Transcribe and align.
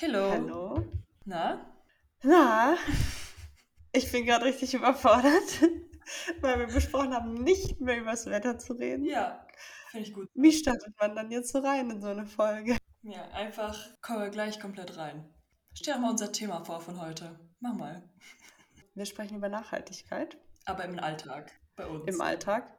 Hallo. 0.00 0.30
Hallo. 0.30 0.84
Na? 1.24 1.74
Na, 2.22 2.76
ich 3.92 4.12
bin 4.12 4.26
gerade 4.26 4.44
richtig 4.44 4.74
überfordert, 4.74 5.60
weil 6.40 6.60
wir 6.60 6.66
besprochen 6.66 7.12
haben, 7.12 7.34
nicht 7.34 7.80
mehr 7.80 7.98
über 7.98 8.12
das 8.12 8.26
Wetter 8.26 8.58
zu 8.58 8.74
reden. 8.74 9.04
Ja, 9.04 9.44
finde 9.90 10.06
ich 10.06 10.14
gut. 10.14 10.28
Wie 10.34 10.52
startet 10.52 10.94
man 11.00 11.16
dann 11.16 11.32
jetzt 11.32 11.50
so 11.50 11.58
rein 11.58 11.90
in 11.90 12.00
so 12.00 12.06
eine 12.06 12.26
Folge? 12.26 12.76
Ja, 13.02 13.28
einfach 13.32 13.76
kommen 14.00 14.20
wir 14.20 14.30
gleich 14.30 14.60
komplett 14.60 14.96
rein. 14.96 15.34
Stell 15.74 15.94
doch 15.94 16.00
mal 16.00 16.10
unser 16.10 16.30
Thema 16.30 16.64
vor 16.64 16.80
von 16.80 17.00
heute. 17.00 17.36
Mach 17.58 17.74
mal. 17.74 18.08
Wir 18.94 19.04
sprechen 19.04 19.36
über 19.36 19.48
Nachhaltigkeit 19.48 20.38
Aber 20.64 20.84
im 20.84 21.00
Alltag, 21.00 21.50
bei 21.74 21.86
uns. 21.86 22.04
im 22.06 22.20
Alltag. 22.20 22.72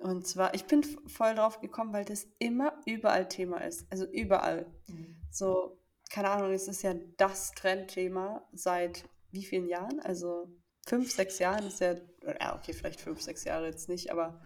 Und 0.00 0.26
zwar, 0.26 0.52
ich 0.52 0.66
bin 0.66 0.82
voll 0.82 1.34
drauf 1.34 1.60
gekommen, 1.62 1.94
weil 1.94 2.04
das 2.04 2.26
immer 2.38 2.74
überall 2.84 3.28
Thema 3.28 3.62
ist. 3.62 3.90
Also 3.90 4.04
überall. 4.04 4.66
Mhm. 4.88 5.16
So, 5.30 5.79
keine 6.10 6.30
Ahnung, 6.30 6.52
es 6.52 6.68
ist 6.68 6.82
ja 6.82 6.94
das 7.16 7.52
Trendthema 7.52 8.46
seit 8.52 9.04
wie 9.30 9.44
vielen 9.44 9.68
Jahren? 9.68 10.00
Also 10.00 10.48
fünf, 10.86 11.10
sechs 11.12 11.38
Jahren 11.38 11.66
ist 11.66 11.80
ja, 11.80 11.94
ja, 12.40 12.56
okay, 12.56 12.72
vielleicht 12.72 13.00
fünf, 13.00 13.22
sechs 13.22 13.44
Jahre 13.44 13.66
jetzt 13.66 13.88
nicht, 13.88 14.10
aber 14.10 14.40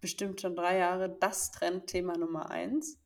bestimmt 0.00 0.40
schon 0.40 0.54
drei 0.54 0.78
Jahre 0.78 1.08
das 1.18 1.50
Trendthema 1.50 2.16
Nummer 2.16 2.50
eins. 2.50 3.00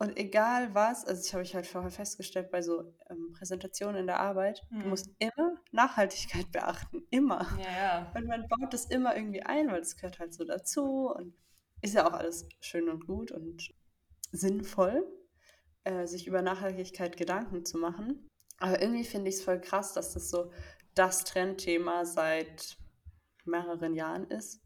Und 0.00 0.16
egal 0.16 0.74
was, 0.74 1.04
also 1.04 1.20
ich 1.26 1.32
habe 1.32 1.42
ich 1.42 1.54
halt 1.56 1.66
vorher 1.66 1.90
festgestellt 1.90 2.50
bei 2.52 2.62
so 2.62 2.94
ähm, 3.10 3.32
Präsentationen 3.32 3.96
in 4.02 4.06
der 4.06 4.20
Arbeit, 4.20 4.64
du 4.70 4.76
Mhm. 4.76 4.88
musst 4.90 5.10
immer 5.18 5.56
Nachhaltigkeit 5.72 6.46
beachten, 6.52 7.04
immer. 7.10 7.48
Ja, 7.58 7.72
ja. 7.72 8.12
Und 8.14 8.26
man 8.26 8.46
baut 8.46 8.72
das 8.72 8.84
immer 8.86 9.16
irgendwie 9.16 9.42
ein, 9.42 9.70
weil 9.72 9.80
das 9.80 9.96
gehört 9.96 10.20
halt 10.20 10.34
so 10.34 10.44
dazu 10.44 11.10
und 11.12 11.34
ist 11.80 11.94
ja 11.94 12.06
auch 12.06 12.12
alles 12.12 12.46
schön 12.60 12.88
und 12.88 13.06
gut 13.06 13.32
und 13.32 13.74
sinnvoll, 14.30 15.04
äh, 15.84 16.06
sich 16.06 16.26
über 16.26 16.42
Nachhaltigkeit 16.42 17.16
Gedanken 17.16 17.64
zu 17.64 17.78
machen. 17.78 18.28
Aber 18.58 18.80
irgendwie 18.80 19.04
finde 19.04 19.28
ich 19.28 19.36
es 19.36 19.44
voll 19.44 19.60
krass, 19.60 19.92
dass 19.92 20.12
das 20.14 20.30
so 20.30 20.50
das 20.94 21.24
Trendthema 21.24 22.04
seit 22.04 22.76
mehreren 23.44 23.94
Jahren 23.94 24.26
ist 24.30 24.60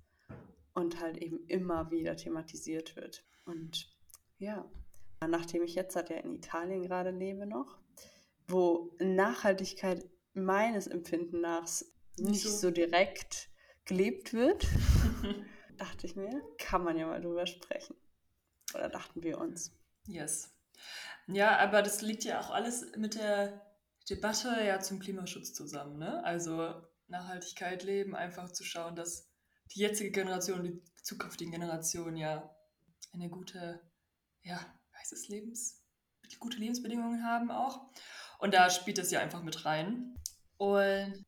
und 0.75 1.01
halt 1.01 1.19
eben 1.19 1.47
immer 1.47 1.91
wieder 1.91 2.17
thematisiert 2.17 2.97
wird. 2.97 3.25
Und 3.45 3.95
ja, 4.39 4.71
nachdem 5.27 5.63
ich 5.63 5.75
jetzt 5.75 5.95
halt 5.97 6.11
ja 6.11 6.17
in 6.17 6.35
Italien 6.35 6.83
gerade 6.83 7.11
lebe 7.11 7.47
noch, 7.47 7.79
wo 8.49 8.95
Nachhaltigkeit 8.99 10.09
meines 10.35 10.87
Empfinden 10.87 11.41
nach 11.41 11.63
Nicht 11.63 11.85
nicht 12.17 12.43
so. 12.45 12.69
so 12.69 12.71
direkt 12.71 13.51
gelebt 13.85 14.33
wird, 14.33 14.67
dachte 15.77 16.07
ich 16.07 16.17
mir, 16.17 16.43
kann 16.59 16.85
man 16.85 16.97
ja 16.97 17.07
mal 17.07 17.21
drüber 17.21 17.47
sprechen. 17.47 17.97
Oder 18.75 18.89
dachten 18.89 19.23
wir 19.23 19.39
uns. 19.39 19.73
Yes. 20.07 20.52
Ja, 21.27 21.59
aber 21.59 21.83
das 21.83 22.03
liegt 22.03 22.25
ja 22.25 22.41
auch 22.41 22.51
alles 22.51 22.87
mit 22.97 23.15
der 23.15 23.61
Debatte 24.11 24.49
ja 24.65 24.81
zum 24.81 24.99
Klimaschutz 24.99 25.55
zusammen, 25.55 25.99
ne? 25.99 26.23
Also 26.25 26.83
Nachhaltigkeit 27.09 27.85
leben, 27.85 28.17
einfach 28.17 28.51
zu 28.51 28.65
schauen, 28.65 28.97
dass 28.97 29.31
die 29.75 29.81
jetzige 29.81 30.11
Generation 30.11 30.65
die 30.65 30.83
zukünftigen 31.03 31.53
Generationen 31.53 32.17
ja 32.17 32.55
eine 33.13 33.29
gute, 33.29 33.81
ja, 34.43 34.59
heißt 34.99 35.13
es 35.13 35.29
Lebens, 35.29 35.83
gute 36.39 36.59
Lebensbedingungen 36.59 37.25
haben 37.25 37.51
auch. 37.51 37.81
Und 38.39 38.55
da 38.55 38.71
spielt 38.71 38.99
das 38.99 39.11
ja 39.11 39.21
einfach 39.21 39.43
mit 39.43 39.65
rein. 39.65 40.17
Und 40.57 41.25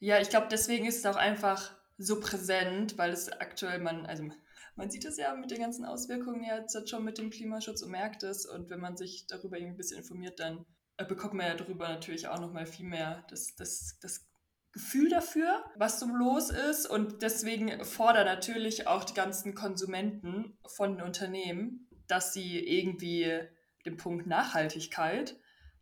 ja, 0.00 0.20
ich 0.20 0.30
glaube, 0.30 0.48
deswegen 0.50 0.86
ist 0.86 0.98
es 0.98 1.06
auch 1.06 1.16
einfach 1.16 1.74
so 1.96 2.20
präsent, 2.20 2.98
weil 2.98 3.12
es 3.12 3.30
aktuell 3.30 3.80
man, 3.80 4.06
also 4.06 4.30
man 4.78 4.90
sieht 4.90 5.04
es 5.04 5.18
ja 5.18 5.34
mit 5.34 5.50
den 5.50 5.58
ganzen 5.58 5.84
Auswirkungen 5.84 6.44
ja 6.44 6.56
jetzt 6.56 6.88
schon 6.88 7.04
mit 7.04 7.18
dem 7.18 7.30
Klimaschutz 7.30 7.82
und 7.82 7.90
merkt 7.90 8.22
es. 8.22 8.46
Und 8.46 8.70
wenn 8.70 8.80
man 8.80 8.96
sich 8.96 9.26
darüber 9.26 9.56
irgendwie 9.56 9.74
ein 9.74 9.76
bisschen 9.76 9.98
informiert, 9.98 10.38
dann 10.38 10.64
äh, 10.96 11.04
bekommt 11.04 11.34
man 11.34 11.46
ja 11.46 11.54
darüber 11.54 11.88
natürlich 11.88 12.28
auch 12.28 12.40
nochmal 12.40 12.64
viel 12.64 12.86
mehr 12.86 13.26
das, 13.28 13.56
das, 13.56 13.98
das 14.00 14.28
Gefühl 14.72 15.10
dafür, 15.10 15.64
was 15.76 15.98
so 15.98 16.06
los 16.06 16.50
ist. 16.50 16.86
Und 16.86 17.22
deswegen 17.22 17.84
fordern 17.84 18.26
natürlich 18.26 18.86
auch 18.86 19.02
die 19.02 19.14
ganzen 19.14 19.56
Konsumenten 19.56 20.56
von 20.76 20.96
den 20.96 21.04
Unternehmen, 21.04 21.88
dass 22.06 22.32
sie 22.32 22.58
irgendwie 22.58 23.40
den 23.84 23.96
Punkt 23.96 24.28
Nachhaltigkeit 24.28 25.36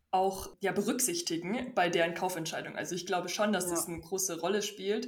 auch 0.09 0.57
ja, 0.61 0.71
berücksichtigen 0.71 1.75
bei 1.75 1.89
deren 1.89 2.15
Kaufentscheidung. 2.15 2.75
Also 2.75 2.95
ich 2.95 3.05
glaube 3.05 3.29
schon, 3.29 3.53
dass 3.53 3.67
das 3.69 3.87
Ja. 3.87 3.93
eine 3.93 4.01
große 4.01 4.39
Rolle 4.39 4.63
spielt, 4.63 5.07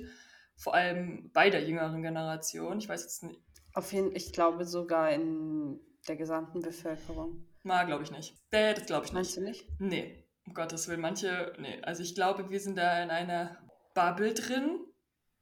vor 0.58 0.76
allem 0.76 1.32
bei 1.34 1.50
der 1.50 1.64
jüngeren 1.64 2.02
Generation. 2.04 2.80
Ich 2.80 2.90
weiß 2.90 3.04
jetzt 3.04 3.24
nicht, 3.24 3.42
Auf 3.74 3.94
jeden 3.94 4.16
ich 4.16 4.34
glaube 4.34 4.66
sogar 4.66 5.12
in 5.12 5.80
der 6.08 6.16
gesamten 6.16 6.62
Bevölkerung. 6.62 7.46
mal 7.64 7.86
glaube 7.86 8.04
ich 8.04 8.12
nicht. 8.12 8.36
Nee, 8.52 8.74
das 8.74 8.86
glaube 8.86 9.06
ich 9.06 9.14
Meinst 9.14 9.38
nicht. 9.40 9.68
du 9.68 9.84
nicht? 9.84 9.94
Nee, 9.94 10.26
um 10.46 10.54
Gottes 10.54 10.88
Willen, 10.88 11.02
manche, 11.02 11.54
nee. 11.60 11.82
Also 11.84 12.02
ich 12.04 12.16
glaube, 12.16 12.50
wir 12.50 12.60
sind 12.60 12.78
da 12.78 13.04
in 13.04 13.10
einer 13.12 13.58
Bubble 13.94 14.34
drin, 14.34 14.80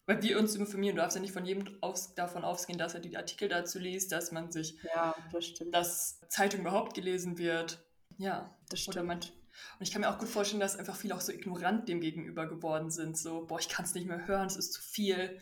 weil 0.07 0.21
wir 0.23 0.39
uns 0.39 0.55
informieren. 0.55 0.95
Du 0.95 1.01
darfst 1.01 1.15
ja 1.15 1.21
nicht 1.21 1.33
von 1.33 1.45
jedem 1.45 1.77
aus, 1.81 2.15
davon 2.15 2.43
ausgehen, 2.43 2.77
dass 2.79 2.93
er 2.93 2.99
die 3.01 3.15
Artikel 3.17 3.47
dazu 3.49 3.79
liest, 3.79 4.11
dass 4.11 4.31
man 4.31 4.51
sich, 4.51 4.77
Ja, 4.93 5.15
das 5.31 5.45
stimmt. 5.45 5.73
dass 5.73 6.19
Zeitung 6.29 6.61
überhaupt 6.61 6.93
gelesen 6.95 7.37
wird. 7.37 7.85
Ja, 8.17 8.55
das 8.69 8.81
oder 8.87 8.93
stimmt. 8.93 9.07
manch. 9.07 9.33
Und 9.79 9.87
ich 9.87 9.91
kann 9.91 10.01
mir 10.01 10.09
auch 10.09 10.19
gut 10.19 10.27
vorstellen, 10.29 10.59
dass 10.59 10.75
einfach 10.75 10.95
viele 10.95 11.15
auch 11.15 11.21
so 11.21 11.31
ignorant 11.31 11.87
dem 11.89 11.99
gegenüber 11.99 12.45
geworden 12.47 12.89
sind. 12.91 13.17
So, 13.17 13.45
boah, 13.45 13.59
ich 13.59 13.69
kann 13.69 13.85
es 13.85 13.93
nicht 13.95 14.05
mehr 14.07 14.27
hören, 14.27 14.47
es 14.47 14.55
ist 14.55 14.73
zu 14.73 14.81
viel. 14.81 15.39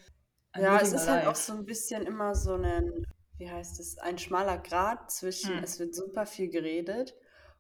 Ja, 0.60 0.80
es 0.80 0.94
ist 0.94 1.08
halt 1.08 1.28
auch 1.28 1.36
so 1.36 1.54
ein 1.54 1.66
bisschen 1.66 2.04
immer 2.06 2.36
so 2.36 2.54
ein, 2.54 3.06
wie 3.38 3.50
heißt 3.50 3.80
es, 3.80 3.98
ein 3.98 4.18
schmaler 4.18 4.58
Grat 4.58 5.12
zwischen, 5.12 5.58
Hm. 5.58 5.64
es 5.64 5.80
wird 5.80 5.94
super 5.96 6.26
viel 6.26 6.50
geredet. 6.50 7.16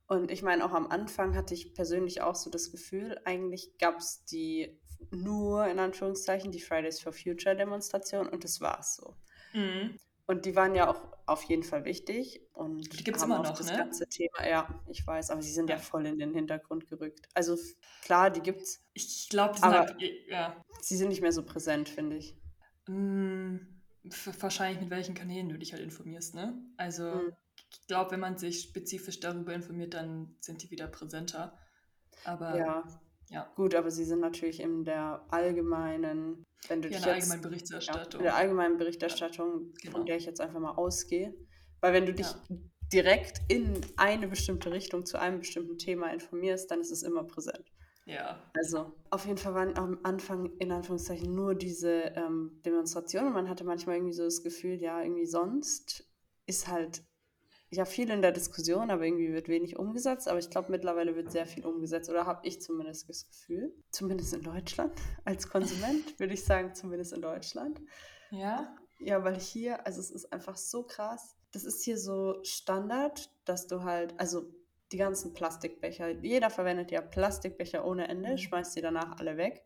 Und 0.08 0.30
ich 0.32 0.44
meine, 0.44 0.64
auch 0.64 0.72
am 0.74 0.88
Anfang 0.88 1.36
hatte 1.36 1.54
ich 1.54 1.74
persönlich 1.74 2.22
auch 2.22 2.36
so 2.36 2.50
das 2.50 2.72
Gefühl, 2.72 3.20
eigentlich 3.26 3.78
gab 3.80 3.98
es 3.98 4.24
die 4.26 4.80
nur 5.12 5.66
in 5.68 5.80
Anführungszeichen 5.80 6.52
die 6.52 6.62
Fridays 6.62 7.00
for 7.02 7.12
Future 7.12 7.56
Demonstration 7.56 8.28
und 8.30 8.44
das 8.44 8.62
war's 8.62 8.96
so. 8.98 9.16
Mhm. 9.54 10.00
Und 10.28 10.46
die 10.46 10.56
waren 10.56 10.74
ja 10.74 10.90
auch 10.90 11.02
auf 11.28 11.44
jeden 11.44 11.64
Fall 11.64 11.86
wichtig 11.86 12.42
und 12.54 12.98
Die 13.00 13.04
gibt's 13.04 13.22
haben 13.22 13.32
immer 13.32 13.44
noch, 13.44 13.58
das 13.58 13.72
ne? 13.72 13.78
ganze 13.78 14.08
Thema, 14.08 14.48
ja, 14.48 14.68
ich 14.88 15.06
weiß, 15.06 15.30
aber 15.32 15.42
sie 15.42 15.52
sind 15.52 15.70
ja 15.70 15.78
voll 15.78 16.06
in 16.06 16.18
den 16.18 16.34
Hintergrund 16.34 16.88
gerückt. 16.88 17.28
Also 17.34 17.58
klar, 18.04 18.30
die 18.32 18.42
gibt's, 18.42 18.84
Ich 18.94 19.28
glaube, 19.30 19.54
die 19.56 19.60
sind 19.62 19.70
Aber- 19.70 19.88
halt, 19.88 20.02
ja, 20.28 20.64
sie 20.82 20.98
sind 20.98 21.10
nicht 21.10 21.22
mehr 21.22 21.32
so 21.32 21.44
präsent, 21.44 21.90
finde 21.90 22.18
ich. 22.18 22.36
F- 22.88 24.42
Wahrscheinlich 24.42 24.80
mit 24.82 24.90
welchen 24.92 25.16
Kanälen 25.16 25.50
du 25.50 25.58
dich 25.58 25.74
halt 25.74 25.82
informierst, 25.82 26.36
ne? 26.36 26.58
Also 26.78 27.04
Mhm. 27.04 27.34
ich 27.72 27.88
glaube, 27.88 28.12
wenn 28.12 28.20
man 28.20 28.38
sich 28.38 28.62
spezifisch 28.62 29.20
darüber 29.20 29.54
informiert, 29.54 29.94
dann 29.94 30.36
sind 30.40 30.62
die 30.62 30.72
wieder 30.72 30.88
präsenter. 30.88 31.58
Aber 32.24 32.56
Ja, 32.58 33.02
ja, 33.30 33.52
gut, 33.56 33.74
aber 33.76 33.90
sie 33.90 34.06
sind 34.06 34.20
natürlich 34.20 34.60
in 34.60 34.84
der 34.86 35.26
allgemeinen, 35.30 36.44
wenn 36.68 36.82
du 36.82 36.90
ja, 36.90 36.98
dich 36.98 37.08
eine 37.08 37.16
jetzt, 37.16 37.32
allgemeine 37.32 37.42
ja, 37.42 37.50
Berichterstattung. 37.50 38.20
in 38.20 38.24
der 38.24 38.36
allgemeinen 38.36 38.78
Berichterstattung, 38.78 39.74
genau. 39.82 39.98
von 39.98 40.06
der 40.06 40.18
ich 40.18 40.26
jetzt 40.26 40.42
einfach 40.42 40.60
mal 40.60 40.72
ausgehe, 40.74 41.34
weil 41.82 41.94
wenn 41.94 42.06
du 42.06 42.14
dich 42.14 42.28
Ja. 42.28 42.44
direkt 42.94 43.42
in 43.48 43.82
eine 43.98 44.28
bestimmte 44.28 44.72
Richtung 44.72 45.06
zu 45.06 45.20
einem 45.20 45.40
bestimmten 45.40 45.78
Thema 45.80 46.14
informierst, 46.14 46.70
dann 46.70 46.82
ist 46.82 46.92
es 46.92 47.02
immer 47.04 47.24
präsent. 47.24 47.72
Ja, 48.06 48.52
Also, 48.54 48.94
auf 49.10 49.26
jeden 49.26 49.38
Fall 49.38 49.54
waren 49.54 49.78
am 49.78 50.00
Anfang 50.04 50.52
in 50.60 50.72
Anführungszeichen 50.72 51.34
nur 51.34 51.56
diese 51.56 52.14
ähm, 52.16 52.62
Demonstrationen. 52.66 53.34
Man 53.34 53.50
hatte 53.50 53.64
manchmal 53.64 53.96
irgendwie 53.98 54.14
so 54.14 54.24
das 54.24 54.44
Gefühl, 54.44 54.76
ja, 54.82 55.02
irgendwie 55.02 55.26
sonst 55.26 56.08
ist 56.46 56.68
halt 56.68 57.04
ja 57.72 57.86
viel 57.86 58.10
in 58.10 58.22
der 58.22 58.32
Diskussion, 58.32 58.92
aber 58.92 59.06
irgendwie 59.06 59.34
wird 59.34 59.50
wenig 59.50 59.78
umgesetzt. 59.78 60.28
Aber 60.28 60.40
ich 60.40 60.50
glaube, 60.50 60.72
mittlerweile 60.72 61.16
wird 61.16 61.32
sehr 61.32 61.46
viel 61.46 61.66
umgesetzt 61.66 62.10
oder 62.10 62.26
habe 62.26 62.48
ich 62.48 62.62
zumindest 62.62 63.10
das 63.10 63.28
Gefühl. 63.28 63.74
Zumindest 63.92 64.34
in 64.34 64.44
Deutschland. 64.44 64.94
Als 65.26 65.50
Konsument 65.50 66.18
würde 66.20 66.34
ich 66.34 66.44
sagen, 66.46 66.74
zumindest 66.76 67.14
in 67.14 67.22
Deutschland. 67.22 67.82
ja, 68.30 68.76
Ja, 69.00 69.24
weil 69.24 69.40
hier, 69.40 69.86
also 69.86 70.00
es 70.00 70.12
ist 70.12 70.32
einfach 70.32 70.58
so 70.58 70.84
krass. 70.84 71.36
Das 71.52 71.64
ist 71.66 71.84
hier 71.84 71.98
so 71.98 72.40
Standard, 72.44 73.30
dass 73.46 73.68
du 73.68 73.84
halt, 73.84 74.14
also 74.20 74.54
die 74.92 74.98
ganzen 74.98 75.34
Plastikbecher, 75.34 76.10
jeder 76.22 76.50
verwendet 76.50 76.92
ja 76.92 77.02
Plastikbecher 77.02 77.86
ohne 77.86 78.08
Ende, 78.08 78.32
Mhm. 78.32 78.38
schmeißt 78.38 78.76
die 78.76 78.82
danach 78.82 79.18
alle 79.20 79.38
weg. 79.38 79.64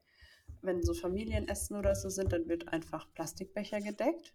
Wenn 0.61 0.83
so 0.83 0.93
Familienessen 0.93 1.77
oder 1.77 1.95
so 1.95 2.09
sind, 2.09 2.33
dann 2.33 2.47
wird 2.47 2.67
einfach 2.69 3.11
Plastikbecher 3.13 3.79
gedeckt. 3.81 4.33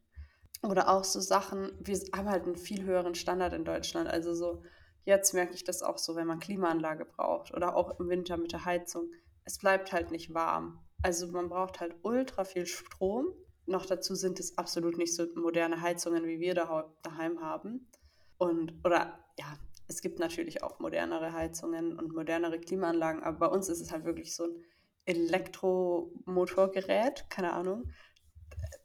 Oder 0.63 0.89
auch 0.89 1.05
so 1.05 1.21
Sachen, 1.21 1.73
wir 1.81 1.99
haben 2.15 2.29
halt 2.31 2.45
einen 2.45 2.57
viel 2.57 2.85
höheren 2.85 3.15
Standard 3.15 3.53
in 3.53 3.65
Deutschland. 3.65 4.09
Also 4.09 4.35
so, 4.35 4.63
jetzt 5.05 5.35
merke 5.35 5.55
ich 5.55 5.65
das 5.65 5.83
auch 5.83 5.99
so, 5.99 6.17
wenn 6.17 6.27
man 6.27 6.41
Klimaanlage 6.41 7.05
braucht 7.05 7.53
oder 7.53 7.77
auch 7.77 7.99
im 8.01 8.09
Winter 8.09 8.37
mit 8.39 8.53
der 8.53 8.65
Heizung. 8.65 9.11
Es 9.45 9.59
bleibt 9.59 9.93
halt 9.93 10.11
nicht 10.11 10.33
warm. 10.33 10.79
Also 11.03 11.27
man 11.29 11.51
braucht 11.51 11.81
halt 11.81 11.97
ultra 12.03 12.45
viel 12.45 12.65
Strom. 12.67 13.27
Noch 13.67 13.85
dazu 13.85 14.15
sind 14.15 14.41
es 14.41 14.57
absolut 14.57 14.97
nicht 14.97 15.15
so 15.15 15.27
moderne 15.35 15.83
Heizungen, 15.83 16.27
wie 16.27 16.41
wir 16.41 16.55
da 16.55 16.91
daheim 17.03 17.41
haben. 17.43 17.91
Und, 18.39 18.73
oder 18.85 19.19
ja, 19.39 19.59
es 19.87 20.01
gibt 20.01 20.19
natürlich 20.19 20.63
auch 20.63 20.81
modernere 20.81 21.33
Heizungen 21.33 21.99
und 21.99 22.15
modernere 22.15 22.59
Klimaanlagen, 22.59 23.23
aber 23.23 23.39
bei 23.39 23.49
uns 23.49 23.69
ist 23.69 23.81
es 23.81 23.93
halt 23.93 24.05
wirklich 24.05 24.35
so 24.35 24.45
ein 24.45 24.65
Elektromotorgerät, 25.07 27.27
keine 27.29 27.53
Ahnung. 27.53 27.91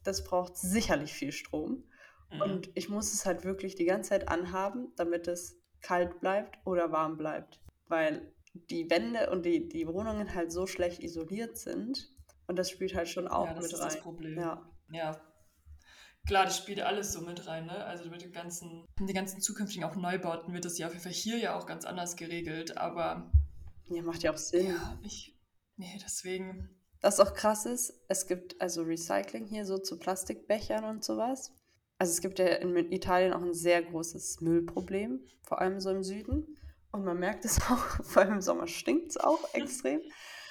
Das 0.04 0.24
braucht 0.24 0.58
sicherlich 0.58 1.14
viel 1.14 1.32
Strom. 1.32 1.84
Mhm. 2.32 2.42
Und 2.42 2.70
ich 2.76 2.90
muss 2.90 3.14
es 3.14 3.26
halt 3.26 3.46
wirklich 3.46 3.76
die 3.76 3.86
ganze 3.86 4.10
Zeit 4.10 4.28
anhaben, 4.28 4.92
damit 4.98 5.28
es 5.28 5.58
kalt 5.82 6.20
bleibt 6.20 6.60
oder 6.66 6.92
warm 6.92 7.18
bleibt. 7.18 7.62
Weil 7.88 8.34
die 8.54 8.90
Wände 8.90 9.30
und 9.30 9.46
die, 9.46 9.70
die 9.70 9.88
Wohnungen 9.88 10.36
halt 10.36 10.52
so 10.52 10.68
schlecht 10.68 11.02
isoliert 11.02 11.58
sind. 11.58 12.12
Und 12.48 12.60
das 12.60 12.70
spielt 12.70 12.96
halt 12.96 13.08
schon 13.08 13.28
auch 13.28 13.48
Ja, 13.48 13.54
das 13.54 13.64
mit 13.64 13.74
ist 13.74 13.80
rein. 13.80 13.88
das 13.88 14.00
Problem. 14.02 14.38
Ja. 14.38 14.70
Ja. 14.92 15.22
Klar, 16.28 16.46
das 16.46 16.58
spielt 16.58 16.82
alles 16.82 17.12
so 17.14 17.22
mit 17.22 17.48
rein, 17.48 17.66
ne? 17.66 17.84
Also 17.86 18.10
mit 18.10 18.22
den 18.22 18.32
ganzen, 18.32 18.86
den 19.00 19.16
ganzen 19.16 19.42
zukünftigen 19.42 19.84
auch 19.84 19.96
Neubauten 19.96 20.54
wird 20.54 20.66
das 20.66 20.78
ja 20.78 20.88
auf 20.88 20.94
jeden 20.94 21.04
Fall 21.04 21.12
hier 21.12 21.38
ja 21.38 21.58
auch 21.58 21.66
ganz 21.66 21.86
anders 21.86 22.16
geregelt. 22.16 22.78
Aber 22.78 23.32
ja, 23.88 24.04
macht 24.04 24.24
ja 24.24 24.32
auch 24.32 24.38
Sinn. 24.38 24.68
ja, 24.68 25.00
ich. 25.04 25.36
Nee, 25.78 26.00
deswegen. 26.04 26.70
Was 27.02 27.20
auch 27.20 27.34
krass 27.34 27.66
ist, 27.66 27.94
es 28.10 28.28
gibt 28.28 28.62
also 28.62 28.84
Recycling 28.84 29.46
hier 29.46 29.66
so 29.66 29.78
zu 29.78 29.98
Plastikbechern 29.98 30.84
und 30.84 31.04
sowas. 31.04 31.54
Also 31.98 32.12
es 32.12 32.22
gibt 32.22 32.40
ja 32.40 32.48
in 32.48 32.76
Italien 32.92 33.34
auch 33.34 33.42
ein 33.42 33.54
sehr 33.54 33.82
großes 33.82 34.42
Müllproblem, 34.42 35.26
vor 35.44 35.60
allem 35.60 35.80
so 35.80 35.90
im 35.90 36.04
Süden. 36.04 36.58
Und 36.92 37.06
man 37.06 37.20
merkt 37.20 37.46
es 37.46 37.60
auch, 37.70 38.04
vor 38.04 38.22
allem 38.22 38.36
im 38.36 38.42
Sommer 38.42 38.68
stinkt 38.68 39.12
es 39.12 39.18
auch 39.18 39.40
extrem. 39.54 40.02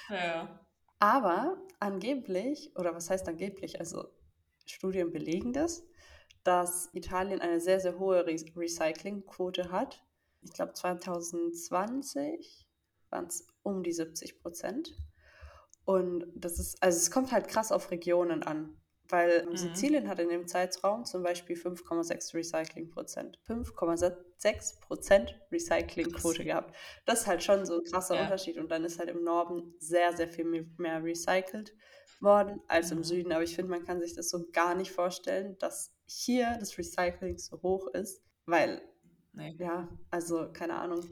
Ja. 0.09 0.59
Aber 0.99 1.57
angeblich, 1.79 2.71
oder 2.75 2.93
was 2.93 3.09
heißt 3.09 3.27
angeblich, 3.27 3.79
also 3.79 4.09
Studien 4.69 5.11
belegen 5.11 5.53
das, 5.53 5.85
dass 6.43 6.89
Italien 6.93 7.41
eine 7.41 7.59
sehr, 7.59 7.79
sehr 7.79 7.99
hohe 7.99 8.25
Re 8.25 8.35
Recyclingquote 8.55 9.71
hat. 9.71 10.03
Ich 10.41 10.53
glaube 10.53 10.73
2020 10.73 12.67
waren 13.09 13.25
es 13.25 13.47
um 13.63 13.83
die 13.83 13.91
70 13.91 14.39
Prozent. 14.39 14.95
Und 15.85 16.25
das 16.35 16.59
ist, 16.59 16.81
also 16.83 16.97
es 16.97 17.11
kommt 17.11 17.31
halt 17.31 17.47
krass 17.47 17.71
auf 17.71 17.91
Regionen 17.91 18.43
an. 18.43 18.75
Weil 19.11 19.47
Mhm. 19.47 19.57
Sizilien 19.57 20.07
hat 20.07 20.19
in 20.19 20.29
dem 20.29 20.47
Zeitraum 20.47 21.03
zum 21.03 21.23
Beispiel 21.23 21.55
5,6 21.55 22.35
Recyclingprozent. 22.35 23.39
5,6 23.47 24.79
Prozent 24.81 25.35
Recyclingquote 25.51 26.43
gehabt. 26.45 26.75
Das 27.07 27.21
ist 27.21 27.27
halt 27.27 27.43
schon 27.43 27.65
so 27.65 27.79
ein 27.79 27.83
krasser 27.85 28.15
Ja. 28.15 28.21
Unterschied. 28.21 28.59
Und 28.59 28.69
dann 28.69 28.85
ist 28.85 28.99
halt 28.99 29.09
im 29.09 29.23
Norden 29.23 29.73
sehr, 29.79 30.15
sehr 30.15 30.27
viel 30.27 30.45
me- 30.45 30.69
mehr 30.77 31.03
recycelt 31.03 31.73
worden 32.21 32.61
als 32.67 32.91
im 32.91 32.99
Mhm. 32.99 33.03
Süden. 33.03 33.31
Aber 33.31 33.43
ich 33.43 33.55
finde, 33.55 33.71
man 33.71 33.85
kann 33.85 33.99
sich 34.01 34.13
das 34.15 34.29
so 34.29 34.45
gar 34.51 34.75
nicht 34.75 34.91
vorstellen, 34.91 35.57
dass 35.59 35.93
hier 36.05 36.57
das 36.59 36.77
Recycling 36.77 37.37
so 37.37 37.61
hoch 37.61 37.87
ist. 37.87 38.21
Weil, 38.45 38.81
Nee. 39.33 39.55
ja, 39.59 39.87
also 40.09 40.51
keine 40.51 40.75
Ahnung. 40.75 41.07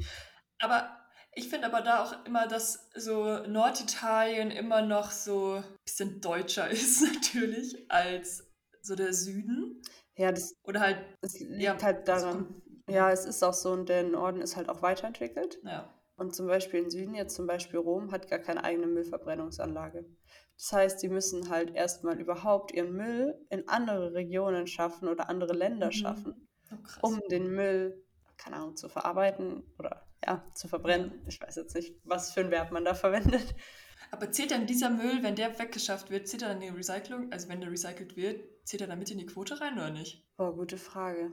Aber 0.59 0.89
ich 1.33 1.50
finde 1.50 1.68
aber 1.68 1.81
da 1.81 2.04
auch 2.04 2.25
immer, 2.25 2.48
dass 2.48 2.89
so 2.95 3.45
Norditalien 3.48 4.50
immer 4.50 4.81
noch 4.81 5.12
so 5.12 5.56
ein 5.57 5.63
bisschen 5.86 6.19
deutscher 6.19 6.69
ist, 6.71 7.01
natürlich, 7.01 7.89
als 7.92 8.44
so 8.81 8.95
der 8.95 9.13
Süden. 9.13 9.81
Ja, 10.15 10.31
das, 10.31 10.56
Oder 10.63 10.80
halt, 10.80 10.98
es 11.21 11.39
liegt 11.39 11.62
ja, 11.62 11.80
halt 11.81 12.07
das 12.07 12.24
daran. 12.24 12.62
Ja, 12.89 13.12
es 13.12 13.25
ist 13.25 13.44
auch 13.44 13.54
so, 13.54 13.71
und 13.71 13.88
der 13.89 14.01
Norden 14.04 14.42
ist 14.42 14.56
halt 14.56 14.68
auch 14.69 14.81
weiterentwickelt. 14.81 15.59
ja. 15.63 15.94
Und 16.19 16.33
zum 16.36 16.48
Beispiel 16.48 16.80
im 16.80 16.89
Süden, 16.89 17.13
jetzt 17.13 17.36
zum 17.36 17.45
Beispiel 17.45 17.77
Rom, 17.77 18.12
hat 18.12 18.27
gar 18.27 18.39
keine 18.39 18.63
eigene 18.63 18.88
Müllverbrennungsanlage. 18.88 20.04
Das 20.57 20.71
heißt, 20.74 21.04
die 21.04 21.09
müssen 21.09 21.50
halt 21.50 21.74
erstmal 21.75 22.19
überhaupt 22.19 22.71
ihren 22.74 22.94
Müll 22.94 23.36
in 23.50 23.68
andere 23.69 24.13
Regionen 24.13 24.68
schaffen 24.68 25.07
oder 25.07 25.30
andere 25.30 25.54
Länder 25.54 25.88
Mhm. 25.88 25.92
schaffen, 25.92 26.48
Oh, 27.01 27.07
um 27.07 27.19
den 27.30 27.51
Müll, 27.54 28.04
keine 28.38 28.57
Ahnung, 28.57 28.75
zu 28.75 28.89
verarbeiten 28.89 29.63
oder 29.77 30.04
ja, 30.25 30.44
zu 30.56 30.68
verbrennen. 30.68 31.21
Ich 31.27 31.39
weiß 31.39 31.56
jetzt 31.56 31.75
nicht, 31.75 31.94
was 32.04 32.33
für 32.33 32.39
ein 32.42 32.51
Verb 32.51 32.71
man 32.71 32.86
da 32.86 32.94
verwendet. 32.95 33.56
Aber 34.12 34.31
zählt 34.31 34.51
dann 34.51 34.65
dieser 34.65 34.89
Müll, 34.89 35.21
wenn 35.21 35.36
der 35.36 35.57
weggeschafft 35.59 36.09
wird, 36.09 36.27
zählt 36.27 36.42
er 36.42 36.50
dann 36.50 36.62
in 36.62 36.71
die 36.71 36.77
Recyclung, 36.77 37.31
also 37.31 37.50
wenn 37.50 37.62
der 37.62 37.71
recycelt 37.71 38.15
wird, 38.15 38.44
zählt 38.65 38.81
er 38.81 38.88
dann 38.88 39.00
mit 39.00 39.12
in 39.12 39.18
die 39.18 39.25
Quote 39.25 39.59
rein 39.62 39.74
oder 39.74 39.92
nicht? 39.92 40.25
Boah, 40.38 40.56
gute 40.56 40.77
Frage. 40.77 41.31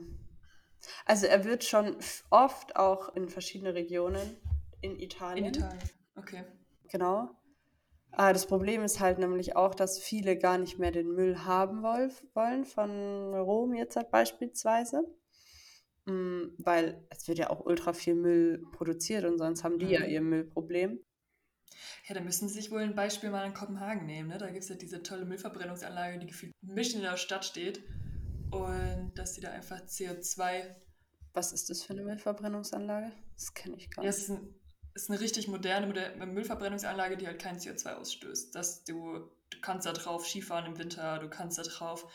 Also 1.05 1.25
er 1.25 1.43
wird 1.45 1.63
schon 1.63 1.97
oft 2.29 2.75
auch 2.75 3.15
in 3.15 3.29
verschiedene 3.29 3.73
Regionen 3.73 4.37
in 4.81 4.91
In 4.91 4.99
Italien. 5.03 5.47
Italien. 5.47 5.79
Okay. 6.15 6.43
Genau. 6.89 7.29
Ah, 8.17 8.31
das 8.33 8.47
Problem 8.47 8.81
ist 8.83 8.99
halt 8.99 9.19
nämlich 9.19 9.55
auch, 9.55 9.75
dass 9.75 9.99
viele 9.99 10.37
gar 10.37 10.57
nicht 10.57 10.79
mehr 10.79 10.91
den 10.91 11.11
Müll 11.11 11.39
haben 11.39 11.83
woll 11.83 12.09
wollen 12.33 12.65
von 12.65 13.33
Rom 13.35 13.73
jetzt 13.73 13.95
halt 13.95 14.09
beispielsweise. 14.11 15.03
Mm, 16.05 16.53
Weil 16.59 17.05
es 17.09 17.27
wird 17.27 17.39
ja 17.39 17.49
auch 17.49 17.65
ultra 17.65 17.93
viel 17.93 18.15
Müll 18.15 18.63
produziert 18.71 19.25
und 19.25 19.37
sonst 19.37 19.63
haben 19.63 19.79
die 19.79 19.87
ja 19.89 20.01
Mhm. 20.01 20.09
ihr 20.09 20.21
Müllproblem. 20.21 20.99
Ja, 22.07 22.13
da 22.15 22.21
müssen 22.21 22.47
sie 22.47 22.53
sich 22.55 22.71
wohl 22.71 22.81
ein 22.81 22.95
Beispiel 22.95 23.31
mal 23.31 23.45
in 23.45 23.53
Kopenhagen 23.53 24.05
nehmen. 24.05 24.29
Ne? 24.29 24.37
Da 24.37 24.47
gibt 24.49 24.63
es 24.63 24.69
ja 24.69 24.75
diese 24.75 25.01
tolle 25.01 25.25
Müllverbrennungsanlage, 25.25 26.19
die 26.19 26.27
gefühlt 26.27 26.53
mitten 26.61 26.97
in 26.97 27.01
der 27.01 27.17
Stadt 27.17 27.43
steht. 27.43 27.83
Und 28.51 29.11
dass 29.15 29.33
die 29.33 29.41
da 29.41 29.49
einfach 29.51 29.81
CO2. 29.87 30.75
Was 31.33 31.51
ist 31.51 31.69
das 31.69 31.83
für 31.83 31.93
eine 31.93 32.03
Müllverbrennungsanlage? 32.03 33.11
Das 33.35 33.53
kenne 33.53 33.75
ich 33.77 33.89
gar 33.89 34.05
Ja, 34.05 34.11
nicht. 34.11 34.19
es 34.19 34.31
ist, 34.95 35.01
ein, 35.01 35.03
ist 35.03 35.09
eine 35.11 35.19
richtig 35.19 35.47
moderne 35.47 35.87
Moder- 35.87 36.25
Müllverbrennungsanlage, 36.25 37.17
die 37.17 37.27
halt 37.27 37.39
kein 37.39 37.57
CO2 37.59 37.93
ausstößt. 37.95 38.55
Dass 38.55 38.83
du, 38.83 39.29
du 39.49 39.61
kannst 39.61 39.85
da 39.85 39.93
drauf 39.93 40.25
Skifahren 40.27 40.65
im 40.65 40.77
Winter, 40.79 41.19
du 41.19 41.29
kannst 41.29 41.57
da 41.57 41.63
drauf 41.63 42.05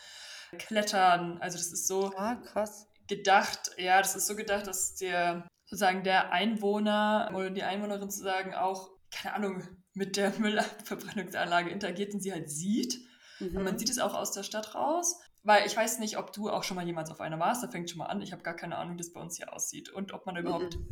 klettern. 0.59 1.39
Also 1.41 1.59
das 1.59 1.73
ist 1.73 1.87
so 1.87 2.13
Ah, 2.17 2.37
krass. 2.37 2.87
gedacht, 3.07 3.71
ja, 3.79 3.99
das 4.01 4.17
ist 4.17 4.27
so 4.27 4.35
gedacht, 4.37 4.67
dass 4.67 4.95
der 4.97 5.47
sozusagen 5.67 6.03
der 6.03 6.33
Einwohner 6.33 7.31
oder 7.35 7.51
die 7.51 7.63
Einwohnerin 7.63 8.11
sozusagen 8.11 8.55
auch, 8.55 8.91
keine 9.13 9.35
Ahnung, 9.37 9.63
mit 9.95 10.17
der 10.17 10.31
Müllverbrennungsanlage 10.39 11.71
interagiert 11.71 12.15
und 12.15 12.21
sie 12.21 12.33
halt 12.33 12.51
sieht. 12.51 12.99
Und 13.41 13.55
man 13.55 13.75
Mhm. 13.75 13.79
sieht 13.79 13.89
es 13.91 13.99
auch 13.99 14.15
aus 14.15 14.33
der 14.33 14.43
Stadt 14.43 14.75
raus. 14.75 15.21
Weil 15.43 15.67
ich 15.67 15.75
weiß 15.75 16.01
nicht, 16.01 16.19
ob 16.19 16.35
du 16.35 16.51
auch 16.51 16.63
schon 16.65 16.75
mal 16.77 16.85
jemals 16.87 17.11
auf 17.11 17.21
einer 17.23 17.39
warst, 17.39 17.63
da 17.63 17.69
fängt 17.69 17.89
schon 17.89 17.99
mal 17.99 18.07
an. 18.07 18.21
Ich 18.21 18.33
habe 18.33 18.43
gar 18.43 18.55
keine 18.55 18.77
Ahnung, 18.77 18.95
wie 18.95 18.99
das 18.99 19.11
bei 19.13 19.21
uns 19.21 19.37
hier 19.39 19.51
aussieht 19.55 19.89
und 19.89 20.13
ob 20.13 20.27
man 20.27 20.37
überhaupt 20.37 20.77
Mhm. 20.77 20.87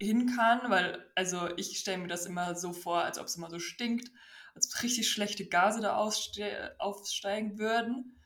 Hin 0.00 0.34
kann, 0.36 0.70
weil, 0.70 1.10
also 1.14 1.48
ich 1.56 1.78
stelle 1.78 1.98
mir 1.98 2.08
das 2.08 2.26
immer 2.26 2.54
so 2.54 2.72
vor, 2.72 3.02
als 3.04 3.18
ob 3.18 3.26
es 3.26 3.36
immer 3.36 3.50
so 3.50 3.58
stinkt, 3.58 4.10
als 4.54 4.72
ob 4.74 4.82
richtig 4.82 5.10
schlechte 5.10 5.46
Gase 5.46 5.80
da 5.80 5.96
aufsteigen 5.96 7.58
würden. 7.58 8.20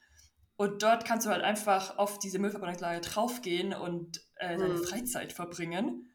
Und 0.57 0.83
dort 0.83 1.05
kannst 1.05 1.27
du 1.27 1.31
halt 1.31 1.43
einfach 1.43 1.99
auf 1.99 2.19
diese 2.19 2.39
Müllverbrennungslage 2.39 3.01
draufgehen 3.01 3.73
und 3.75 4.21
äh, 4.37 4.57
deine 4.57 4.77
Mhm. 4.77 4.85
Freizeit 4.85 5.33
verbringen. 5.33 6.15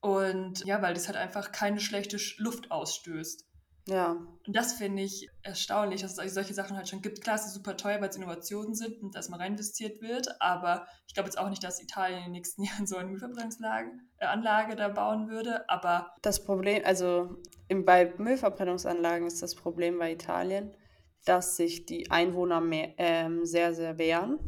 Und 0.00 0.64
ja, 0.64 0.82
weil 0.82 0.94
das 0.94 1.06
halt 1.06 1.16
einfach 1.16 1.52
keine 1.52 1.80
schlechte 1.80 2.18
Sch- 2.18 2.34
Luft 2.42 2.70
ausstößt. 2.70 3.46
Ja. 3.86 4.12
Und 4.46 4.56
das 4.56 4.74
finde 4.74 5.02
ich 5.02 5.28
erstaunlich, 5.42 6.00
dass 6.00 6.18
es 6.18 6.34
solche 6.34 6.54
Sachen 6.54 6.76
halt 6.76 6.88
schon 6.88 7.02
gibt. 7.02 7.20
Klar, 7.20 7.36
es 7.36 7.46
ist 7.46 7.54
super 7.54 7.76
teuer, 7.76 8.00
weil 8.00 8.08
es 8.08 8.16
Innovationen 8.16 8.74
sind 8.74 9.02
und 9.02 9.14
dass 9.14 9.28
mal 9.28 9.36
rein 9.36 9.52
investiert 9.52 10.00
wird. 10.00 10.40
Aber 10.40 10.86
ich 11.06 11.14
glaube 11.14 11.28
jetzt 11.28 11.36
auch 11.36 11.50
nicht, 11.50 11.62
dass 11.62 11.82
Italien 11.82 12.18
in 12.18 12.24
den 12.24 12.32
nächsten 12.32 12.62
Jahren 12.64 12.86
so 12.86 12.96
eine 12.96 13.10
Müllverbrennungsanlage 13.10 14.72
äh, 14.72 14.76
da 14.76 14.88
bauen 14.88 15.28
würde. 15.28 15.68
Aber 15.68 16.12
Das 16.22 16.42
Problem, 16.44 16.82
also 16.84 17.36
im, 17.68 17.84
bei 17.84 18.12
Müllverbrennungsanlagen 18.16 19.26
ist 19.26 19.42
das 19.42 19.54
Problem 19.54 19.98
bei 19.98 20.12
Italien, 20.12 20.74
dass 21.24 21.56
sich 21.56 21.86
die 21.86 22.10
Einwohner 22.10 22.60
mehr, 22.60 22.94
ähm, 22.98 23.44
sehr, 23.44 23.74
sehr 23.74 23.98
wehren, 23.98 24.38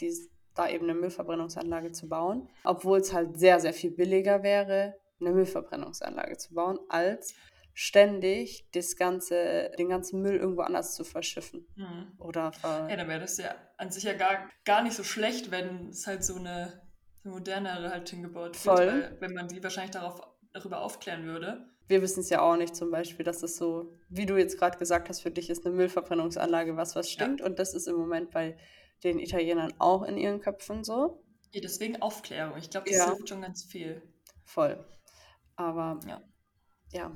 dies, 0.00 0.30
da 0.54 0.68
eben 0.68 0.84
eine 0.84 0.98
Müllverbrennungsanlage 0.98 1.92
zu 1.92 2.08
bauen, 2.08 2.48
obwohl 2.64 2.98
es 2.98 3.12
halt 3.12 3.38
sehr, 3.38 3.60
sehr 3.60 3.72
viel 3.72 3.90
billiger 3.90 4.42
wäre, 4.42 4.94
eine 5.20 5.30
Müllverbrennungsanlage 5.30 6.36
zu 6.36 6.54
bauen, 6.54 6.78
als 6.88 7.34
ständig 7.74 8.66
das 8.72 8.96
ganze, 8.96 9.70
den 9.78 9.88
ganzen 9.88 10.20
Müll 10.22 10.36
irgendwo 10.36 10.62
anders 10.62 10.94
zu 10.94 11.04
verschiffen 11.04 11.66
hm, 11.76 12.12
oder 12.18 12.52
ver 12.52 12.86
ja, 12.90 12.96
dann 12.96 13.08
wäre 13.08 13.20
das 13.20 13.38
ja 13.38 13.54
an 13.78 13.90
sich 13.90 14.04
ja 14.04 14.12
gar, 14.14 14.48
gar 14.64 14.82
nicht 14.82 14.94
so 14.94 15.04
schlecht, 15.04 15.50
wenn 15.50 15.88
es 15.88 16.06
halt 16.06 16.24
so 16.24 16.36
eine, 16.36 16.82
eine 17.24 17.32
modernere 17.34 17.90
halt 17.90 18.08
hingebaut 18.10 18.54
wird. 18.54 18.56
Voll. 18.56 18.86
Weil, 18.86 19.16
wenn 19.20 19.32
man 19.32 19.48
die 19.48 19.62
wahrscheinlich 19.62 19.92
darauf, 19.92 20.20
darüber 20.52 20.80
aufklären 20.82 21.24
würde. 21.24 21.68
Wir 21.88 22.02
wissen 22.02 22.20
es 22.20 22.30
ja 22.30 22.40
auch 22.40 22.56
nicht 22.56 22.76
zum 22.76 22.90
Beispiel, 22.90 23.24
dass 23.24 23.42
es 23.42 23.56
so, 23.56 23.92
wie 24.08 24.26
du 24.26 24.36
jetzt 24.36 24.58
gerade 24.58 24.78
gesagt 24.78 25.08
hast, 25.08 25.20
für 25.20 25.30
dich 25.30 25.50
ist 25.50 25.66
eine 25.66 25.74
Müllverbrennungsanlage 25.74 26.76
was, 26.76 26.94
was 26.94 27.08
Ja. 27.14 27.24
stinkt. 27.24 27.40
Und 27.40 27.58
das 27.58 27.74
ist 27.74 27.88
im 27.88 27.96
Moment 27.96 28.30
bei 28.30 28.56
den 29.02 29.18
Italienern 29.18 29.74
auch 29.78 30.02
in 30.04 30.16
ihren 30.16 30.40
Köpfen 30.40 30.84
so. 30.84 31.24
Ja, 31.52 31.60
deswegen 31.60 32.00
Aufklärung. 32.00 32.56
Ich 32.56 32.70
glaube, 32.70 32.88
das 32.88 32.96
Ja. 32.98 33.06
hilft 33.06 33.28
schon 33.28 33.42
ganz 33.42 33.64
viel. 33.64 34.02
Voll. 34.44 34.84
Aber 35.56 35.98
Ja. 36.06 36.22
ja, 36.92 37.10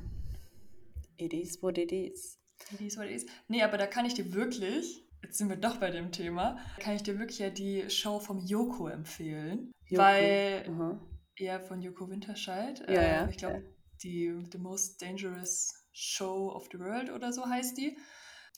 it 1.19 1.33
is 1.33 1.63
what 1.63 1.79
it 1.79 1.93
is. 1.93 2.39
It 2.73 2.81
is 2.81 2.97
what 2.97 3.07
it 3.07 3.13
is. 3.13 3.27
Nee, 3.49 3.63
aber 3.63 3.79
da 3.79 3.87
kann 3.87 4.05
ich 4.07 4.15
dir 4.15 4.33
wirklich, 4.33 5.05
jetzt 5.23 5.39
sind 5.39 5.49
wir 5.49 5.57
doch 5.57 5.77
bei 5.77 5.91
dem 5.91 6.13
Thema, 6.13 6.59
kann 6.81 6.97
ich 6.97 7.03
dir 7.03 7.19
wirklich 7.19 7.39
ja 7.39 7.51
die 7.51 7.89
Show 7.91 8.19
vom 8.19 8.39
Joko 8.39 8.89
empfehlen. 8.89 9.73
Joko. 9.87 10.03
Weil, 10.03 10.65
Aha. 10.69 11.01
ja, 11.39 11.61
von 11.61 11.83
Joko 11.83 12.09
Winterscheid. 12.09 12.81
Ja, 12.89 13.01
äh, 13.01 13.13
ja, 13.13 13.29
Ich 13.29 13.37
glaube, 13.37 13.57
ja. 13.57 13.63
die 14.03 14.35
The 14.51 14.59
Most 14.59 15.01
Dangerous 15.01 15.87
Show 15.93 16.51
of 16.53 16.69
the 16.73 16.79
World 16.79 17.11
oder 17.11 17.33
so 17.33 17.47
heißt 17.47 17.77
die. 17.79 17.97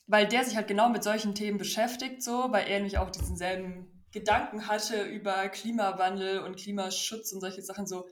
Weil 0.06 0.26
der 0.26 0.44
sich 0.44 0.56
halt 0.56 0.68
genau 0.68 0.88
mit 0.88 1.04
solchen 1.04 1.34
Themen 1.34 1.58
beschäftigt, 1.58 2.22
so, 2.22 2.50
weil 2.50 2.66
er 2.66 2.76
nämlich 2.76 2.98
auch 2.98 3.10
diesen 3.10 3.36
selben 3.36 3.98
Gedanken 4.10 4.66
hatte 4.66 5.02
über 5.02 5.48
Klimawandel 5.50 6.40
und 6.40 6.56
Klimaschutz 6.56 7.32
und 7.32 7.40
solche 7.40 7.62
Sachen 7.62 7.86
so. 7.86 8.08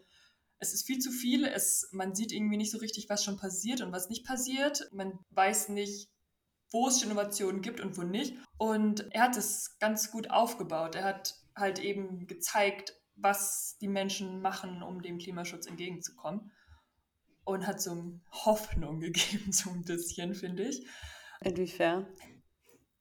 Es 0.58 0.72
ist 0.72 0.86
viel 0.86 0.98
zu 0.98 1.10
viel, 1.10 1.44
es, 1.44 1.88
man 1.92 2.14
sieht 2.14 2.32
irgendwie 2.32 2.56
nicht 2.56 2.70
so 2.70 2.78
richtig, 2.78 3.08
was 3.08 3.24
schon 3.24 3.36
passiert 3.36 3.80
und 3.82 3.92
was 3.92 4.08
nicht 4.08 4.26
passiert. 4.26 4.88
Man 4.92 5.18
weiß 5.30 5.68
nicht, 5.68 6.08
wo 6.70 6.88
es 6.88 7.02
Innovationen 7.02 7.62
gibt 7.62 7.80
und 7.80 7.96
wo 7.96 8.02
nicht. 8.02 8.36
Und 8.58 9.12
er 9.12 9.22
hat 9.22 9.36
es 9.36 9.78
ganz 9.78 10.10
gut 10.10 10.30
aufgebaut. 10.30 10.94
Er 10.94 11.04
hat 11.04 11.34
halt 11.54 11.78
eben 11.78 12.26
gezeigt, 12.26 12.94
was 13.16 13.76
die 13.80 13.88
Menschen 13.88 14.40
machen, 14.40 14.82
um 14.82 15.02
dem 15.02 15.18
Klimaschutz 15.18 15.66
entgegenzukommen. 15.66 16.52
und 17.44 17.66
hat 17.66 17.80
so 17.80 18.20
Hoffnung 18.32 19.00
gegeben, 19.00 19.52
so 19.52 19.70
ein 19.70 19.82
bisschen, 19.82 20.34
finde 20.34 20.64
ich. 20.64 20.86
Inwiefern? 21.40 22.06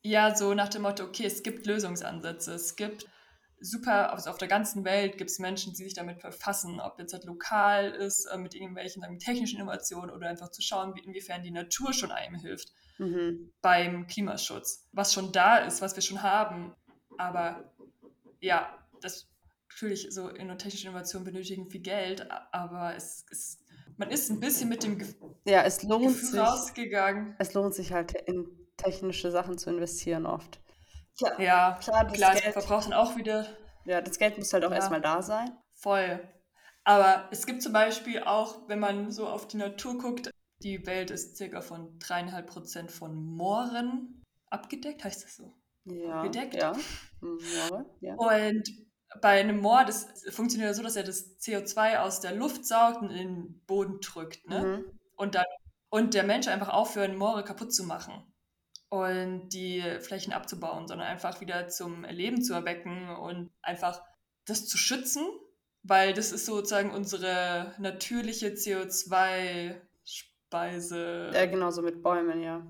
Ja, 0.03 0.35
so 0.35 0.53
nach 0.53 0.69
dem 0.69 0.83
Motto, 0.83 1.03
okay, 1.03 1.25
es 1.25 1.41
gibt 1.41 1.65
Lösungsansätze, 1.65 2.53
es 2.53 2.75
gibt 2.75 3.07
super, 3.59 4.11
also 4.11 4.29
auf 4.29 4.37
der 4.37 4.47
ganzen 4.47 4.85
Welt 4.85 5.17
gibt 5.17 5.29
es 5.29 5.39
Menschen, 5.39 5.73
die 5.73 5.83
sich 5.83 5.93
damit 5.93 6.21
verfassen, 6.21 6.79
ob 6.79 6.99
jetzt 6.99 7.13
halt 7.13 7.25
lokal 7.25 7.91
ist, 7.91 8.25
äh, 8.25 8.37
mit 8.37 8.53
irgendwelchen 8.53 9.01
sagen, 9.01 9.19
technischen 9.19 9.59
Innovationen 9.59 10.09
oder 10.09 10.29
einfach 10.29 10.49
zu 10.51 10.61
schauen, 10.61 10.95
wie, 10.95 11.01
inwiefern 11.01 11.43
die 11.43 11.51
Natur 11.51 11.93
schon 11.93 12.11
einem 12.11 12.35
hilft 12.35 12.71
mhm. 12.97 13.51
beim 13.61 14.07
Klimaschutz. 14.07 14.87
Was 14.91 15.13
schon 15.13 15.31
da 15.31 15.57
ist, 15.57 15.81
was 15.81 15.95
wir 15.95 16.03
schon 16.03 16.21
haben. 16.21 16.73
Aber 17.17 17.73
ja, 18.39 18.77
das 19.01 19.27
natürlich 19.69 20.07
so 20.11 20.29
in 20.29 20.47
technische 20.57 20.87
Innovationen 20.87 21.25
benötigen 21.25 21.69
viel 21.69 21.81
Geld, 21.81 22.25
aber 22.51 22.95
es, 22.95 23.25
es, 23.29 23.59
man 23.97 24.09
ist 24.09 24.29
ein 24.29 24.39
bisschen 24.39 24.69
mit 24.69 24.83
dem 24.83 24.97
Ge 24.97 25.07
ja, 25.45 25.63
es 25.63 25.83
lohnt 25.83 26.07
Gefühl 26.07 26.29
sich, 26.29 26.39
rausgegangen. 26.39 27.35
Es 27.39 27.53
lohnt 27.53 27.73
sich 27.73 27.91
halt 27.91 28.13
in 28.13 28.47
technische 28.77 29.31
Sachen 29.31 29.57
zu 29.57 29.69
investieren 29.69 30.25
oft. 30.25 30.61
Klar, 31.17 31.39
ja, 31.39 31.77
klar, 31.81 32.07
klar, 32.07 32.33
Geld, 32.35 32.53
verbraucht 32.53 32.85
dann 32.85 32.93
auch 32.93 33.15
wieder. 33.15 33.45
Ja, 33.85 34.01
das 34.01 34.17
Geld 34.19 34.37
muss 34.37 34.51
halt 34.51 34.65
auch 34.65 34.71
ja, 34.71 34.77
erstmal 34.77 35.01
da 35.01 35.21
sein. 35.21 35.51
Voll. 35.73 36.19
Aber 36.83 37.27
es 37.31 37.45
gibt 37.45 37.61
zum 37.63 37.73
Beispiel 37.73 38.23
auch, 38.23 38.67
wenn 38.67 38.79
man 38.79 39.11
so 39.11 39.27
auf 39.27 39.47
die 39.47 39.57
Natur 39.57 39.97
guckt, 39.97 40.29
die 40.61 40.85
Welt 40.85 41.11
ist 41.11 41.37
circa 41.37 41.61
von 41.61 41.97
dreieinhalb 41.99 42.47
Prozent 42.47 42.91
von 42.91 43.15
Mooren 43.15 44.23
abgedeckt, 44.49 45.03
heißt 45.03 45.23
das 45.23 45.35
so? 45.37 45.53
Ja. 45.85 46.23
Bedeckt. 46.23 46.55
Ja. 46.55 46.73
Moore, 47.21 47.85
ja. 48.01 48.15
Und 48.15 48.63
bei 49.21 49.39
einem 49.39 49.59
Moor, 49.59 49.85
das 49.85 50.07
funktioniert 50.29 50.75
so, 50.75 50.83
dass 50.83 50.95
er 50.95 51.03
das 51.03 51.39
CO2 51.39 51.99
aus 51.99 52.19
der 52.19 52.33
Luft 52.33 52.65
saugt 52.65 53.01
und 53.01 53.11
in 53.11 53.17
den 53.17 53.61
Boden 53.65 53.99
drückt. 54.01 54.47
Ne? 54.47 54.63
Mhm. 54.63 54.99
Und, 55.15 55.35
dann, 55.35 55.45
und 55.89 56.13
der 56.13 56.23
Mensch 56.23 56.47
einfach 56.47 56.69
aufhören, 56.69 57.15
Moore 57.15 57.43
kaputt 57.43 57.73
zu 57.73 57.83
machen 57.83 58.23
und 58.89 59.49
die 59.49 59.83
Flächen 59.99 60.33
abzubauen, 60.33 60.87
sondern 60.87 61.07
einfach 61.07 61.41
wieder 61.41 61.67
zum 61.67 62.03
Leben 62.05 62.41
zu 62.41 62.53
erwecken 62.53 63.09
und 63.09 63.51
einfach 63.61 64.01
das 64.45 64.67
zu 64.67 64.77
schützen, 64.77 65.25
weil 65.83 66.13
das 66.13 66.31
ist 66.31 66.45
sozusagen 66.45 66.91
unsere 66.91 67.75
natürliche 67.79 68.49
CO2-Speise. 68.49 71.31
Ja, 71.33 71.45
genauso 71.45 71.81
mit 71.81 72.03
Bäumen, 72.03 72.41
ja. 72.41 72.65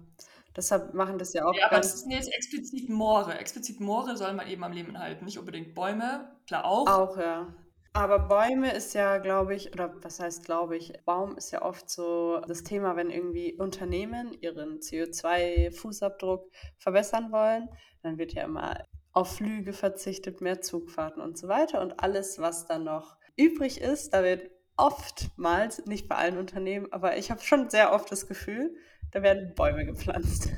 Deshalb 0.56 0.94
machen 0.94 1.18
das 1.18 1.34
ja 1.34 1.46
auch. 1.46 1.54
Ja, 1.54 1.68
aber 1.68 1.78
das 1.78 2.02
sind 2.02 2.12
jetzt 2.12 2.34
explizit 2.34 2.88
Moore. 2.88 3.38
Explizit 3.38 3.82
Moore 3.82 4.16
soll 4.16 4.34
man 4.34 4.48
eben 4.48 4.64
am 4.64 4.72
Leben 4.72 4.98
halten, 4.98 5.26
nicht 5.26 5.38
unbedingt 5.38 5.76
Bäume. 5.76 6.34
Klar 6.48 6.64
auch. 6.64 6.88
Auch, 6.88 7.18
ja. 7.18 7.54
Aber 7.96 8.20
Bäume 8.20 8.74
ist 8.74 8.94
ja, 8.94 9.20
glaube 9.20 9.56
ich, 9.56 9.72
oder 9.72 9.96
was 10.04 10.20
heißt 10.20 10.44
glaube 10.44 10.76
ich, 10.76 10.92
Baum 11.06 11.38
ist 11.38 11.52
ja 11.52 11.62
oft 11.62 11.90
so 11.90 12.42
das 12.46 12.64
Thema, 12.64 12.98
wenn 12.98 13.10
irgendwie 13.10 13.56
Unternehmen 13.58 14.36
ihren 14.42 14.80
CO2-Fußabdruck 14.80 16.52
verbessern 16.78 17.32
wollen, 17.32 17.70
dann 18.04 18.18
wird 18.18 18.34
ja 18.34 18.44
immer 18.44 18.84
auf 19.14 19.38
Flüge 19.38 19.72
verzichtet, 19.72 20.42
mehr 20.42 20.60
Zugfahrten 20.60 21.22
und 21.22 21.38
so 21.38 21.48
weiter. 21.48 21.80
Und 21.80 22.02
alles, 22.02 22.38
was 22.38 22.66
dann 22.66 22.84
noch 22.84 23.16
übrig 23.38 23.80
ist, 23.80 24.14
da 24.14 24.24
wird 24.24 24.52
oftmals, 24.76 25.86
nicht 25.86 26.10
bei 26.10 26.16
allen 26.16 26.38
Unternehmen, 26.38 26.92
aber 26.92 27.16
ich 27.16 27.32
habe 27.32 27.40
schon 27.40 27.70
sehr 27.70 27.94
oft 27.94 28.12
das 28.12 28.28
Gefühl, 28.28 28.76
da 29.14 29.24
werden 29.24 29.56
Bäume 29.56 29.86
gepflanzt. 29.86 30.50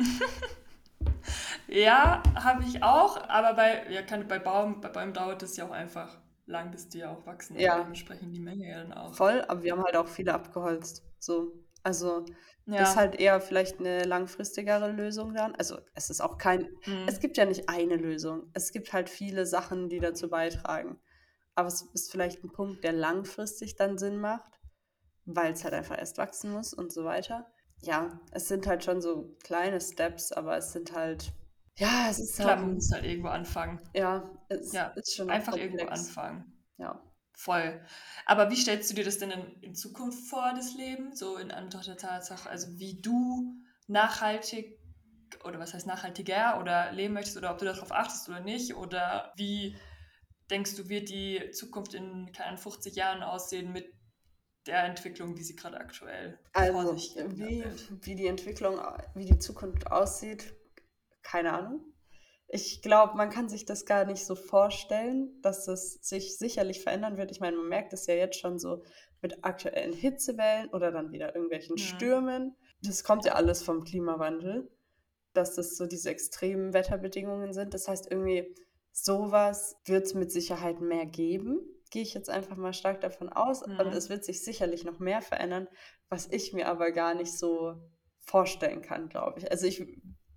ja, 1.68 2.24
habe 2.34 2.64
ich 2.64 2.82
auch, 2.82 3.28
aber 3.28 3.54
bei, 3.54 3.88
ja, 3.88 4.02
kann, 4.02 4.26
bei, 4.26 4.40
Baum, 4.40 4.80
bei 4.80 4.88
Bäumen 4.88 5.12
dauert 5.12 5.40
es 5.44 5.56
ja 5.56 5.64
auch 5.64 5.70
einfach 5.70 6.23
lang, 6.46 6.70
bis 6.70 6.88
die 6.88 6.98
ja 6.98 7.12
auch 7.12 7.26
wachsen. 7.26 7.58
Ja. 7.58 7.78
Dementsprechend 7.78 8.34
die 8.36 8.40
Menge 8.40 8.68
ja 8.68 8.82
dann 8.82 8.92
auch. 8.92 9.14
Voll, 9.14 9.42
aber 9.42 9.62
wir 9.62 9.72
haben 9.72 9.84
halt 9.84 9.96
auch 9.96 10.08
viele 10.08 10.34
abgeholzt. 10.34 11.04
So. 11.18 11.52
Also 11.82 12.24
ja. 12.66 12.78
das 12.78 12.90
ist 12.90 12.96
halt 12.96 13.20
eher 13.20 13.40
vielleicht 13.40 13.78
eine 13.78 14.04
langfristigere 14.04 14.90
Lösung 14.90 15.34
dann. 15.34 15.54
Also 15.54 15.78
es 15.94 16.10
ist 16.10 16.20
auch 16.20 16.38
kein, 16.38 16.68
mhm. 16.86 17.06
es 17.06 17.20
gibt 17.20 17.36
ja 17.36 17.44
nicht 17.44 17.68
eine 17.68 17.96
Lösung. 17.96 18.50
Es 18.54 18.72
gibt 18.72 18.92
halt 18.92 19.08
viele 19.10 19.46
Sachen, 19.46 19.88
die 19.88 20.00
dazu 20.00 20.28
beitragen. 20.28 20.98
Aber 21.54 21.68
es 21.68 21.82
ist 21.92 22.10
vielleicht 22.10 22.42
ein 22.42 22.50
Punkt, 22.50 22.82
der 22.84 22.92
langfristig 22.92 23.76
dann 23.76 23.98
Sinn 23.98 24.18
macht 24.18 24.54
weil 25.26 25.52
es 25.52 25.64
halt 25.64 25.74
einfach 25.74 25.98
erst 25.98 26.18
wachsen 26.18 26.52
muss 26.52 26.74
und 26.74 26.92
so 26.92 27.04
weiter. 27.04 27.46
Ja, 27.82 28.20
es 28.30 28.48
sind 28.48 28.66
halt 28.66 28.84
schon 28.84 29.00
so 29.00 29.36
kleine 29.42 29.80
Steps, 29.80 30.32
aber 30.32 30.56
es 30.56 30.72
sind 30.72 30.94
halt, 30.94 31.32
ja, 31.78 32.08
es 32.10 32.18
ist 32.18 32.36
Klar, 32.36 32.50
halt. 32.50 32.60
man 32.60 32.74
muss 32.74 32.92
halt 32.92 33.04
irgendwo 33.04 33.28
anfangen. 33.28 33.80
Ja, 33.94 34.30
es 34.48 34.72
ja, 34.72 34.88
ist 34.88 35.16
schon 35.16 35.30
einfach 35.30 35.52
komplex. 35.52 35.74
irgendwo 35.74 35.92
anfangen. 35.92 36.52
Ja. 36.78 37.02
Voll. 37.36 37.84
Aber 38.26 38.50
wie 38.50 38.56
stellst 38.56 38.90
du 38.90 38.94
dir 38.94 39.04
das 39.04 39.18
denn 39.18 39.30
in, 39.30 39.60
in 39.60 39.74
Zukunft 39.74 40.28
vor, 40.28 40.52
das 40.54 40.74
Leben? 40.74 41.16
So 41.16 41.36
in 41.36 41.50
Anbetracht 41.50 41.88
der 41.88 41.96
Tatsache, 41.96 42.48
also 42.48 42.78
wie 42.78 43.00
du 43.00 43.56
nachhaltig 43.88 44.78
oder 45.42 45.58
was 45.58 45.74
heißt 45.74 45.86
nachhaltiger 45.86 46.60
oder 46.60 46.92
leben 46.92 47.14
möchtest 47.14 47.36
oder 47.36 47.50
ob 47.50 47.58
du 47.58 47.64
darauf 47.64 47.90
achtest 47.90 48.28
oder 48.28 48.40
nicht 48.40 48.76
oder 48.76 49.32
wie 49.36 49.76
denkst 50.50 50.76
du, 50.76 50.88
wird 50.88 51.08
die 51.08 51.50
Zukunft 51.50 51.94
in 51.94 52.30
kleinen 52.32 52.58
50 52.58 52.94
Jahren 52.94 53.22
aussehen 53.22 53.72
mit 53.72 53.92
der 54.66 54.84
Entwicklung, 54.84 55.36
wie 55.36 55.42
sie 55.42 55.56
gerade 55.56 55.78
aktuell 55.78 56.38
also, 56.52 56.94
wie, 56.94 57.64
wie 58.00 58.14
die 58.14 58.26
Entwicklung, 58.26 58.78
wie 59.14 59.26
die 59.26 59.38
Zukunft 59.38 59.90
aussieht, 59.90 60.54
keine 61.24 61.52
Ahnung. 61.52 61.84
Ich 62.46 62.82
glaube, 62.82 63.16
man 63.16 63.30
kann 63.30 63.48
sich 63.48 63.64
das 63.64 63.86
gar 63.86 64.04
nicht 64.04 64.24
so 64.24 64.36
vorstellen, 64.36 65.40
dass 65.42 65.66
es 65.66 65.94
sich 66.06 66.38
sicherlich 66.38 66.82
verändern 66.82 67.16
wird. 67.16 67.32
Ich 67.32 67.40
meine, 67.40 67.56
man 67.56 67.68
merkt 67.68 67.92
es 67.92 68.06
ja 68.06 68.14
jetzt 68.14 68.38
schon 68.38 68.58
so 68.58 68.84
mit 69.22 69.44
aktuellen 69.44 69.92
Hitzewellen 69.92 70.68
oder 70.68 70.92
dann 70.92 71.10
wieder 71.10 71.34
irgendwelchen 71.34 71.76
ja. 71.76 71.84
Stürmen. 71.84 72.54
Das 72.82 73.02
kommt 73.02 73.24
ja 73.24 73.32
alles 73.32 73.62
vom 73.62 73.82
Klimawandel, 73.82 74.70
dass 75.32 75.54
das 75.54 75.76
so 75.76 75.86
diese 75.86 76.10
extremen 76.10 76.74
Wetterbedingungen 76.74 77.52
sind. 77.52 77.74
Das 77.74 77.88
heißt, 77.88 78.10
irgendwie 78.10 78.54
sowas 78.92 79.76
wird 79.86 80.04
es 80.04 80.14
mit 80.14 80.30
Sicherheit 80.30 80.80
mehr 80.80 81.06
geben 81.06 81.74
gehe 81.94 82.02
ich 82.02 82.12
jetzt 82.12 82.28
einfach 82.28 82.56
mal 82.56 82.72
stark 82.72 83.00
davon 83.00 83.28
aus. 83.28 83.64
Mhm. 83.64 83.78
Und 83.78 83.86
es 83.94 84.10
wird 84.10 84.24
sich 84.24 84.42
sicherlich 84.42 84.84
noch 84.84 84.98
mehr 84.98 85.22
verändern, 85.22 85.68
was 86.08 86.26
ich 86.26 86.52
mir 86.52 86.66
aber 86.66 86.90
gar 86.90 87.14
nicht 87.14 87.38
so 87.38 87.74
vorstellen 88.18 88.82
kann, 88.82 89.08
glaube 89.08 89.38
ich. 89.38 89.50
Also 89.50 89.66
ich 89.66 89.86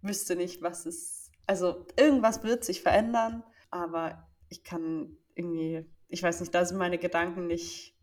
wüsste 0.01 0.35
nicht, 0.35 0.61
was 0.61 0.85
es. 0.85 1.31
Also 1.45 1.85
irgendwas 1.97 2.43
wird 2.43 2.63
sich 2.63 2.81
verändern, 2.81 3.43
aber 3.69 4.27
ich 4.49 4.63
kann 4.63 5.17
irgendwie, 5.35 5.85
ich 6.07 6.23
weiß 6.23 6.39
nicht, 6.41 6.53
da 6.53 6.65
sind 6.65 6.77
meine 6.77 6.97
Gedanken 6.97 7.47
nicht 7.47 7.95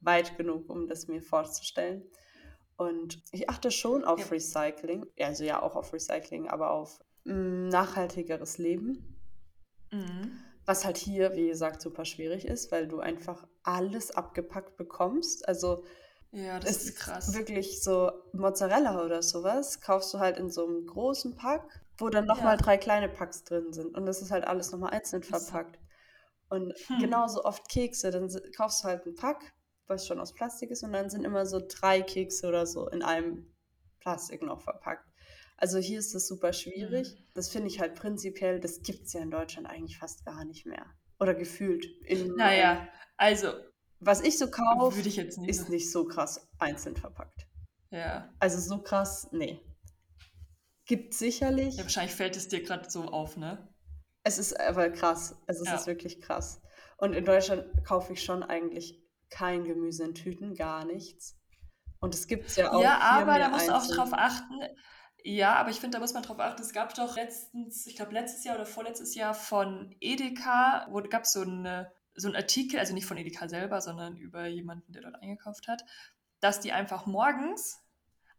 weit 0.00 0.36
genug, 0.36 0.68
um 0.70 0.88
das 0.88 1.08
mir 1.08 1.22
vorzustellen. 1.22 2.02
Und 2.76 3.22
ich 3.32 3.50
achte 3.50 3.70
schon 3.70 4.04
auf 4.04 4.20
ja. 4.20 4.26
Recycling, 4.26 5.06
also 5.18 5.44
ja 5.44 5.60
auch 5.62 5.76
auf 5.76 5.92
Recycling, 5.92 6.48
aber 6.48 6.70
auf 6.70 7.00
mm, 7.24 7.68
nachhaltigeres 7.68 8.58
Leben. 8.58 9.18
Mhm. 9.90 10.32
Was 10.64 10.84
halt 10.84 10.96
hier, 10.96 11.34
wie 11.34 11.48
gesagt, 11.48 11.82
super 11.82 12.04
schwierig 12.04 12.46
ist, 12.46 12.72
weil 12.72 12.88
du 12.88 13.00
einfach 13.00 13.46
alles 13.62 14.12
abgepackt 14.12 14.76
bekommst. 14.76 15.46
Also 15.46 15.84
ja, 16.32 16.60
das 16.60 16.84
ist 16.84 16.96
krass. 16.96 17.34
Wirklich 17.34 17.82
so 17.82 18.12
Mozzarella 18.32 19.04
oder 19.04 19.22
sowas 19.22 19.80
kaufst 19.80 20.14
du 20.14 20.18
halt 20.18 20.38
in 20.38 20.50
so 20.50 20.66
einem 20.66 20.86
großen 20.86 21.36
Pack, 21.36 21.82
wo 21.98 22.08
dann 22.08 22.26
nochmal 22.26 22.56
ja. 22.56 22.62
drei 22.62 22.78
kleine 22.78 23.08
Packs 23.08 23.44
drin 23.44 23.72
sind. 23.72 23.96
Und 23.96 24.06
das 24.06 24.22
ist 24.22 24.30
halt 24.30 24.44
alles 24.44 24.70
nochmal 24.72 24.90
einzeln 24.90 25.22
verpackt. 25.22 25.78
Und 26.48 26.74
hm. 26.86 26.98
genauso 26.98 27.44
oft 27.44 27.68
Kekse, 27.68 28.10
dann 28.10 28.28
kaufst 28.56 28.82
du 28.82 28.88
halt 28.88 29.06
einen 29.06 29.14
Pack, 29.14 29.52
was 29.86 30.06
schon 30.06 30.20
aus 30.20 30.32
Plastik 30.32 30.70
ist, 30.70 30.82
und 30.82 30.92
dann 30.92 31.10
sind 31.10 31.24
immer 31.24 31.46
so 31.46 31.60
drei 31.66 32.02
Kekse 32.02 32.48
oder 32.48 32.66
so 32.66 32.88
in 32.88 33.02
einem 33.02 33.52
Plastik 34.00 34.42
noch 34.42 34.60
verpackt. 34.60 35.06
Also 35.56 35.78
hier 35.78 35.98
ist 35.98 36.14
das 36.14 36.26
super 36.26 36.52
schwierig. 36.52 37.14
Mhm. 37.14 37.24
Das 37.34 37.50
finde 37.50 37.68
ich 37.68 37.80
halt 37.80 37.94
prinzipiell, 37.94 38.60
das 38.60 38.82
gibt 38.82 39.06
es 39.06 39.12
ja 39.12 39.20
in 39.20 39.30
Deutschland 39.30 39.68
eigentlich 39.68 39.98
fast 39.98 40.24
gar 40.24 40.44
nicht 40.44 40.64
mehr. 40.64 40.86
Oder 41.18 41.34
gefühlt. 41.34 41.84
In, 42.06 42.34
naja, 42.34 42.88
also. 43.16 43.52
Was 44.00 44.22
ich 44.22 44.38
so 44.38 44.50
kaufe, 44.50 45.00
ist 45.00 45.68
nicht 45.68 45.90
so 45.90 46.06
krass 46.06 46.48
einzeln 46.58 46.96
verpackt. 46.96 47.46
Ja. 47.90 48.32
Also 48.38 48.58
so 48.58 48.82
krass, 48.82 49.28
nee. 49.32 49.60
Gibt 50.86 51.14
sicherlich. 51.14 51.76
Ja, 51.76 51.84
wahrscheinlich 51.84 52.14
fällt 52.14 52.36
es 52.36 52.48
dir 52.48 52.62
gerade 52.62 52.90
so 52.90 53.04
auf, 53.04 53.36
ne? 53.36 53.68
Es 54.22 54.38
ist 54.38 54.58
aber 54.58 54.90
krass. 54.90 55.36
Also 55.46 55.62
es 55.62 55.68
ja. 55.68 55.76
ist 55.76 55.86
wirklich 55.86 56.20
krass. 56.20 56.60
Und 56.96 57.14
in 57.14 57.24
Deutschland 57.24 57.84
kaufe 57.84 58.12
ich 58.12 58.22
schon 58.22 58.42
eigentlich 58.42 59.02
kein 59.30 59.64
Gemüse 59.64 60.04
in 60.04 60.14
Tüten, 60.14 60.54
gar 60.54 60.84
nichts. 60.84 61.38
Und 62.00 62.14
es 62.14 62.26
gibt 62.26 62.48
es 62.48 62.56
ja 62.56 62.72
auch. 62.72 62.82
Ja, 62.82 62.98
aber 62.98 63.38
da 63.38 63.48
musst 63.48 63.68
du 63.68 63.74
auch 63.74 63.86
drauf 63.86 64.10
achten. 64.12 64.60
Ja, 65.22 65.54
aber 65.56 65.70
ich 65.70 65.80
finde, 65.80 65.96
da 65.96 66.00
muss 66.00 66.14
man 66.14 66.22
drauf 66.22 66.40
achten. 66.40 66.62
Es 66.62 66.72
gab 66.72 66.94
doch 66.94 67.16
letztens, 67.16 67.86
ich 67.86 67.96
glaube 67.96 68.12
letztes 68.12 68.44
Jahr 68.44 68.56
oder 68.56 68.66
vorletztes 68.66 69.14
Jahr 69.14 69.34
von 69.34 69.94
Edeka, 70.00 70.86
wo 70.90 71.02
gab 71.02 71.24
es 71.24 71.32
so, 71.32 71.42
eine, 71.42 71.92
so 72.14 72.28
einen 72.28 72.36
Artikel, 72.36 72.78
also 72.78 72.94
nicht 72.94 73.06
von 73.06 73.16
Edeka 73.16 73.48
selber, 73.48 73.80
sondern 73.80 74.16
über 74.16 74.46
jemanden, 74.46 74.92
der 74.92 75.02
dort 75.02 75.22
eingekauft 75.22 75.68
hat, 75.68 75.84
dass 76.40 76.60
die 76.60 76.72
einfach 76.72 77.06
morgens 77.06 77.80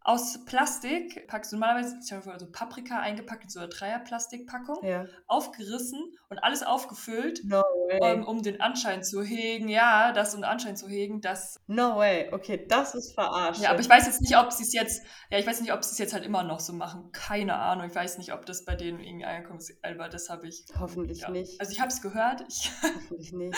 aus 0.04 0.44
Plastik, 0.46 1.28
packst 1.28 1.52
du 1.52 1.58
normalerweise, 1.58 1.98
also 2.32 2.52
Paprika 2.52 3.00
eingepackt 3.00 3.44
in 3.44 3.50
so 3.50 3.60
einer 3.60 3.70
Dreierplastikpackung, 3.70 4.84
ja. 4.84 5.06
aufgerissen 5.28 6.00
und 6.30 6.40
alles 6.40 6.64
aufgefüllt 6.64 7.42
no 7.44 7.62
way. 7.62 8.16
um, 8.16 8.24
um 8.26 8.42
den 8.42 8.62
Anschein 8.62 9.04
zu 9.04 9.22
hegen, 9.22 9.68
ja, 9.68 10.12
das 10.12 10.34
um 10.34 10.42
den 10.42 10.50
Anschein 10.50 10.76
zu 10.76 10.88
hegen, 10.88 11.22
dass 11.22 11.60
No 11.68 11.98
way. 11.98 12.30
Okay, 12.34 12.66
das 12.68 12.96
ist 12.96 13.14
verarscht. 13.14 13.62
Ja, 13.62 13.70
aber 13.72 13.80
ich 13.80 13.90
weiß 13.90 14.08
jetzt 14.08 14.22
nicht, 14.22 14.36
ob 14.38 14.52
sie 14.52 14.64
es 14.64 14.74
jetzt, 14.74 15.04
ja, 15.30 15.38
ich 15.38 15.46
weiß 15.46 15.62
nicht, 15.62 15.72
ob 15.72 15.84
sie 15.84 15.92
es 15.92 15.98
jetzt 16.00 16.14
halt 16.14 16.26
immer 16.26 16.44
noch 16.44 16.60
so 16.60 16.74
machen. 16.74 17.12
Keine 17.12 17.56
Ahnung. 17.56 17.88
Ich 17.88 17.96
weiß 17.96 18.18
nicht, 18.18 18.34
ob 18.34 18.46
das 18.46 18.66
bei 18.66 18.76
denen 18.76 19.00
irgendwie 19.00 19.26
angekommen 19.26 19.60
ist. 19.60 19.72
Aber 19.84 20.10
das 20.10 20.30
habe 20.30 20.48
ich. 20.48 20.66
Hoffentlich 20.80 21.20
Ja. 21.22 21.30
nicht. 21.30 21.60
Also 21.62 21.72
ich 21.72 21.80
habe 21.80 21.90
es 21.90 22.02
gehört. 22.02 22.44
Ich, 22.48 22.72
Hoffentlich 22.84 23.34
nicht. 23.34 23.56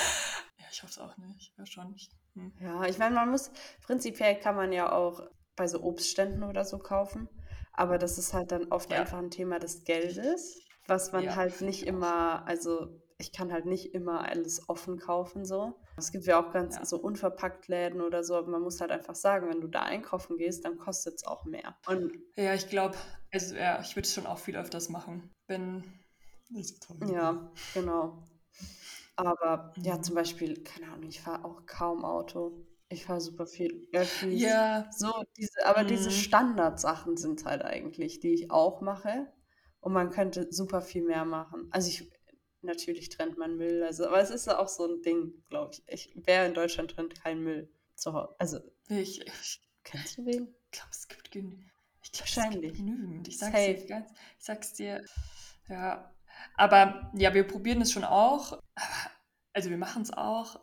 ja, 0.57 0.65
ich 0.71 0.83
hoffe 0.83 0.91
es 0.91 0.99
auch 0.99 1.17
nicht. 1.17 1.53
Ja, 1.57 1.65
schon. 1.65 1.95
Hm. 2.35 2.53
Ja, 2.59 2.83
ich 2.83 2.97
meine, 2.97 3.15
man 3.15 3.29
muss, 3.29 3.51
prinzipiell 3.85 4.35
kann 4.39 4.55
man 4.55 4.73
ja 4.73 4.91
auch 4.91 5.21
bei 5.55 5.67
so 5.67 5.81
Obstständen 5.83 6.43
oder 6.43 6.65
so 6.65 6.79
kaufen, 6.79 7.29
aber 7.73 7.97
das 7.97 8.17
ist 8.17 8.33
halt 8.33 8.51
dann 8.51 8.71
oft 8.71 8.91
Ja. 8.91 8.99
einfach 8.99 9.17
ein 9.19 9.31
Thema 9.31 9.59
des 9.59 9.83
Geldes, 9.83 10.65
was 10.87 11.11
man 11.11 11.23
Ja, 11.23 11.35
halt 11.35 11.61
nicht 11.61 11.85
immer, 11.87 12.45
also 12.47 13.01
ich 13.17 13.31
kann 13.31 13.51
halt 13.53 13.65
nicht 13.65 13.93
immer 13.93 14.21
alles 14.27 14.67
offen 14.69 14.97
kaufen 14.99 15.45
so. 15.45 15.79
Es 15.97 16.11
gibt 16.11 16.25
ja 16.25 16.39
auch 16.43 16.51
ganz 16.51 16.75
Ja. 16.75 16.85
so 16.89 16.97
unverpackt 16.99 17.67
Läden 17.67 18.01
oder 18.01 18.23
so, 18.23 18.35
aber 18.35 18.49
man 18.49 18.61
muss 18.61 18.81
halt 18.81 18.91
einfach 18.91 19.15
sagen, 19.15 19.49
wenn 19.49 19.61
du 19.61 19.67
da 19.67 19.81
einkaufen 19.83 20.37
gehst, 20.37 20.65
dann 20.65 20.77
kostet 20.77 21.15
es 21.15 21.23
auch 21.25 21.45
mehr. 21.45 21.77
Und 21.85 22.13
Ja, 22.35 22.53
ich 22.53 22.67
glaube, 22.69 22.97
also 23.31 23.55
ja, 23.55 23.79
ich 23.81 23.95
würde 23.95 24.07
es 24.07 24.13
schon 24.13 24.25
auch 24.25 24.39
viel 24.39 24.55
öfters 24.57 24.89
machen. 24.89 25.31
Wenn. 25.47 25.83
Nicht 26.49 26.69
so 26.69 26.79
toll. 26.93 26.99
ja, 27.01 27.51
genau. 27.71 28.23
Aber 29.15 29.75
ja, 29.83 30.01
Mhm. 30.01 30.03
zum 30.03 30.15
Beispiel, 30.15 30.63
keine 30.63 30.87
Ahnung, 30.91 31.09
ich 31.09 31.21
fahre 31.21 31.45
auch 31.45 31.65
kaum 31.65 32.05
Auto. 32.05 32.65
Ich 32.93 33.05
fahre 33.05 33.21
super 33.21 33.45
viel 33.47 33.87
Öffis. 33.93 34.41
Ja, 34.41 34.89
So, 34.91 35.11
diese, 35.37 35.65
aber 35.65 35.83
diese 35.83 36.09
Mhm. 36.09 36.13
Standardsachen 36.13 37.17
sind 37.17 37.45
halt 37.45 37.61
eigentlich, 37.63 38.19
die 38.19 38.33
ich 38.33 38.51
auch 38.51 38.81
mache. 38.81 39.31
Und 39.79 39.93
man 39.93 40.09
könnte 40.11 40.47
super 40.51 40.81
viel 40.81 41.03
mehr 41.03 41.25
machen. 41.25 41.67
Also 41.71 41.89
ich, 41.89 42.09
natürlich 42.61 43.09
trennt 43.09 43.37
man 43.37 43.57
Müll, 43.57 43.83
also, 43.83 44.07
aber 44.07 44.19
es 44.21 44.29
ist 44.29 44.47
ja 44.47 44.59
auch 44.59 44.67
so 44.69 44.85
ein 44.85 45.01
Ding, 45.01 45.43
glaube 45.49 45.71
ich. 45.73 45.83
ich. 45.87 46.11
Wer 46.15 46.45
in 46.45 46.53
Deutschland 46.53 46.91
trennt 46.91 47.15
keinen 47.21 47.43
Müll 47.43 47.69
zu 47.95 48.13
Hause? 48.13 48.35
Also, 48.39 48.59
ich, 48.89 49.21
ich 49.25 49.61
kennst 49.83 50.17
du 50.17 50.25
wen? 50.25 50.55
glaube, 50.71 50.89
es 50.91 51.07
gibt 51.07 51.31
genügend. 51.31 51.71
Ich 52.03 52.11
glaube, 52.11 52.29
es 52.35 52.37
Wahrscheinlich. 52.37 52.61
gibt 52.61 52.77
genügend. 52.77 53.27
Ich 53.27 53.37
sag's 53.39 53.65
Safe. 53.65 53.73
dir 53.75 53.85
ganz, 53.87 54.11
ich 54.11 54.45
sag's 54.45 54.73
dir. 54.73 55.03
Ja. 55.69 56.13
Aber 56.55 57.11
ja, 57.15 57.33
wir 57.33 57.47
probieren 57.47 57.81
es 57.81 57.91
schon 57.91 58.03
auch. 58.03 58.59
Also 59.53 59.69
wir 59.69 59.77
machen 59.77 60.01
es 60.03 60.11
auch. 60.11 60.59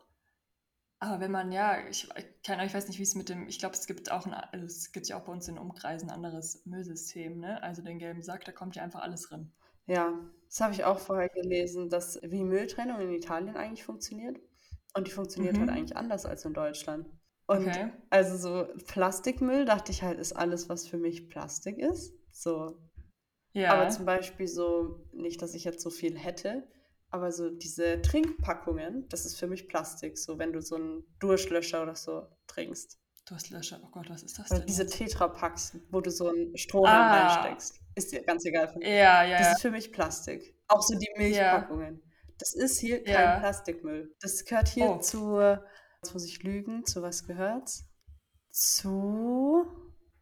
Aber 1.01 1.19
wenn 1.19 1.33
man, 1.33 1.51
ja, 1.51 1.85
ich, 1.89 2.09
keine 2.45 2.65
ich 2.65 2.73
weiß 2.75 2.87
nicht, 2.87 2.99
wie 2.99 3.03
es 3.03 3.17
mit 3.17 3.29
dem, 3.29 3.49
ich 3.49 3.59
glaube, 3.59 3.75
es 3.75 3.87
gibt 3.89 4.11
auch 4.13 4.25
ein, 4.27 4.35
also 4.35 4.67
es 4.67 4.93
gibt 4.93 5.09
ja 5.09 5.19
auch 5.19 5.25
bei 5.25 5.33
uns 5.33 5.49
in 5.49 5.59
Umkreisen 5.59 6.09
ein 6.11 6.15
anderes 6.15 6.65
Müllsystem, 6.67 7.41
ne? 7.41 7.61
Also 7.63 7.83
den 7.83 7.99
gelben 7.99 8.23
Sack, 8.23 8.45
da 8.45 8.53
kommt 8.53 8.77
ja 8.77 8.83
einfach 8.85 9.01
alles 9.01 9.23
drin. 9.23 9.53
Ja, 9.87 10.13
das 10.47 10.61
habe 10.61 10.73
ich 10.75 10.85
auch 10.85 10.99
vorher 10.99 11.29
gelesen, 11.29 11.91
dass 11.91 12.21
wie 12.23 12.45
Mülltrennung 12.45 13.01
in 13.01 13.13
Italien 13.13 13.57
eigentlich 13.57 13.85
funktioniert. 13.85 14.39
Und 14.95 15.07
die 15.07 15.13
funktioniert 15.13 15.59
halt 15.61 15.69
Mhm. 15.69 15.71
eigentlich 15.71 15.97
anders 15.97 16.27
als 16.27 16.45
in 16.45 16.55
Deutschland. 16.55 17.07
Und 17.47 17.79
Okay. 17.79 17.91
also 18.11 18.37
so 18.37 18.67
Plastikmüll, 18.87 19.65
dachte 19.65 19.93
ich 19.93 20.03
halt, 20.03 20.19
ist 20.19 20.33
alles, 20.33 20.69
was 20.69 20.87
für 20.89 20.99
mich 20.99 21.29
Plastik 21.29 21.79
ist. 21.79 22.13
So, 22.33 22.79
Ja. 23.55 23.71
Aber 23.71 23.89
zum 23.89 24.07
Beispiel 24.07 24.49
so, 24.49 25.07
nicht, 25.13 25.43
dass 25.43 25.55
ich 25.55 25.65
jetzt 25.65 25.83
so 25.83 25.91
viel 25.91 26.19
hätte, 26.19 26.69
aber 27.11 27.33
so 27.33 27.51
diese 27.51 28.01
Trinkpackungen, 28.03 29.09
das 29.09 29.27
ist 29.27 29.39
für 29.39 29.47
mich 29.47 29.69
Plastik, 29.69 30.17
so 30.19 30.39
wenn 30.39 30.53
du 30.53 30.61
so 30.63 30.77
einen 30.77 31.05
Durchlöscher 31.19 31.83
oder 31.83 31.95
so 31.95 32.27
trinkst. 32.47 32.99
Durstlöscher, 33.27 33.81
oh 33.85 33.89
Gott, 33.93 34.09
was 34.11 34.23
ist 34.25 34.39
das 34.39 34.51
Oder 34.51 34.61
denn? 34.61 34.67
diese? 34.67 34.87
Tetrapacks, 34.87 35.77
wo 35.91 36.01
du 36.01 36.11
so 36.11 36.29
einen 36.29 36.57
Strohhalm 36.57 36.97
Ah. 37.03 37.35
reinsteckst. 37.43 37.81
Ist 37.95 38.11
dir 38.13 38.23
ganz 38.25 38.45
egal. 38.45 38.69
Von 38.73 38.83
Ja, 38.83 39.23
ja, 39.25 39.39
Das 39.39 39.47
ja. 39.47 39.53
ist 39.53 39.61
für 39.63 39.71
mich 39.71 39.93
Plastik. 39.93 40.57
Auch 40.69 40.83
so 40.83 40.99
die 40.99 41.09
Milchpackungen. 41.17 42.03
Das 42.39 42.55
ist 42.55 42.79
hier 42.81 43.05
kein 43.05 43.13
Ja. 43.15 43.39
Plastikmüll. 43.39 44.15
Das 44.21 44.45
gehört 44.45 44.69
hier 44.69 44.91
Oh. 44.91 44.99
zu, 44.99 45.39
jetzt 45.39 46.13
muss 46.15 46.25
ich 46.25 46.43
lügen, 46.43 46.85
zu 46.87 47.03
was 47.03 47.25
gehört's? 47.27 47.85
Zu 48.51 49.67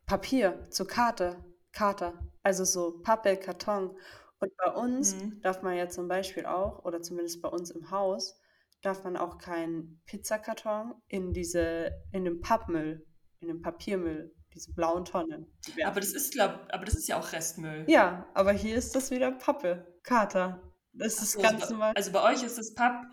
Papier, 0.06 0.66
zu 0.70 0.84
Karte, 0.84 1.42
Karte. 1.72 2.12
Also 2.42 2.64
so 2.64 3.00
Pappe, 3.02 3.36
Karton. 3.36 3.96
Und 4.40 4.56
bei 4.56 4.70
uns 4.72 5.16
Mhm. 5.16 5.40
darf 5.42 5.62
man 5.62 5.76
ja 5.76 5.88
zum 5.88 6.08
Beispiel 6.08 6.46
auch, 6.46 6.84
oder 6.84 7.02
zumindest 7.02 7.42
bei 7.42 7.48
uns 7.48 7.70
im 7.70 7.90
Haus, 7.90 8.40
darf 8.82 9.02
man 9.04 9.16
auch 9.16 9.38
keinen 9.38 10.00
Pizzakarton 10.06 10.94
in 11.08 11.32
diese, 11.32 11.90
in 12.12 12.24
den 12.24 12.40
Pappmüll, 12.40 13.04
in 13.40 13.48
den 13.48 13.60
Papiermüll, 13.62 14.32
diese 14.54 14.72
blauen 14.72 15.04
Tonnen. 15.04 15.46
Aber 15.84 16.00
das 16.00 16.12
ist, 16.12 16.32
glaub, 16.32 16.66
aber 16.70 16.84
das 16.84 16.94
ist 16.94 17.08
ja 17.08 17.18
auch 17.18 17.32
Restmüll. 17.32 17.84
Ja, 17.88 18.26
aber 18.34 18.52
hier 18.52 18.76
ist 18.76 18.94
das 18.94 19.10
wieder 19.10 19.32
Pappe, 19.32 19.84
Kater. 20.04 20.62
Das 20.92 21.18
Ach 21.18 21.22
ist 21.22 21.32
so, 21.32 21.40
ganz 21.42 21.62
also, 21.62 21.74
normal. 21.74 21.92
bei, 21.94 21.96
also 21.98 22.12
bei 22.12 22.22
euch 22.32 22.42
ist 22.44 22.58
es 22.58 22.74
Papp, 22.74 23.04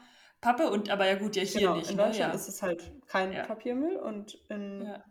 Pappe 0.42 0.70
und 0.70 0.90
aber 0.90 1.08
ja 1.08 1.16
gut, 1.16 1.36
ja 1.36 1.44
hier 1.44 1.62
Genau, 1.62 1.76
nicht, 1.78 1.90
in 1.90 1.98
ne? 1.98 2.04
Deutschland 2.04 2.34
Ja. 2.34 2.40
ist 2.40 2.48
es 2.48 2.62
halt 2.62 2.92
kein 3.08 3.32
Ja. 3.34 3.46
Papiermüll 3.46 3.96
und 3.98 4.36
in 4.50 4.84
Ja. 4.86 5.04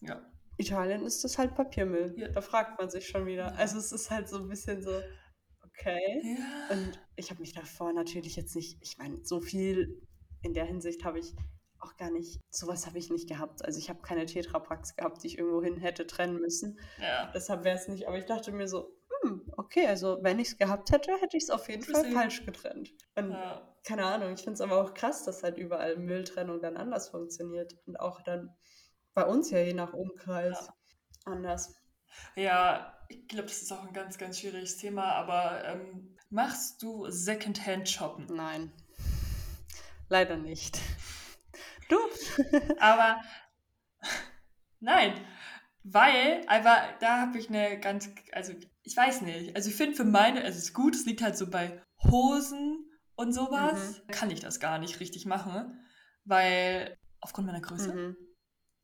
Ja. 0.00 0.22
Italien 0.56 1.04
ist 1.04 1.24
es 1.24 1.36
halt 1.38 1.54
Papiermüll. 1.54 2.14
Ja. 2.16 2.28
Da 2.28 2.40
fragt 2.40 2.78
man 2.78 2.88
sich 2.90 3.06
schon 3.06 3.26
wieder. 3.26 3.48
Ja. 3.48 3.54
Also 3.54 3.78
es 3.78 3.92
ist 3.92 4.10
halt 4.10 4.28
so 4.28 4.38
ein 4.38 4.48
bisschen 4.48 4.82
so, 4.82 4.90
okay. 5.78 6.20
Ja. 6.24 6.76
Und 6.76 7.00
ich 7.16 7.30
habe 7.30 7.40
mich 7.40 7.52
davor 7.52 7.92
natürlich 7.92 8.36
jetzt 8.36 8.54
nicht, 8.54 8.78
ich 8.80 8.98
meine, 8.98 9.24
so 9.24 9.40
viel 9.40 10.02
in 10.42 10.54
der 10.54 10.64
Hinsicht 10.64 11.04
habe 11.04 11.18
ich 11.18 11.34
auch 11.80 11.96
gar 11.96 12.10
nicht, 12.10 12.40
sowas 12.50 12.86
habe 12.86 12.98
ich 12.98 13.10
nicht 13.10 13.28
gehabt. 13.28 13.64
Also 13.64 13.78
ich 13.78 13.88
habe 13.88 14.02
keine 14.02 14.26
Tetrapacks 14.26 14.96
gehabt, 14.96 15.22
die 15.22 15.28
ich 15.28 15.38
irgendwo 15.38 15.62
hin 15.62 15.76
hätte 15.76 16.06
trennen 16.06 16.40
müssen. 16.40 16.78
ja. 17.00 17.30
Deshalb 17.32 17.64
wäre 17.64 17.76
es 17.76 17.88
nicht, 17.88 18.08
aber 18.08 18.18
ich 18.18 18.26
dachte 18.26 18.52
mir 18.52 18.66
so, 18.66 18.90
hm, 19.22 19.52
okay, 19.56 19.86
also 19.86 20.18
wenn 20.22 20.38
ich 20.38 20.48
es 20.48 20.58
gehabt 20.58 20.90
hätte, 20.90 21.12
hätte 21.20 21.36
ich 21.36 21.44
es 21.44 21.50
auf 21.50 21.68
jeden 21.68 21.82
Fall 21.82 22.10
falsch 22.12 22.44
getrennt. 22.44 22.90
Und 23.14 23.30
ja. 23.30 23.76
keine 23.84 24.04
Ahnung, 24.06 24.32
ich 24.34 24.40
finde 24.40 24.54
es 24.54 24.60
aber 24.60 24.82
auch 24.82 24.94
krass, 24.94 25.24
dass 25.24 25.42
halt 25.42 25.56
überall 25.56 25.96
Mülltrennung 25.96 26.60
dann 26.60 26.76
anders 26.76 27.10
funktioniert. 27.10 27.74
Und 27.86 27.98
auch 27.98 28.22
dann 28.22 28.54
bei 29.14 29.24
uns 29.24 29.50
ja 29.50 29.58
je 29.58 29.74
nach 29.74 29.92
Umkreis 29.92 30.68
anders. 31.24 31.74
Ja, 32.36 32.97
ich 33.08 33.26
glaube, 33.28 33.48
das 33.48 33.62
ist 33.62 33.72
auch 33.72 33.86
ein 33.86 33.92
ganz, 33.92 34.18
ganz 34.18 34.38
schwieriges 34.38 34.76
Thema, 34.76 35.12
aber 35.12 35.64
ähm, 35.64 36.16
machst 36.30 36.82
du 36.82 37.10
Secondhand 37.10 37.88
shoppen? 37.88 38.26
Nein, 38.34 38.72
leider 40.08 40.36
nicht. 40.36 40.78
Du? 41.88 41.96
Aber 42.78 43.20
nein, 44.80 45.14
weil, 45.84 46.44
aber 46.48 46.76
da 47.00 47.20
habe 47.22 47.38
ich 47.38 47.48
eine 47.48 47.80
ganz, 47.80 48.10
also 48.32 48.52
ich 48.82 48.94
weiß 48.96 49.22
nicht, 49.22 49.56
also 49.56 49.70
ich 49.70 49.74
finde 49.76 49.96
für 49.96 50.04
meine, 50.04 50.44
also 50.44 50.58
es 50.58 50.64
ist 50.66 50.74
gut, 50.74 50.94
es 50.94 51.06
liegt 51.06 51.22
halt 51.22 51.38
so 51.38 51.48
bei 51.48 51.82
Hosen 52.04 52.84
und 53.16 53.32
sowas, 53.32 54.02
kann 54.08 54.30
ich 54.30 54.40
das 54.40 54.60
gar 54.60 54.78
nicht 54.78 55.00
richtig 55.00 55.24
machen, 55.24 55.80
weil 56.24 56.94
aufgrund 57.20 57.46
meiner 57.46 57.62
Größe, 57.62 57.92
Mhm. 57.94 58.16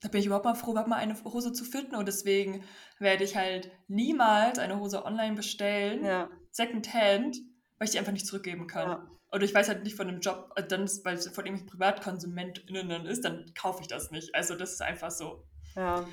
Da 0.05 0.11
bin 0.11 0.21
ich 0.21 0.27
überhaupt 0.27 0.45
mal 0.45 0.55
froh, 0.55 0.73
überhaupt 0.73 0.91
mal 0.91 0.97
eine 0.97 1.17
Hose 1.25 1.53
zu 1.53 1.65
finden 1.65 1.95
und 1.97 2.07
deswegen 2.07 2.63
werde 2.99 3.25
ich 3.25 3.37
halt 3.37 3.71
niemals 3.89 4.59
eine 4.59 4.79
Hose 4.79 5.05
online 5.05 5.35
bestellen, 5.35 6.05
Ja, 6.05 6.29
Secondhand, 6.51 7.39
weil 7.79 7.87
ich 7.87 7.91
die 7.93 7.99
einfach 7.99 8.13
nicht 8.13 8.27
zurückgeben 8.27 8.67
kann. 8.67 8.91
ja. 8.91 9.07
Oder 9.33 9.45
ich 9.45 9.55
weiß 9.55 9.67
halt 9.69 9.83
nicht 9.83 9.97
von 9.97 10.07
dem 10.07 10.21
Job, 10.21 10.53
äh, 10.57 10.63
dann 10.63 10.83
weil 11.05 11.17
es 11.17 11.27
von 11.29 11.45
irgendwelchen 11.47 11.67
PrivatkonsumentInnen 11.67 12.89
dann 12.89 13.07
ist, 13.07 13.25
dann 13.25 13.47
kaufe 13.55 13.81
ich 13.81 13.89
das 13.89 14.11
nicht. 14.13 14.35
Also 14.35 14.55
das 14.55 14.73
ist 14.75 14.83
einfach 14.83 15.11
so. 15.11 15.43
Ja, 15.75 16.07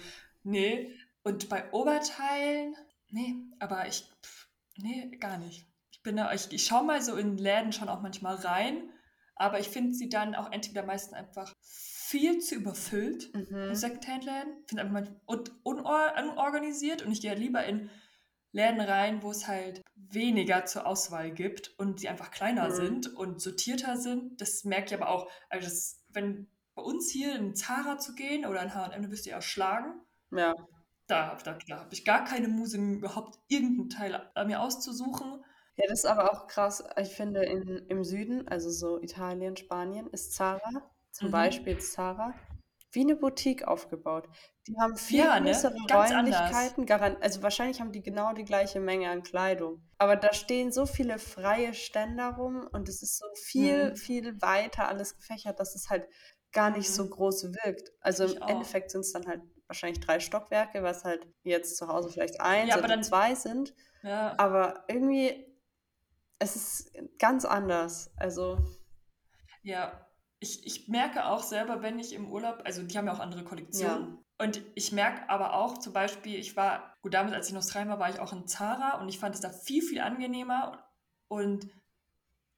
Nee. 0.44 0.96
Und 1.24 1.50
bei 1.50 1.72
Oberteilen, 1.72 2.76
nee, 3.10 3.36
aber 3.60 3.88
ich, 3.88 4.10
pff, 4.24 4.48
nee, 4.78 5.12
gar 5.20 5.38
nicht. 5.38 5.68
Ich 5.92 6.02
bin 6.02 6.16
da, 6.16 6.34
ich, 6.34 6.52
ich 6.52 6.66
schaue 6.66 6.84
mal 6.84 7.00
so 7.02 7.16
in 7.16 7.38
Läden 7.38 7.72
schon 7.74 7.90
auch 7.90 8.02
manchmal 8.02 8.36
rein, 8.38 8.90
aber 9.36 9.60
ich 9.60 9.70
finde 9.70 9.94
sie 9.94 10.10
dann 10.10 10.36
auch 10.36 10.52
entweder 10.52 10.84
meistens 10.84 11.14
einfach 11.14 11.54
viel 11.62 12.40
zu 12.40 12.56
überfüllt 12.56 13.26
in 13.34 13.48
mhm. 13.50 13.76
Secondhand-Läden, 13.76 14.64
finde 14.68 14.84
einfach 14.84 15.12
und 15.26 15.52
unor 15.64 16.14
unorganisiert 16.22 17.04
und 17.04 17.12
ich 17.12 17.22
gehe 17.22 17.32
halt 17.32 17.40
lieber 17.40 17.64
in 17.66 17.90
Läden 18.54 18.82
rein, 18.82 19.24
wo 19.24 19.32
es 19.32 19.48
halt 19.48 19.82
weniger 19.96 20.66
zur 20.66 20.86
Auswahl 20.86 21.32
gibt 21.32 21.74
und 21.80 22.02
die 22.02 22.10
einfach 22.10 22.32
kleiner 22.32 22.68
Mhm. 22.68 22.74
sind 22.74 23.16
und 23.16 23.42
sortierter 23.42 23.96
sind. 23.98 24.42
Das 24.42 24.66
merke 24.66 24.88
ich 24.88 25.02
aber 25.02 25.10
auch, 25.10 25.30
also 25.50 25.66
das, 25.66 26.04
wenn 26.10 26.48
bei 26.76 26.82
uns 26.82 27.10
hier 27.12 27.36
in 27.36 27.56
Zara 27.56 27.98
zu 27.98 28.14
gehen 28.14 28.46
oder 28.46 28.62
in 28.62 28.74
H&M, 28.74 29.04
du 29.04 29.10
wirst 29.12 29.26
du 29.26 29.30
ja 29.30 29.38
erschlagen. 29.38 30.02
ja. 30.32 30.56
Da, 31.08 31.36
da, 31.44 31.58
da 31.68 31.80
habe 31.80 31.94
ich 31.94 32.06
gar 32.06 32.24
keine 32.24 32.48
Muse, 32.48 32.78
überhaupt 32.78 33.38
irgendeinen 33.50 33.90
Teil 33.90 34.32
äh, 34.34 34.46
mir 34.46 34.62
auszusuchen. 34.62 35.44
Ja, 35.78 35.86
das 35.88 36.00
ist 36.00 36.06
aber 36.06 36.32
auch 36.32 36.48
krass. 36.48 36.84
Ich 37.00 37.10
finde, 37.10 37.44
in, 37.44 37.78
im 37.88 38.04
Süden, 38.04 38.48
also 38.48 38.70
so 38.70 39.02
Italien, 39.02 39.56
Spanien, 39.58 40.08
ist 40.12 40.34
Zara, 40.34 40.60
zum 41.12 41.28
Mhm. 41.30 41.32
Beispiel 41.32 41.78
ist 41.78 41.94
Zara, 41.94 42.34
wie 42.92 43.02
eine 43.02 43.16
Boutique 43.16 43.64
aufgebaut. 43.68 44.28
Die 44.68 44.76
haben 44.78 44.98
viel 44.98 45.20
Ja, 45.20 45.40
ne? 45.40 45.52
größere 45.52 45.74
anders. 45.90 46.12
Räumlichkeiten, 46.12 46.86
garan- 46.86 47.18
also 47.22 47.42
wahrscheinlich 47.42 47.80
haben 47.80 47.92
die 47.94 48.04
genau 48.04 48.34
die 48.34 48.44
gleiche 48.44 48.80
Menge 48.82 49.10
an 49.10 49.24
Kleidung. 49.24 49.82
Aber 49.98 50.18
da 50.18 50.34
stehen 50.34 50.72
so 50.74 50.86
viele 50.86 51.18
freie 51.20 51.74
Ständer 51.74 52.36
rum 52.36 52.68
und 52.72 52.90
es 52.90 53.02
ist 53.02 53.18
so 53.18 53.26
viel, 53.36 53.92
Mhm. 53.92 53.96
viel 53.96 54.42
weiter 54.42 54.88
alles 54.90 55.16
gefächert, 55.16 55.60
dass 55.60 55.74
es 55.76 55.90
halt 55.90 56.06
gar 56.52 56.70
nicht 56.70 56.90
Mhm. 56.90 56.94
so 56.94 57.10
groß 57.10 57.46
wirkt. 57.64 57.92
Also 58.02 58.26
Ich 58.26 58.36
im 58.36 58.44
auch. 58.44 58.50
Endeffekt 58.50 58.92
sind 58.92 59.02
es 59.02 59.14
dann 59.14 59.26
halt 59.26 59.42
wahrscheinlich 59.68 60.02
drei 60.02 60.20
Stockwerke, 60.20 60.84
was 60.84 61.06
halt 61.06 61.26
jetzt 61.44 61.78
zu 61.78 61.88
Hause 61.88 62.10
vielleicht 62.10 62.42
eins 62.42 62.68
Ja, 62.70 62.76
aber 62.76 62.84
oder 62.86 62.96
dann- 62.96 63.04
zwei 63.04 63.36
sind. 63.36 63.74
Ja. 64.04 64.36
Aber 64.38 64.84
irgendwie, 64.90 65.48
es 66.42 66.56
ist 66.56 66.94
ganz 67.20 67.46
anders. 67.46 68.12
Also, 68.18 68.58
Ja, 69.62 70.08
ich, 70.40 70.66
ich 70.66 70.88
merke 70.88 71.26
auch 71.26 71.44
selber, 71.44 71.84
wenn 71.84 72.00
ich 72.00 72.14
im 72.14 72.32
Urlaub, 72.32 72.62
also 72.66 72.82
die 72.82 72.98
haben 72.98 73.06
ja 73.06 73.14
auch 73.14 73.20
andere 73.20 73.44
Kollektionen. 73.44 74.18
Ja. 74.18 74.46
Und 74.46 74.62
ich 74.74 74.92
merke 74.92 75.30
aber 75.30 75.54
auch 75.54 75.78
zum 75.78 75.94
Beispiel, 75.94 76.40
ich 76.40 76.58
war, 76.58 76.96
gut, 77.04 77.14
damals, 77.14 77.36
als 77.36 77.46
ich 77.46 77.52
in 77.52 77.60
Australien 77.60 77.90
war, 77.90 78.00
war 78.00 78.10
ich 78.10 78.20
auch 78.20 78.34
in 78.34 78.48
Zara 78.48 79.00
und 79.00 79.08
ich 79.08 79.20
fand 79.20 79.36
es 79.36 79.42
da 79.42 79.50
viel, 79.50 79.84
viel 79.84 80.02
angenehmer 80.02 80.84
und 81.28 81.70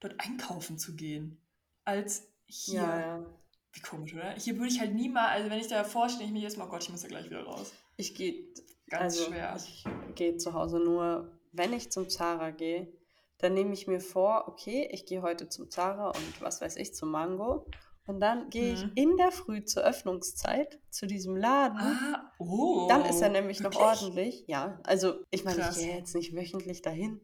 dort 0.00 0.18
einkaufen 0.18 0.78
zu 0.78 0.96
gehen, 0.96 1.38
als 1.84 2.26
hier. 2.46 2.80
Ja, 2.80 3.00
ja. 3.00 3.26
Wie 3.74 3.80
komisch, 3.80 4.14
oder? 4.14 4.30
Hier 4.30 4.56
würde 4.56 4.68
ich 4.68 4.80
halt 4.80 4.94
nie 4.94 5.10
mal, 5.10 5.28
also 5.28 5.50
wenn 5.50 5.58
ich 5.58 5.68
da 5.68 5.84
vorstelle, 5.84 6.24
ich 6.26 6.32
mir 6.32 6.38
jedes 6.38 6.56
Mal, 6.56 6.68
oh 6.68 6.70
Gott, 6.70 6.84
ich 6.84 6.90
muss 6.90 7.02
da 7.02 7.08
gleich 7.08 7.26
wieder 7.26 7.42
raus. 7.42 7.74
Ich 7.96 8.14
gehe 8.14 8.46
Ganz 8.88 9.18
also, 9.18 9.30
schwer. 9.30 9.56
Ich 9.56 9.84
gehe 10.14 10.36
zu 10.36 10.54
Hause 10.54 10.78
nur, 10.78 11.38
wenn 11.52 11.72
ich 11.72 11.90
zum 11.90 12.08
Zara 12.08 12.50
gehe, 12.50 12.92
dann 13.38 13.54
nehme 13.54 13.72
ich 13.74 13.86
mir 13.86 14.00
vor, 14.00 14.44
okay, 14.48 14.88
ich 14.92 15.06
gehe 15.06 15.22
heute 15.22 15.48
zum 15.48 15.70
Zara 15.70 16.08
und 16.08 16.40
was 16.40 16.60
weiß 16.60 16.76
ich, 16.76 16.94
zum 16.94 17.10
Mango. 17.10 17.66
Und 18.06 18.20
dann 18.20 18.50
gehe 18.50 18.74
ich 18.74 18.84
Mhm. 18.84 18.92
in 18.96 19.16
der 19.16 19.30
Früh 19.32 19.64
zur 19.64 19.82
Öffnungszeit 19.82 20.78
zu 20.90 21.06
diesem 21.06 21.36
Laden. 21.36 21.78
Ah, 21.78 22.32
oh. 22.38 22.86
Dann 22.88 23.04
ist 23.06 23.20
er 23.22 23.30
nämlich 23.30 23.60
noch 23.60 23.72
wirklich? 23.72 23.82
ordentlich. 24.02 24.44
Ja, 24.46 24.78
also 24.84 25.14
ich 25.30 25.44
meine, 25.44 25.58
ich 25.58 25.64
Krass. 25.64 25.78
gehe 25.78 25.96
jetzt 25.96 26.14
nicht 26.14 26.34
wöchentlich 26.36 26.82
dahin. 26.82 27.20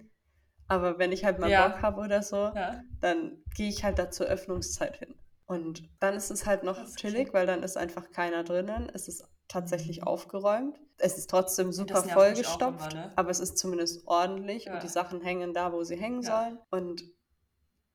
Aber 0.69 0.99
wenn 0.99 1.13
ich 1.13 1.25
halt 1.25 1.39
mal 1.39 1.51
Ja. 1.51 1.69
Bock 1.69 1.83
habe 1.83 2.01
oder 2.01 2.23
so, 2.23 2.37
Ja. 2.37 2.81
dann 3.01 3.43
gehe 3.57 3.69
ich 3.69 3.85
halt 3.85 3.99
da 3.99 4.11
zur 4.11 4.27
Öffnungszeit 4.27 4.97
hin. 4.99 5.15
Und 5.47 5.83
dann 5.99 6.15
ist 6.15 6.31
es 6.31 6.47
halt 6.47 6.63
noch 6.63 6.79
chillig, 6.97 7.35
weil 7.35 7.47
dann 7.47 7.63
ist 7.63 7.77
einfach 7.77 8.11
keiner 8.13 8.45
drinnen. 8.45 8.89
Es 8.95 9.07
ist 9.09 9.25
tatsächlich 9.51 9.99
Mhm. 10.01 10.07
aufgeräumt. 10.07 10.79
Es 10.99 11.19
ist 11.19 11.29
trotzdem 11.31 11.73
super 11.73 12.01
auch 12.01 12.07
vollgestopft, 12.11 12.95
ne? 12.95 13.13
aber 13.17 13.31
es 13.31 13.41
ist 13.41 13.59
zumindest 13.59 14.07
ordentlich 14.07 14.67
Ja. 14.67 14.75
und 14.75 14.83
die 14.83 14.89
Sachen 14.89 15.21
hängen 15.21 15.53
da, 15.55 15.73
wo 15.73 15.83
sie 15.83 15.97
hängen 15.97 16.23
Ja. 16.23 16.43
sollen. 16.45 16.59
Und 16.71 17.03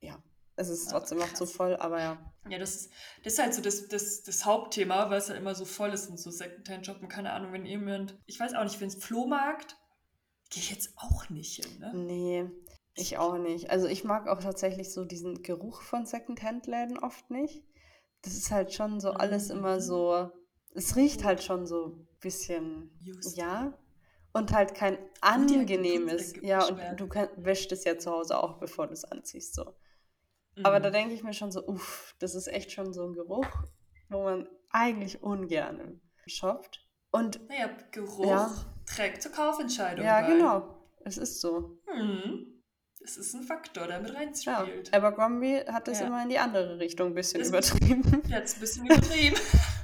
ja, 0.02 0.22
es 0.56 0.70
ist 0.70 0.88
Ah, 0.88 0.92
trotzdem 0.92 1.20
noch 1.20 1.34
zu 1.34 1.46
voll, 1.46 1.76
aber 1.76 2.00
ja. 2.00 2.34
Ja, 2.50 2.60
das 2.60 2.76
ist, 2.76 2.92
das 3.24 3.34
ist 3.34 3.40
halt 3.40 3.54
so 3.54 3.62
das, 3.62 3.88
das, 3.88 4.22
das 4.24 4.46
Hauptthema, 4.46 5.10
weil 5.10 5.18
es 5.18 5.30
halt 5.30 5.40
immer 5.40 5.56
so 5.56 5.66
voll 5.66 5.92
ist 5.94 6.10
in 6.10 6.18
so 6.18 6.30
Secondhand-Shoppen. 6.30 7.08
Keine 7.08 7.32
Ahnung, 7.34 7.52
wenn 7.54 7.66
jemand, 7.66 8.18
ich 8.26 8.40
weiß 8.40 8.54
auch 8.54 8.64
nicht, 8.64 8.80
wenn 8.82 8.88
es 8.90 8.96
Flohmarkt, 9.04 9.78
gehe 10.52 10.62
ich 10.62 10.70
jetzt 10.72 10.94
auch 10.98 11.30
nicht 11.30 11.64
hin, 11.64 11.80
ne? 11.80 11.92
Nee, 11.94 12.50
ich 12.94 13.18
auch 13.18 13.38
nicht. 13.38 13.72
Also 13.72 13.88
ich 13.88 14.04
mag 14.04 14.28
auch 14.28 14.42
tatsächlich 14.42 14.94
so 14.94 15.06
diesen 15.06 15.42
Geruch 15.42 15.82
von 15.82 16.06
Secondhand-Läden 16.06 17.00
oft 17.00 17.30
nicht. 17.32 17.64
Das 18.22 18.34
ist 18.36 18.52
halt 18.52 18.74
schon 18.74 19.00
so 19.00 19.12
alles 19.12 19.50
immer 19.50 19.78
Mhm. 19.78 19.82
so, 19.82 20.30
es 20.76 20.96
riecht 20.96 21.24
halt 21.24 21.42
schon 21.44 21.66
so 21.66 21.88
ein 21.88 22.08
bisschen, 22.22 22.92
Just. 23.02 23.36
ja. 23.38 23.74
Und 24.34 24.52
halt 24.54 24.76
kein 24.76 24.96
ja 24.96 25.00
angenehmes, 25.22 26.34
gut 26.34 26.44
ja, 26.44 26.66
und 26.66 26.80
du 27.00 27.08
kann, 27.08 27.30
wäschst 27.38 27.72
es 27.72 27.86
ja 27.86 27.98
zu 27.98 28.12
Hause 28.12 28.38
auch, 28.38 28.60
bevor 28.60 28.88
du 28.88 28.94
es 28.94 29.06
anziehst, 29.06 29.56
so. 29.56 29.76
Aber 30.64 30.80
da 30.80 30.90
Mhm. 30.90 30.94
denke 30.94 31.14
ich 31.16 31.24
mir 31.24 31.34
schon 31.34 31.52
so, 31.52 31.66
uff, 31.66 32.16
das 32.20 32.36
ist 32.36 32.48
echt 32.48 32.72
schon 32.72 32.94
so 32.94 33.06
ein 33.08 33.14
Geruch, 33.14 33.48
wo 34.10 34.24
man 34.24 34.48
eigentlich 34.70 35.24
ungern 35.24 36.02
shoppt. 36.28 36.82
Und 37.12 37.48
Naja, 37.48 37.70
Geruch 37.92 38.26
Ja. 38.26 38.54
trägt 38.86 39.22
zur 39.22 39.32
Kaufentscheidung 39.32 40.04
ja, 40.06 40.22
bei. 40.22 40.28
genau, 40.28 40.86
es 41.06 41.18
ist 41.18 41.40
so. 41.40 41.80
Hm. 41.88 42.52
Das 43.00 43.18
ist 43.18 43.34
ein 43.36 43.44
Faktor, 43.44 43.88
der 43.88 44.00
mit 44.02 44.12
Ja, 44.12 44.18
reinspielt. 44.18 44.94
Abercrombie 44.94 45.60
hat 45.68 45.88
das 45.88 46.00
Ja. 46.02 46.08
immer 46.08 46.24
in 46.24 46.30
die 46.30 46.40
andere 46.40 46.80
Richtung 46.80 47.10
ein 47.10 47.14
bisschen 47.14 47.40
Das- 47.40 47.50
übertrieben. 47.50 48.22
Jetzt 48.28 48.58
ein 48.58 48.60
bisschen 48.62 48.86
übertrieben. 48.86 49.38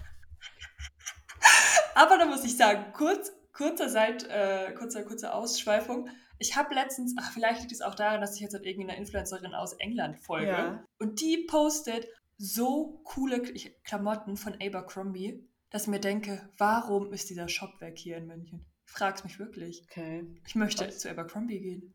Aber 1.96 2.18
da 2.18 2.26
muss 2.26 2.44
ich 2.44 2.58
sagen, 2.58 2.94
kurz, 2.94 3.32
kurzer, 3.54 3.90
Seit, 3.90 4.28
äh, 4.30 4.74
kurzer, 4.74 5.04
kurze 5.04 5.34
Ausschweifung. 5.34 6.10
Ich 6.40 6.56
habe 6.56 6.74
letztens, 6.74 7.14
ach, 7.20 7.32
vielleicht 7.32 7.62
liegt 7.62 7.72
es 7.72 7.82
auch 7.82 7.96
daran, 7.96 8.22
dass 8.22 8.36
ich 8.36 8.42
jetzt 8.42 8.54
halt 8.54 8.66
irgendeiner 8.66 8.98
Influencerin 8.98 9.54
aus 9.54 9.74
England 9.74 10.18
folge. 10.20 10.48
Ja. 10.48 10.84
Und 10.98 11.22
die 11.22 11.46
postet 11.48 12.08
so 12.38 13.02
coole 13.04 13.42
Klamotten 13.84 14.36
von 14.36 14.54
Abercrombie, 14.60 15.48
dass 15.70 15.84
ich 15.84 15.90
mir 15.90 16.00
denke, 16.00 16.50
warum 16.58 17.14
ist 17.14 17.30
dieser 17.30 17.48
Shop 17.48 17.80
weg 17.80 17.98
hier 17.98 18.18
in 18.18 18.26
München? 18.26 18.66
Frag's 18.86 19.24
mich 19.24 19.40
wirklich. 19.40 19.86
Okay. 19.90 20.26
Ich 20.48 20.56
möchte 20.56 20.86
Krass. 20.86 21.00
zu 21.00 21.10
Abercrombie 21.10 21.60
gehen. 21.60 21.94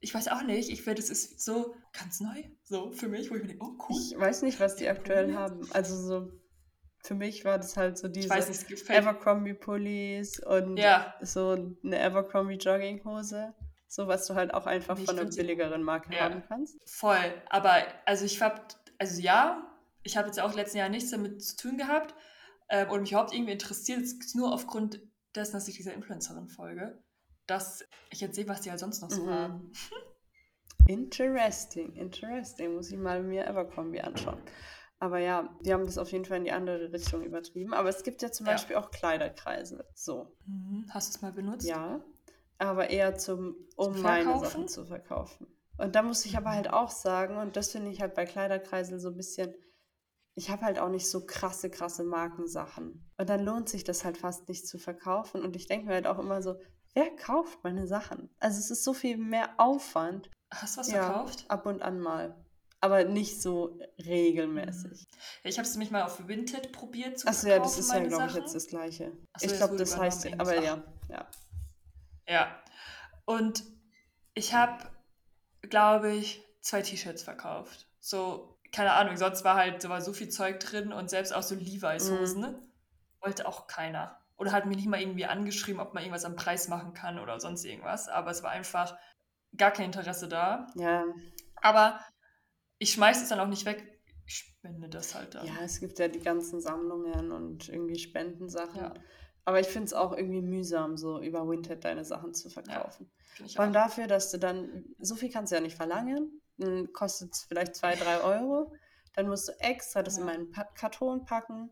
Ich 0.00 0.14
weiß 0.14 0.28
auch 0.28 0.42
nicht, 0.42 0.70
ich 0.70 0.82
finde, 0.82 1.02
es 1.02 1.10
ist 1.10 1.40
so 1.40 1.74
ganz 1.98 2.20
neu, 2.20 2.44
so 2.62 2.92
für 2.92 3.08
mich, 3.08 3.30
wo 3.30 3.34
ich 3.34 3.42
mir 3.42 3.48
denke, 3.48 3.64
oh 3.64 3.76
cool. 3.88 3.96
Ich 3.98 4.16
weiß 4.16 4.42
nicht, 4.42 4.60
was 4.60 4.76
die 4.76 4.88
aktuell 4.88 5.34
haben. 5.34 5.66
Also 5.72 5.96
so, 5.96 6.30
für 7.02 7.14
mich 7.14 7.44
war 7.44 7.58
das 7.58 7.76
halt 7.76 7.96
so 7.98 8.08
diese 8.08 8.34
Abercrombie-Pullis 8.88 10.40
und 10.40 10.76
Ja, 10.76 11.14
so 11.20 11.74
eine 11.84 12.00
Abercrombie-Jogginghose. 12.00 13.54
So, 13.90 14.06
was 14.06 14.26
du 14.26 14.34
halt 14.34 14.52
auch 14.52 14.66
einfach 14.66 14.98
Ich 14.98 15.06
von 15.06 15.18
einer 15.18 15.30
billigeren 15.30 15.82
Marke 15.82 16.14
Ja. 16.14 16.24
haben 16.24 16.42
kannst. 16.46 16.76
voll. 16.86 17.16
Aber 17.48 17.74
also 18.04 18.24
ich 18.26 18.42
hab, 18.42 18.74
also 18.98 19.20
ja, 19.20 19.64
ich 20.02 20.16
habe 20.16 20.26
jetzt 20.28 20.40
auch 20.40 20.54
letzten 20.54 20.78
Jahr 20.78 20.88
nichts 20.90 21.10
damit 21.10 21.42
zu 21.42 21.56
tun 21.56 21.78
gehabt 21.78 22.14
ähm, 22.68 22.90
und 22.90 23.00
mich 23.02 23.12
überhaupt 23.12 23.32
irgendwie 23.32 23.52
interessiert. 23.52 24.04
Nur 24.34 24.52
aufgrund 24.52 25.00
dessen, 25.34 25.52
dass 25.54 25.68
ich 25.68 25.76
dieser 25.76 25.94
Influencerin 25.94 26.48
folge, 26.48 27.02
dass 27.46 27.82
ich 28.10 28.20
jetzt 28.20 28.34
sehe, 28.36 28.46
was 28.48 28.60
die 28.60 28.70
halt 28.70 28.80
sonst 28.80 29.00
noch 29.00 29.10
so 29.10 29.22
Mhm. 29.22 29.30
haben. 29.30 29.72
Interesting, 30.86 31.94
interesting. 31.96 32.74
Muss 32.74 32.90
ich 32.90 32.98
mal 32.98 33.22
mir 33.22 33.48
Abercrombie 33.48 34.00
anschauen. 34.00 34.38
Aber 35.00 35.18
ja, 35.18 35.56
die 35.60 35.72
haben 35.72 35.84
das 35.86 35.96
auf 35.98 36.10
jeden 36.10 36.24
Fall 36.24 36.38
in 36.38 36.44
die 36.44 36.52
andere 36.52 36.92
Richtung 36.92 37.22
übertrieben. 37.22 37.72
Aber 37.72 37.88
es 37.88 38.02
gibt 38.02 38.20
ja 38.22 38.32
zum 38.32 38.46
Ja. 38.46 38.52
Beispiel 38.52 38.76
auch 38.76 38.90
Kleiderkreise. 38.90 39.84
So, 39.94 40.34
Mhm. 40.46 40.86
Hast 40.90 41.12
du 41.14 41.16
es 41.18 41.22
mal 41.22 41.32
benutzt? 41.32 41.66
ja. 41.66 42.00
Aber 42.60 42.90
eher 42.90 43.14
zum, 43.16 43.54
um 43.76 43.92
Zum 43.94 44.02
meine? 44.02 44.36
Sachen 44.40 44.66
zu 44.66 44.84
verkaufen. 44.84 45.46
Und 45.76 45.94
da 45.94 46.02
muss 46.02 46.24
ich 46.24 46.36
aber 46.36 46.50
halt 46.50 46.72
auch 46.72 46.90
sagen, 46.90 47.36
und 47.36 47.56
das 47.56 47.70
finde 47.70 47.92
ich 47.92 48.00
halt 48.00 48.14
bei 48.14 48.24
Kleiderkreisel 48.24 48.98
so 48.98 49.10
ein 49.10 49.16
bisschen, 49.16 49.54
ich 50.34 50.50
habe 50.50 50.62
halt 50.62 50.80
auch 50.80 50.88
nicht 50.88 51.08
so 51.08 51.24
krasse, 51.24 51.70
krasse 51.70 52.02
Markensachen. 52.02 53.08
Und 53.16 53.28
dann 53.30 53.44
lohnt 53.44 53.68
sich 53.68 53.84
das 53.84 54.04
halt 54.04 54.16
fast 54.18 54.48
nicht 54.48 54.66
zu 54.66 54.78
verkaufen. 54.78 55.42
Und 55.42 55.54
ich 55.54 55.66
denke 55.68 55.86
mir 55.86 55.94
halt 55.94 56.08
auch 56.08 56.18
immer 56.18 56.42
so, 56.42 56.56
wer 56.94 57.14
kauft 57.14 57.62
meine 57.62 57.86
Sachen? 57.86 58.28
Also 58.40 58.58
es 58.58 58.72
ist 58.72 58.82
so 58.82 58.92
viel 58.92 59.16
mehr 59.18 59.50
Aufwand. 59.58 60.28
Hast 60.52 60.76
du 60.76 60.80
was 60.80 60.90
Ja, 60.90 61.04
verkauft? 61.04 61.44
ab 61.48 61.66
und 61.66 61.82
an 61.82 62.00
mal. 62.00 62.44
Aber 62.80 63.04
nicht 63.04 63.42
so 63.42 63.80
regelmäßig. 63.98 65.08
Ich 65.42 65.58
habe 65.58 65.66
es 65.66 65.74
nämlich 65.74 65.90
mal 65.90 66.04
auf 66.04 66.28
Vinted 66.28 66.70
probiert 66.72 67.18
zu 67.18 67.26
Achso, 67.26 67.48
ja, 67.48 67.58
das 67.58 67.78
ist 67.78 67.92
ja, 67.92 67.98
glaube 68.00 68.26
ich, 68.28 68.34
jetzt 68.34 68.54
das 68.54 68.68
Gleiche. 68.68 69.12
Ach 69.32 69.40
so, 69.40 69.46
ich 69.46 69.56
glaube, 69.56 69.76
das 69.76 69.96
heißt, 69.96 70.28
aber 70.38 70.54
ja, 70.54 70.82
ja. 71.08 71.26
Ja. 72.28 72.62
Und 73.24 73.64
ich 74.34 74.54
habe, 74.54 74.84
glaube 75.62 76.12
ich, 76.12 76.44
zwei 76.60 76.82
T-Shirts 76.82 77.22
verkauft. 77.22 77.88
So, 78.00 78.58
keine 78.70 78.92
Ahnung, 78.92 79.16
sonst 79.16 79.44
war 79.44 79.56
halt 79.56 79.82
so, 79.82 79.88
war 79.88 80.00
so 80.00 80.12
viel 80.12 80.28
Zeug 80.28 80.60
drin 80.60 80.92
und 80.92 81.10
selbst 81.10 81.34
auch 81.34 81.42
so 81.42 81.54
Levi's 81.54 82.10
Mhm. 82.10 82.40
Ne? 82.40 82.62
Wollte 83.20 83.48
auch 83.48 83.66
keiner. 83.66 84.20
Oder 84.36 84.52
hat 84.52 84.66
mich 84.66 84.76
nicht 84.76 84.88
mal 84.88 85.00
irgendwie 85.00 85.26
angeschrieben, 85.26 85.80
ob 85.80 85.94
man 85.94 86.04
irgendwas 86.04 86.24
am 86.24 86.36
Preis 86.36 86.68
machen 86.68 86.94
kann 86.94 87.18
oder 87.18 87.40
sonst 87.40 87.64
irgendwas. 87.64 88.08
Aber 88.08 88.30
es 88.30 88.44
war 88.44 88.50
einfach 88.50 88.96
gar 89.56 89.72
kein 89.72 89.86
Interesse 89.86 90.28
da. 90.28 90.68
Ja, 90.76 91.04
Aber 91.56 91.98
ich 92.78 92.92
schmeiße 92.92 93.22
es 93.24 93.28
dann 93.28 93.40
auch 93.40 93.48
nicht 93.48 93.64
weg. 93.66 94.00
Ich 94.26 94.34
spende 94.34 94.88
das 94.88 95.14
halt 95.14 95.34
dann. 95.34 95.46
ja, 95.46 95.54
es 95.62 95.80
gibt 95.80 95.98
ja 95.98 96.08
die 96.08 96.20
ganzen 96.20 96.60
Sammlungen 96.60 97.32
und 97.32 97.68
irgendwie 97.68 97.98
Spendensachen. 97.98 98.80
Ja. 98.80 98.94
Aber 99.44 99.60
ich 99.60 99.66
finde 99.68 99.86
es 99.86 99.94
auch 99.94 100.12
irgendwie 100.14 100.42
mühsam, 100.42 100.98
so 100.98 101.20
über 101.22 101.48
Vinted 101.48 101.82
deine 101.84 102.04
Sachen 102.04 102.34
zu 102.34 102.50
verkaufen. 102.50 103.10
Allem 103.56 103.70
auch. 103.70 103.72
dafür, 103.72 104.06
dass 104.06 104.30
du 104.30 104.38
dann, 104.38 104.84
so 104.98 105.14
viel 105.14 105.30
kannst 105.30 105.52
du 105.52 105.56
ja 105.56 105.62
nicht 105.62 105.76
verlangen, 105.76 106.42
kostet 106.92 107.32
es 107.32 107.44
vielleicht 107.44 107.74
zwei, 107.74 107.94
drei 107.94 108.20
Euro. 108.20 108.74
Dann 109.14 109.28
musst 109.28 109.48
du 109.48 109.52
extra 109.60 110.02
das 110.02 110.18
in 110.18 110.26
Ja. 110.26 110.32
meinen 110.32 110.50
pa 110.50 110.64
Karton 110.64 111.24
packen, 111.24 111.70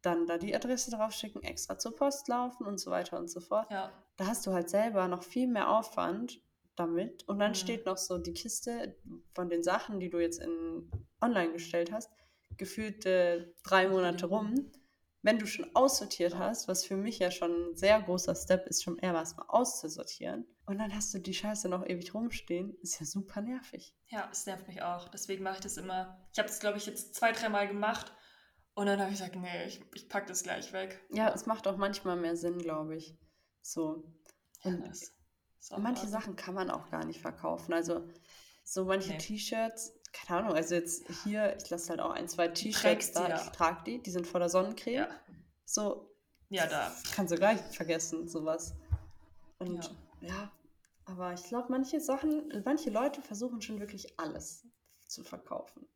dann 0.00 0.26
da 0.26 0.38
die 0.38 0.54
Adresse 0.54 0.90
draufschicken, 0.90 1.42
extra 1.42 1.76
zur 1.78 1.94
Post 1.94 2.28
laufen 2.28 2.66
und 2.66 2.78
so 2.78 2.90
weiter 2.90 3.18
und 3.18 3.28
so 3.30 3.40
fort. 3.40 3.70
Ja, 3.70 3.92
da 4.16 4.26
hast 4.26 4.46
du 4.46 4.52
halt 4.54 4.70
selber 4.70 5.06
noch 5.08 5.22
viel 5.22 5.48
mehr 5.48 5.68
Aufwand 5.68 6.40
damit. 6.78 7.26
Und 7.28 7.38
dann 7.38 7.50
Mhm. 7.52 7.56
steht 7.56 7.86
noch 7.86 7.96
so 7.98 8.18
die 8.18 8.32
Kiste 8.34 8.96
von 9.34 9.48
den 9.48 9.62
Sachen, 9.62 10.00
die 10.00 10.10
du 10.10 10.18
jetzt 10.18 10.40
in 10.40 10.90
online 11.20 11.52
gestellt 11.52 11.90
hast, 11.92 12.10
gefühlt 12.56 13.04
äh, 13.06 13.46
drei 13.62 13.88
Monate 13.88 14.26
rum. 14.26 14.70
Wenn 15.22 15.38
du 15.40 15.46
schon 15.46 15.74
aussortiert 15.74 16.38
hast, 16.38 16.68
was 16.68 16.84
für 16.84 16.96
mich 16.96 17.18
ja 17.18 17.30
schon 17.32 17.50
ein 17.70 17.76
sehr 17.76 18.00
großer 18.00 18.34
Step 18.36 18.66
ist, 18.68 18.84
schon 18.84 18.98
eher 18.98 19.14
was 19.14 19.36
mal 19.36 19.46
auszusortieren. 19.48 20.46
Und 20.64 20.78
dann 20.78 20.94
hast 20.94 21.12
du 21.12 21.18
die 21.18 21.34
Scheiße 21.34 21.68
noch 21.68 21.84
ewig 21.84 22.14
rumstehen, 22.14 22.76
ist 22.82 23.00
ja 23.00 23.06
super 23.06 23.40
nervig. 23.40 23.96
Ja, 24.06 24.28
es 24.30 24.46
nervt 24.46 24.68
mich 24.68 24.80
auch. 24.82 25.08
Deswegen 25.08 25.42
mache 25.42 25.56
ich 25.56 25.60
das 25.62 25.76
immer. 25.76 26.24
Ich 26.32 26.38
habe 26.38 26.48
das, 26.48 26.60
glaube 26.60 26.78
ich, 26.78 26.86
jetzt 26.86 27.14
zwei, 27.16 27.32
dreimal 27.32 27.66
gemacht. 27.66 28.12
Und 28.74 28.86
dann 28.86 29.00
habe 29.00 29.10
ich 29.10 29.18
gesagt, 29.18 29.34
nee, 29.34 29.64
ich, 29.66 29.82
ich 29.94 30.08
packe 30.08 30.26
das 30.28 30.44
gleich 30.44 30.72
weg. 30.72 31.04
Ja, 31.10 31.32
es 31.34 31.46
macht 31.46 31.66
auch 31.66 31.76
manchmal 31.76 32.16
mehr 32.16 32.36
Sinn, 32.36 32.58
glaube 32.58 32.94
ich. 32.96 33.18
So. 33.60 34.04
Und 34.62 34.86
Das 34.86 35.12
auch 35.70 35.78
manche 35.78 36.02
wahr. 36.04 36.08
Sachen 36.20 36.36
kann 36.36 36.54
man 36.54 36.70
auch 36.70 36.90
gar 36.90 37.04
nicht 37.04 37.20
verkaufen. 37.20 37.72
Also 37.72 38.06
so 38.64 38.84
manche 38.84 39.10
Nee. 39.10 39.18
T-Shirts, 39.18 39.92
keine 40.12 40.40
Ahnung, 40.40 40.54
also 40.56 40.74
jetzt 40.74 41.04
hier, 41.24 41.56
ich 41.56 41.68
lasse 41.70 41.90
halt 41.90 42.00
auch 42.00 42.10
ein, 42.10 42.28
zwei 42.28 42.48
T-Shirts 42.48 43.12
da, 43.12 43.28
ja. 43.28 43.36
ich 43.42 43.48
trage 43.50 43.82
die, 43.84 44.02
die 44.02 44.10
sind 44.10 44.26
voller 44.26 44.48
Sonnencreme. 44.48 44.94
Ja, 44.94 45.08
So, 45.64 46.10
ja 46.50 46.66
da. 46.66 46.92
kannst 47.14 47.32
du 47.32 47.36
gleich 47.36 47.60
vergessen, 47.74 48.28
sowas. 48.28 48.74
Und 49.58 49.84
Ja. 50.20 50.28
ja, 50.28 50.52
aber 51.06 51.32
ich 51.32 51.44
glaube, 51.44 51.68
manche 51.70 52.00
Sachen, 52.00 52.62
manche 52.64 52.90
Leute 52.90 53.22
versuchen 53.22 53.60
schon 53.62 53.80
wirklich 53.80 54.18
alles 54.18 54.66
zu 55.06 55.24
verkaufen. 55.24 55.86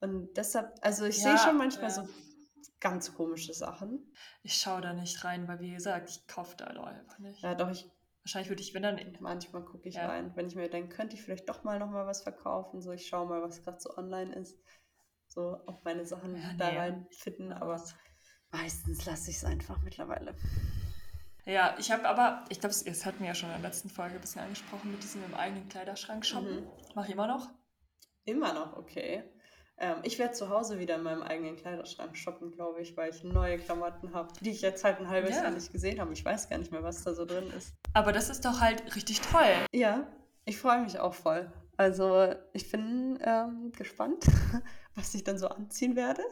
Und 0.00 0.32
deshalb, 0.36 0.78
also 0.82 1.04
ich 1.04 1.18
Ja, 1.18 1.36
sehe 1.36 1.38
schon 1.48 1.56
manchmal 1.58 1.90
so 1.90 2.08
ganz 2.80 3.12
komische 3.14 3.52
Sachen. 3.52 4.12
Ich 4.44 4.54
schaue 4.56 4.80
da 4.80 4.92
nicht 4.92 5.24
rein, 5.24 5.48
weil 5.48 5.58
wie 5.58 5.72
gesagt, 5.72 6.10
ich 6.10 6.26
kaufe 6.28 6.56
da 6.56 6.66
einfach 6.66 7.18
nicht. 7.18 7.42
Ja, 7.42 7.54
doch, 7.56 7.70
ich, 7.70 7.90
Wahrscheinlich 8.22 8.50
würde 8.50 8.62
ich, 8.62 8.74
wenn 8.74 8.82
dann. 8.82 9.00
manchmal 9.20 9.64
gucke 9.64 9.88
ich 9.88 9.94
Ja. 9.94 10.06
rein, 10.08 10.32
wenn 10.36 10.48
ich 10.48 10.54
mir 10.54 10.68
denke, 10.68 10.94
könnte 10.94 11.16
ich 11.16 11.22
vielleicht 11.22 11.48
doch 11.48 11.64
mal 11.64 11.78
noch 11.78 11.90
mal 11.90 12.06
was 12.06 12.22
verkaufen. 12.22 12.82
So, 12.82 12.92
ich 12.92 13.06
schaue 13.06 13.26
mal, 13.26 13.42
was 13.42 13.62
gerade 13.62 13.80
so 13.80 13.96
online 13.96 14.34
ist. 14.34 14.58
So, 15.28 15.58
ob 15.66 15.84
meine 15.84 16.04
Sachen 16.04 16.36
Ja, 16.36 16.52
da 16.58 16.70
nee. 16.70 16.78
reinfitten, 16.78 17.52
aber 17.52 17.82
meistens 18.50 19.04
lasse 19.06 19.30
ich 19.30 19.36
es 19.36 19.44
einfach 19.44 19.80
mittlerweile. 19.82 20.34
Ja, 21.44 21.74
ich 21.78 21.90
habe 21.90 22.06
aber, 22.06 22.44
ich 22.50 22.60
glaube, 22.60 22.74
das 22.84 23.06
hatten 23.06 23.20
wir 23.20 23.28
ja 23.28 23.34
schon 23.34 23.48
in 23.50 23.62
der 23.62 23.70
letzten 23.70 23.88
Folge 23.88 24.16
ein 24.16 24.20
bisschen 24.20 24.42
angesprochen 24.42 24.90
mit 24.90 25.02
diesem 25.02 25.24
im 25.24 25.34
eigenen 25.34 25.68
Kleiderschrank 25.68 26.26
shoppen. 26.26 26.64
Mhm. 26.64 26.68
Mache 26.94 27.06
ich 27.06 27.12
immer 27.12 27.26
noch. 27.26 27.48
Immer 28.24 28.52
noch 28.52 28.76
okay. 28.76 29.24
Ähm, 29.80 29.98
ich 30.02 30.18
werde 30.18 30.34
zu 30.34 30.48
Hause 30.48 30.78
wieder 30.78 30.96
in 30.96 31.02
meinem 31.02 31.22
eigenen 31.22 31.56
Kleiderschrank 31.56 32.16
shoppen, 32.16 32.50
glaube 32.50 32.80
ich, 32.80 32.96
weil 32.96 33.10
ich 33.10 33.22
neue 33.22 33.58
Klamotten 33.58 34.12
habe, 34.12 34.32
die 34.40 34.50
ich 34.50 34.60
jetzt 34.60 34.82
halt 34.84 34.98
ein 34.98 35.08
halbes 35.08 35.36
Ja. 35.36 35.42
Jahr 35.44 35.50
nicht 35.52 35.70
gesehen 35.72 36.00
habe. 36.00 36.12
Ich 36.12 36.24
weiß 36.24 36.48
gar 36.48 36.58
nicht 36.58 36.72
mehr, 36.72 36.82
was 36.82 37.04
da 37.04 37.14
so 37.14 37.24
drin 37.24 37.48
ist. 37.56 37.74
Aber 37.94 38.12
das 38.12 38.28
ist 38.28 38.44
doch 38.44 38.60
halt 38.60 38.94
richtig 38.96 39.20
toll. 39.20 39.46
Ja, 39.72 40.06
ich 40.44 40.58
freue 40.58 40.82
mich 40.82 40.98
auch 40.98 41.14
voll. 41.14 41.50
Also 41.76 42.34
ich 42.52 42.70
bin 42.72 43.18
ähm, 43.22 43.70
gespannt, 43.76 44.24
was 44.96 45.14
ich 45.14 45.22
dann 45.22 45.38
so 45.38 45.46
anziehen 45.48 45.94
werde. 45.94 46.22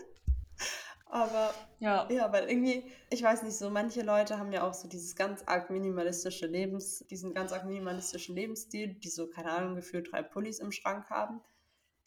Aber 1.09 1.54
Ja. 1.78 2.09
ja, 2.11 2.32
weil 2.32 2.48
irgendwie, 2.48 2.82
ich 3.11 3.22
weiß 3.22 3.44
nicht, 3.44 3.56
so 3.56 3.70
manche 3.70 4.02
Leute 4.02 4.38
haben 4.40 4.50
ja 4.52 4.66
auch 4.66 4.74
so 4.74 4.88
dieses 4.88 5.14
ganz 5.14 5.44
arg 5.46 5.70
minimalistische 5.70 6.46
Lebens, 6.46 7.04
diesen 7.09 7.32
ganz 7.32 7.52
arg 7.52 7.64
minimalistischen 7.64 8.35
Lebensstil, 8.35 8.94
die 8.94 9.09
so, 9.09 9.28
keine 9.28 9.52
Ahnung, 9.52 9.76
gefühlt 9.76 10.11
drei 10.11 10.22
Pullis 10.22 10.59
im 10.59 10.72
Schrank 10.72 11.09
haben. 11.11 11.40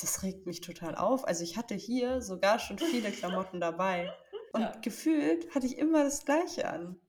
Das 0.01 0.23
regt 0.23 0.45
mich 0.45 0.61
total 0.61 0.95
auf. 0.95 1.27
Also 1.27 1.43
ich 1.43 1.57
hatte 1.57 1.75
hier 1.75 2.21
sogar 2.21 2.59
schon 2.59 2.79
viele 2.79 3.11
Klamotten 3.11 3.59
dabei. 3.61 4.11
Und 4.53 4.61
Ja. 4.61 4.71
gefühlt 4.81 5.53
hatte 5.53 5.65
ich 5.67 5.77
immer 5.77 6.03
das 6.03 6.25
Gleiche 6.25 6.69
an. 6.69 6.99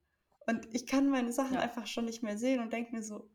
Und 0.47 0.67
ich 0.75 0.87
kann 0.87 1.09
meine 1.09 1.33
Sachen 1.33 1.55
Ja. 1.55 1.61
einfach 1.61 1.87
schon 1.87 2.05
nicht 2.05 2.23
mehr 2.23 2.37
sehen 2.37 2.61
und 2.61 2.73
denke 2.73 2.95
mir 2.95 3.03
so, 3.03 3.31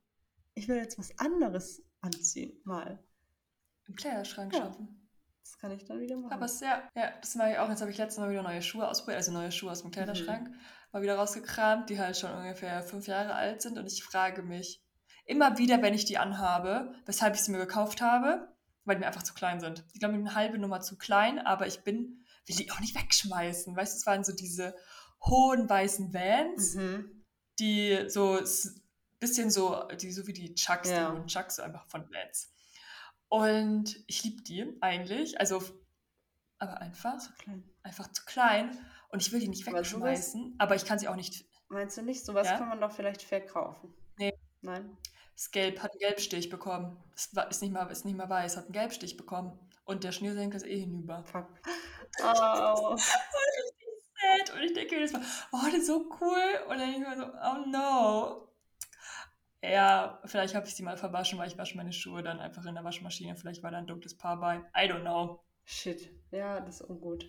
ich 0.54 0.68
will 0.68 0.78
jetzt 0.78 1.00
was 1.00 1.18
anderes 1.18 1.84
anziehen, 2.02 2.60
mal. 2.66 3.04
Im 3.88 3.96
Kleiderschrank 3.96 4.54
Ja. 4.54 4.64
shoppen. 4.66 5.02
Das 5.42 5.58
kann 5.60 5.72
ich 5.72 5.86
dann 5.86 6.00
wieder 6.00 6.18
machen. 6.18 6.34
Aber 6.34 6.46
es 6.46 6.60
ja, 6.60 6.90
ja, 6.96 7.12
das 7.22 7.36
mache 7.36 7.52
ich 7.52 7.58
auch. 7.60 7.70
Jetzt 7.70 7.82
habe 7.82 7.92
ich 7.92 7.98
letztes 7.98 8.20
Mal 8.20 8.32
wieder 8.32 8.42
neue 8.42 8.62
Schuhe 8.64 8.88
ausprobiert, 8.88 9.18
also 9.18 9.32
neue 9.32 9.52
Schuhe 9.52 9.72
aus 9.72 9.84
dem 9.84 9.92
Kleiderschrank, 9.92 10.50
mal 10.92 11.02
wieder 11.04 11.16
rausgekramt, 11.18 11.90
die 11.90 12.00
halt 12.00 12.18
schon 12.18 12.32
ungefähr 12.32 12.82
fünf 12.84 13.06
Jahre 13.08 13.36
alt 13.36 13.62
sind. 13.62 13.78
Und 13.78 13.86
ich 13.86 14.04
frage 14.04 14.42
mich 14.42 14.84
immer 15.26 15.58
wieder, 15.60 15.82
wenn 15.84 15.94
ich 15.94 16.06
die 16.06 16.18
anhabe, 16.18 16.96
weshalb 17.06 17.36
ich 17.36 17.42
sie 17.42 17.52
mir 17.52 17.60
gekauft 17.60 18.02
habe, 18.02 18.55
weil 18.86 18.96
die 18.96 19.02
mir 19.02 19.08
einfach 19.08 19.24
zu 19.24 19.34
klein 19.34 19.60
sind. 19.60 19.84
Ich 19.94 20.00
glaube, 20.00 20.16
eine 20.16 20.36
halbe 20.36 20.58
Nummer 20.58 20.80
zu 20.82 20.98
klein, 20.98 21.40
aber 21.40 21.68
ich 21.68 21.82
bin, 21.84 22.24
will 22.46 22.56
die 22.56 22.72
auch 22.72 22.80
nicht 22.80 22.96
wegschmeißen. 22.96 23.76
Weißt 23.76 23.94
du, 23.94 23.98
es 23.98 24.06
waren 24.06 24.24
so 24.24 24.32
diese 24.34 24.76
hohen 25.26 25.68
weißen 25.70 26.14
Vans, 26.14 26.76
mhm. 26.76 27.24
die 27.60 28.06
so 28.10 28.38
s- 28.40 28.82
bisschen 29.20 29.50
so, 29.50 29.84
die 30.00 30.12
so 30.12 30.28
wie 30.28 30.34
die 30.34 30.54
Chucks, 30.56 30.90
Ja. 30.90 31.14
die 31.16 31.26
Chucks 31.26 31.56
so 31.56 31.64
einfach 31.64 31.86
von 31.88 32.08
Vans. 32.12 32.52
Und 33.28 34.04
ich 34.08 34.24
liebe 34.24 34.42
die 34.44 34.78
eigentlich, 34.82 35.40
also 35.40 35.64
aber 36.60 36.80
einfach 36.80 37.18
Zu 37.18 37.34
klein. 37.34 37.64
einfach 37.84 38.12
zu 38.12 38.24
klein 38.26 38.78
und 39.10 39.22
ich 39.22 39.32
will 39.32 39.40
die 39.40 39.48
nicht 39.48 39.68
Aber 39.68 39.80
wegschmeißen, 39.80 40.56
aber 40.60 40.76
ich 40.76 40.86
kann 40.86 41.00
sie 41.00 41.08
auch 41.08 41.16
nicht. 41.16 41.46
Meinst 41.70 41.98
du 41.98 42.04
nicht, 42.04 42.24
sowas 42.24 42.48
Ja? 42.48 42.58
kann 42.60 42.70
man 42.70 42.80
doch 42.80 42.92
vielleicht 42.92 43.24
verkaufen? 43.24 43.94
Nee. 44.18 44.34
Nein? 44.62 44.96
Das 45.36 45.52
Gelb 45.52 45.82
hat 45.84 45.92
einen 45.92 46.00
Gelbstich 46.00 46.50
bekommen. 46.50 46.98
War- 47.34 47.50
ist 47.50 47.62
nicht 47.62 47.72
mal, 47.74 47.86
ist 47.92 48.06
nicht 48.06 48.18
mal 48.18 48.30
weiß, 48.30 48.58
hat 48.58 48.66
einen 48.66 48.74
Gelbstich 48.74 49.18
bekommen. 49.18 49.58
Und 49.86 50.04
der 50.04 50.12
Schnürsenkel 50.12 50.58
ist 50.58 50.66
eh 50.66 50.80
hinüber. 50.80 51.24
Fuck. 51.26 51.48
Oh. 52.24 52.98
Sad. 52.98 54.54
Und 54.56 54.64
ich 54.64 54.74
denke 54.74 54.96
jedes 54.96 55.14
Mal, 55.14 55.22
oh, 55.52 55.60
das 55.66 55.76
ist 55.76 55.88
so 55.88 56.10
cool. 56.22 56.62
Und 56.70 56.78
dann 56.80 56.92
denke 56.92 57.02
ich 57.02 57.08
mir 57.08 57.18
so, 57.18 57.26
oh 57.34 57.70
no. 57.70 58.48
Ja, 59.62 60.20
vielleicht 60.26 60.54
habe 60.56 60.68
ich 60.68 60.76
sie 60.76 60.84
mal 60.84 60.98
verwaschen, 60.98 61.40
weil 61.40 61.48
ich 61.48 61.58
wasche 61.58 61.76
meine 61.76 61.92
Schuhe 61.92 62.22
dann 62.24 62.40
einfach 62.40 62.66
in 62.66 62.76
der 62.76 62.84
Waschmaschine. 62.84 63.36
Vielleicht 63.36 63.64
war 63.64 63.72
da 63.72 63.78
ein 63.80 63.88
dunkles 63.88 64.16
Paar 64.16 64.40
bei. 64.40 64.58
I 64.76 64.90
don't 64.90 65.02
know. 65.02 65.44
Shit. 65.66 66.12
Ja, 66.32 66.60
das 66.62 66.82
ist 66.82 66.90
ungut. 66.90 67.26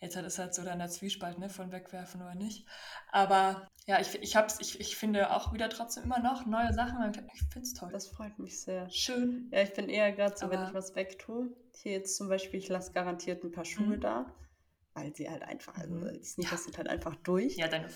Jetzt 0.00 0.14
hat 0.16 0.26
es 0.26 0.38
halt 0.38 0.54
so 0.54 0.62
dann 0.62 0.78
der 0.78 0.88
Zwiespalt, 0.88 1.38
ne, 1.38 1.48
von 1.48 1.72
wegwerfen 1.72 2.20
oder 2.20 2.34
nicht. 2.34 2.66
Aber 3.12 3.66
ja, 3.86 3.98
ich, 3.98 4.14
ich, 4.22 4.36
hab's, 4.36 4.58
ich, 4.60 4.78
ich 4.78 4.94
finde 4.96 5.30
auch 5.34 5.54
wieder 5.54 5.70
trotzdem 5.70 6.04
immer 6.04 6.18
noch 6.18 6.44
neue 6.44 6.72
Sachen. 6.74 7.10
Ich 7.10 7.40
finde 7.50 7.60
es 7.66 7.72
toll. 7.72 7.90
Das 7.92 8.08
freut 8.08 8.38
mich 8.38 8.60
sehr. 8.60 8.90
Schön. 8.90 9.48
Ja, 9.52 9.62
ich 9.62 9.72
bin 9.72 9.88
eher 9.88 10.12
gerade 10.12 10.36
so, 10.36 10.50
wenn 10.50 10.58
Aber- 10.58 10.68
ich 10.68 10.74
was 10.74 10.94
wegtue. 10.94 11.48
Hier 11.82 11.92
jetzt 11.92 12.16
zum 12.16 12.28
Beispiel, 12.28 12.58
ich 12.60 12.68
lasse 12.68 12.92
garantiert 12.92 13.42
ein 13.42 13.52
paar 13.52 13.64
Schuhe 13.64 13.96
Mhm. 13.96 14.00
da, 14.00 14.26
weil 14.94 15.14
sie 15.14 15.30
halt 15.30 15.42
einfach, 15.42 15.74
also 15.76 15.94
Mhm. 15.94 16.12
die 16.12 16.24
Sneakers 16.24 16.64
sind 16.64 16.76
halt 16.76 16.88
einfach 16.88 17.16
durch. 17.16 17.56
Ja, 17.56 17.68
deine. 17.68 17.88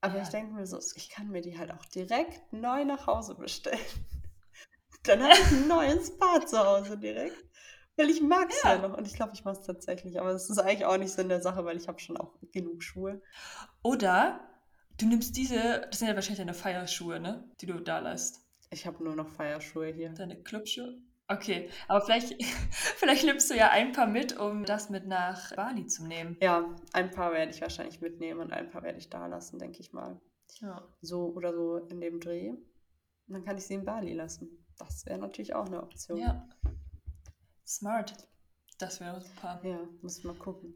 Aber 0.00 0.16
ja. 0.16 0.22
ich 0.22 0.28
denke 0.30 0.52
mir 0.52 0.66
so, 0.66 0.78
ich 0.96 1.08
kann 1.10 1.28
mir 1.30 1.40
die 1.42 1.56
halt 1.58 1.70
auch 1.70 1.84
direkt 1.86 2.52
neu 2.52 2.84
nach 2.84 3.06
Hause 3.06 3.36
bestellen. 3.36 3.78
Dann 5.04 5.22
habe 5.22 5.32
ich 5.34 5.50
ein 5.52 5.68
neues 5.68 6.16
Paar 6.18 6.44
zu 6.46 6.58
Hause 6.58 6.98
direkt. 6.98 7.36
Weil 7.96 8.10
ich 8.10 8.20
mag 8.20 8.50
es 8.50 8.62
ja. 8.62 8.74
Ja. 8.74 8.88
noch. 8.88 8.96
Und 8.96 9.06
ich 9.06 9.14
glaube, 9.14 9.32
ich 9.34 9.44
mache 9.44 9.58
es 9.58 9.66
tatsächlich. 9.66 10.20
Aber 10.20 10.30
es 10.30 10.50
ist 10.50 10.58
eigentlich 10.58 10.84
auch 10.84 10.96
nicht 10.96 11.12
Sinn 11.12 11.28
der 11.28 11.40
Sache, 11.42 11.64
weil 11.64 11.76
ich 11.76 11.88
habe 11.88 12.00
schon 12.00 12.16
auch 12.16 12.34
genug 12.52 12.82
Schuhe. 12.82 13.22
Oder 13.82 14.40
du 14.98 15.06
nimmst 15.06 15.36
diese, 15.36 15.86
das 15.90 15.98
sind 15.98 16.08
ja 16.08 16.14
wahrscheinlich 16.14 16.38
deine 16.38 16.54
Feierschuhe, 16.54 17.20
ne? 17.20 17.48
Die 17.60 17.66
du 17.66 17.80
da 17.80 18.00
lässt. 18.00 18.44
Ich 18.70 18.86
habe 18.86 19.02
nur 19.04 19.14
noch 19.14 19.28
Feierschuhe 19.28 19.86
hier. 19.88 20.10
Deine 20.10 20.42
Clubschuhe. 20.42 20.98
Okay, 21.26 21.70
aber 21.88 22.04
vielleicht, 22.04 22.42
vielleicht 22.70 23.24
nimmst 23.24 23.50
du 23.50 23.54
ja 23.56 23.70
ein 23.70 23.92
paar 23.92 24.06
mit, 24.06 24.38
um 24.38 24.64
das 24.64 24.90
mit 24.90 25.06
nach 25.06 25.54
Bali 25.56 25.86
zu 25.86 26.06
nehmen. 26.06 26.36
Ja, 26.40 26.74
ein 26.92 27.10
paar 27.10 27.32
werde 27.32 27.50
ich 27.50 27.62
wahrscheinlich 27.62 28.00
mitnehmen 28.00 28.40
und 28.40 28.52
ein 28.52 28.68
paar 28.70 28.82
werde 28.82 28.98
ich 28.98 29.08
da 29.08 29.26
lassen, 29.26 29.58
denke 29.58 29.80
ich 29.80 29.92
mal. 29.92 30.20
Ja. 30.60 30.86
So 31.00 31.32
oder 31.34 31.54
so 31.54 31.76
in 31.76 32.00
dem 32.00 32.20
Dreh. 32.20 32.50
Und 32.50 32.60
dann 33.28 33.44
kann 33.44 33.56
ich 33.56 33.66
sie 33.66 33.74
in 33.74 33.84
Bali 33.84 34.12
lassen. 34.12 34.66
Das 34.78 35.06
wäre 35.06 35.18
natürlich 35.18 35.54
auch 35.54 35.66
eine 35.66 35.82
Option. 35.82 36.18
ja. 36.18 36.46
Smart. 37.66 38.14
Das 38.78 39.00
wäre 39.00 39.20
super. 39.20 39.60
Ja, 39.64 39.78
muss 40.02 40.18
ich 40.18 40.24
mal 40.24 40.34
gucken. 40.34 40.74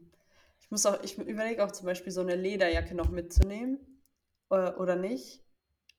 Ich 0.61 0.71
muss 0.71 0.85
auch, 0.85 1.01
ich 1.03 1.17
überlege 1.17 1.63
auch 1.63 1.71
zum 1.71 1.85
Beispiel 1.85 2.11
so 2.11 2.21
eine 2.21 2.35
Lederjacke 2.35 2.95
noch 2.95 3.09
mitzunehmen 3.09 4.03
äh, 4.49 4.71
oder 4.73 4.95
nicht. 4.95 5.43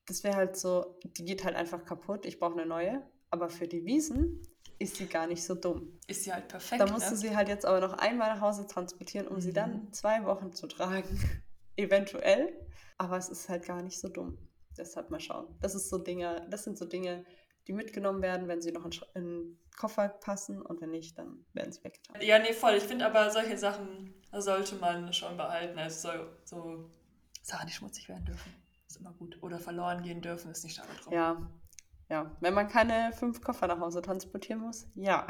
Das 0.06 0.24
wäre 0.24 0.36
halt 0.36 0.56
so, 0.56 0.98
die 1.04 1.24
geht 1.24 1.44
halt 1.44 1.56
einfach 1.56 1.84
kaputt. 1.84 2.26
Ich 2.26 2.38
brauche 2.38 2.54
eine 2.54 2.66
neue. 2.66 3.02
Aber 3.30 3.48
für 3.48 3.68
die 3.68 3.84
Wiesen 3.84 4.42
ist 4.78 4.96
sie 4.96 5.06
gar 5.06 5.26
nicht 5.26 5.44
so 5.44 5.54
dumm. 5.54 5.98
Ist 6.08 6.26
ja 6.26 6.34
halt 6.34 6.48
perfekt. 6.48 6.80
Da 6.80 6.90
musst 6.90 7.06
du 7.08 7.14
ne? 7.14 7.16
sie 7.16 7.36
halt 7.36 7.48
jetzt 7.48 7.64
aber 7.64 7.80
noch 7.80 7.92
einmal 7.92 8.34
nach 8.34 8.40
Hause 8.40 8.66
transportieren, 8.66 9.28
um 9.28 9.40
sie 9.40 9.52
dann 9.52 9.84
Mhm. 9.84 9.92
zwei 9.92 10.24
Wochen 10.24 10.52
zu 10.52 10.66
tragen. 10.66 11.08
Eventuell. 11.76 12.52
Aber 12.98 13.16
es 13.16 13.28
ist 13.28 13.48
halt 13.48 13.64
gar 13.64 13.82
nicht 13.82 14.00
so 14.00 14.08
dumm. 14.08 14.36
Deshalb 14.76 15.10
mal 15.10 15.20
schauen. 15.20 15.46
Das 15.60 15.74
ist 15.74 15.88
so 15.88 15.98
Dinge, 15.98 16.46
das 16.50 16.64
sind 16.64 16.78
so 16.78 16.84
Dinge, 16.86 17.24
die 17.70 17.76
mitgenommen 17.76 18.20
werden, 18.20 18.48
wenn 18.48 18.60
sie 18.60 18.72
noch 18.72 18.84
in, 18.84 18.90
den 19.14 19.58
Koffer 19.78 20.08
passen 20.08 20.60
und 20.60 20.80
wenn 20.80 20.90
nicht, 20.90 21.16
dann 21.16 21.46
werden 21.52 21.72
sie 21.72 21.84
weggetan. 21.84 22.20
Ja, 22.20 22.40
nee, 22.40 22.52
voll. 22.52 22.74
Ich 22.74 22.82
finde 22.82 23.06
aber 23.06 23.30
solche 23.30 23.56
Sachen 23.56 24.12
sollte 24.32 24.74
man 24.74 25.12
schon 25.12 25.36
behalten. 25.36 25.78
Also 25.78 26.08
so, 26.08 26.14
so 26.44 26.90
Sachen, 27.42 27.68
die 27.68 27.72
schmutzig 27.72 28.08
werden 28.08 28.24
dürfen. 28.24 28.52
Ist 28.88 28.98
immer 28.98 29.12
gut. 29.12 29.38
Oder 29.40 29.60
verloren 29.60 30.02
gehen 30.02 30.20
dürfen, 30.20 30.50
ist 30.50 30.64
nicht 30.64 30.74
schade 30.74 30.88
drum. 31.00 31.12
Ja, 31.12 31.48
ja. 32.08 32.36
Wenn 32.40 32.54
man 32.54 32.66
keine 32.66 33.12
fünf 33.12 33.40
Koffer 33.40 33.68
nach 33.68 33.78
Hause 33.78 34.02
transportieren 34.02 34.62
muss, 34.62 34.88
ja. 34.96 35.28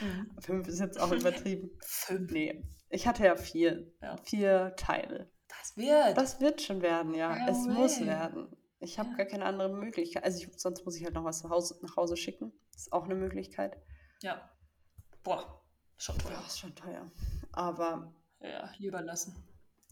Mhm. 0.00 0.30
fünf 0.40 0.66
ist 0.66 0.80
jetzt 0.80 0.98
auch 0.98 1.12
übertrieben. 1.12 1.70
Fünf. 1.82 2.32
Nee, 2.32 2.64
ich 2.88 3.06
hatte 3.06 3.26
ja 3.26 3.36
vier. 3.36 3.92
Ja. 4.00 4.16
Vier 4.24 4.74
Teile. 4.76 5.30
Das 5.46 5.76
wird. 5.76 6.16
Das 6.16 6.40
wird 6.40 6.62
schon 6.62 6.80
werden, 6.80 7.12
ja. 7.12 7.36
Ja, 7.36 7.48
es 7.48 7.66
muss 7.66 8.00
way. 8.00 8.06
werden. 8.06 8.48
Ich 8.80 8.98
habe 8.98 9.10
Ja. 9.10 9.16
gar 9.16 9.26
keine 9.26 9.44
andere 9.44 9.68
Möglichkeit. 9.68 10.24
Also 10.24 10.38
ich, 10.42 10.48
sonst 10.58 10.84
muss 10.84 10.96
ich 10.96 11.04
halt 11.04 11.14
noch 11.14 11.24
was 11.24 11.42
nach 11.42 11.50
Hause, 11.50 11.78
nach 11.82 11.96
Hause 11.96 12.16
schicken. 12.16 12.52
Das 12.72 12.82
ist 12.82 12.92
auch 12.92 13.04
eine 13.04 13.14
Möglichkeit. 13.14 13.76
Ja. 14.22 14.50
Boah, 15.22 15.62
schon 15.98 16.18
teuer. 16.18 16.42
ist 16.46 16.58
schon 16.58 16.74
teuer. 16.74 17.10
Aber 17.52 18.12
Ja, 18.40 18.70
lieber 18.78 19.02
lassen. 19.02 19.36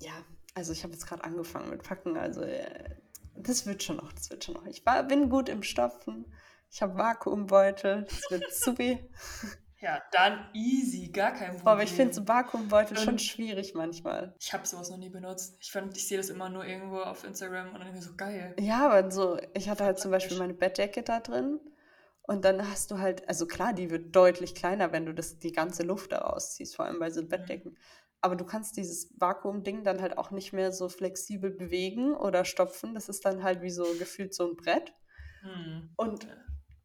ja, 0.01 0.13
also 0.55 0.73
ich 0.73 0.83
habe 0.85 0.95
jetzt 0.95 1.07
gerade 1.07 1.23
angefangen 1.25 1.69
mit 1.71 1.83
Packen. 1.83 2.17
Also 2.17 2.41
äh, 2.43 2.97
das 3.37 3.67
wird 3.67 3.83
schon 3.83 3.97
noch, 3.97 4.13
das 4.13 4.31
wird 4.31 4.45
schon 4.45 4.55
noch. 4.55 4.65
Ich 4.67 4.85
war, 4.87 5.03
bin 5.05 5.29
gut 5.29 5.49
im 5.51 5.63
Stopfen. 5.63 6.25
Ich 6.71 6.81
habe 6.83 6.97
Vakuumbeutel. 6.97 8.05
Das 8.05 8.23
wird 8.31 8.53
supi. 8.53 8.99
Ja, 9.81 10.03
dann 10.11 10.49
easy, 10.55 11.09
gar 11.09 11.33
kein 11.33 11.51
Problem. 11.51 11.69
Aber 11.69 11.83
ich 11.85 11.93
finde 11.93 12.13
so 12.13 12.27
Vakuumbeutel 12.27 12.97
schon 12.97 13.15
Und- 13.15 13.23
schwierig 13.23 13.75
manchmal. 13.75 14.35
Ich 14.41 14.53
habe 14.53 14.67
sowas 14.67 14.91
noch 14.91 14.97
nie 14.99 15.09
benutzt. 15.09 15.57
Ich, 15.61 15.71
fand, 15.71 15.97
ich 15.97 16.09
sehe 16.09 16.19
das 16.19 16.31
immer 16.31 16.49
nur 16.49 16.65
irgendwo 16.65 16.99
auf 16.99 17.23
Instagram 17.25 17.69
und 17.69 17.75
dann 17.75 17.83
denke 17.85 17.99
ich 17.99 18.05
so 18.05 18.17
geil. 18.17 18.57
Ja, 18.59 18.91
aber 18.91 19.11
so, 19.11 19.39
ich 19.55 19.69
hatte 19.69 19.85
halt 19.85 19.99
zum 20.01 20.11
Beispiel 20.11 20.37
meine 20.39 20.55
Bettdecke 20.55 21.03
da 21.03 21.21
drin. 21.21 21.61
Und 22.23 22.45
dann 22.45 22.69
hast 22.69 22.91
du 22.91 22.99
halt, 22.99 23.27
also 23.29 23.47
klar, 23.47 23.73
die 23.73 23.89
wird 23.91 24.15
deutlich 24.15 24.55
kleiner, 24.55 24.93
wenn 24.93 25.07
du 25.07 25.15
das, 25.15 25.39
die 25.39 25.53
ganze 25.53 25.83
Luft 25.83 26.13
da 26.13 26.19
rausziehst, 26.19 26.77
vor 26.77 26.85
allem 26.85 26.99
bei 26.99 27.11
so 27.11 27.25
Bettdecken. 27.27 27.79
Aber 28.21 28.35
du 28.37 28.45
kannst 28.45 28.77
dieses 28.77 29.15
Vakuumding 29.19 29.85
dann 29.85 30.03
halt 30.03 30.19
auch 30.19 30.31
nicht 30.33 30.53
mehr 30.53 30.73
so 30.73 30.89
flexibel 30.89 31.51
bewegen 31.51 32.15
oder 32.15 32.45
stopfen. 32.45 32.95
Das 32.95 33.09
ist 33.09 33.25
dann 33.25 33.45
halt 33.45 33.63
wie 33.63 33.71
so 33.71 33.85
gefühlt 33.99 34.35
so 34.35 34.51
ein 34.51 34.57
Brett. 34.57 34.93
Hm. 35.43 35.91
Und 35.97 36.27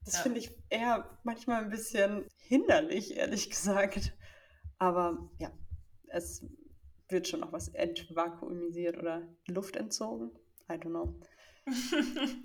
das 0.06 0.16
Ja. 0.16 0.22
finde 0.22 0.40
ich 0.40 0.52
eher 0.70 1.18
manchmal 1.24 1.64
ein 1.64 1.70
bisschen 1.70 2.26
hinderlich, 2.38 3.16
ehrlich 3.18 3.50
gesagt. 3.50 4.14
Aber 4.78 5.30
ja, 5.40 5.52
es 6.08 6.46
wird 7.10 7.28
schon 7.28 7.42
noch 7.42 7.52
was 7.54 7.70
entvakuumisiert 7.70 8.98
oder 8.98 9.28
Luft 9.48 9.76
entzogen. 9.76 10.32
I 10.70 10.74
don't 10.74 10.90
know. 10.90 11.20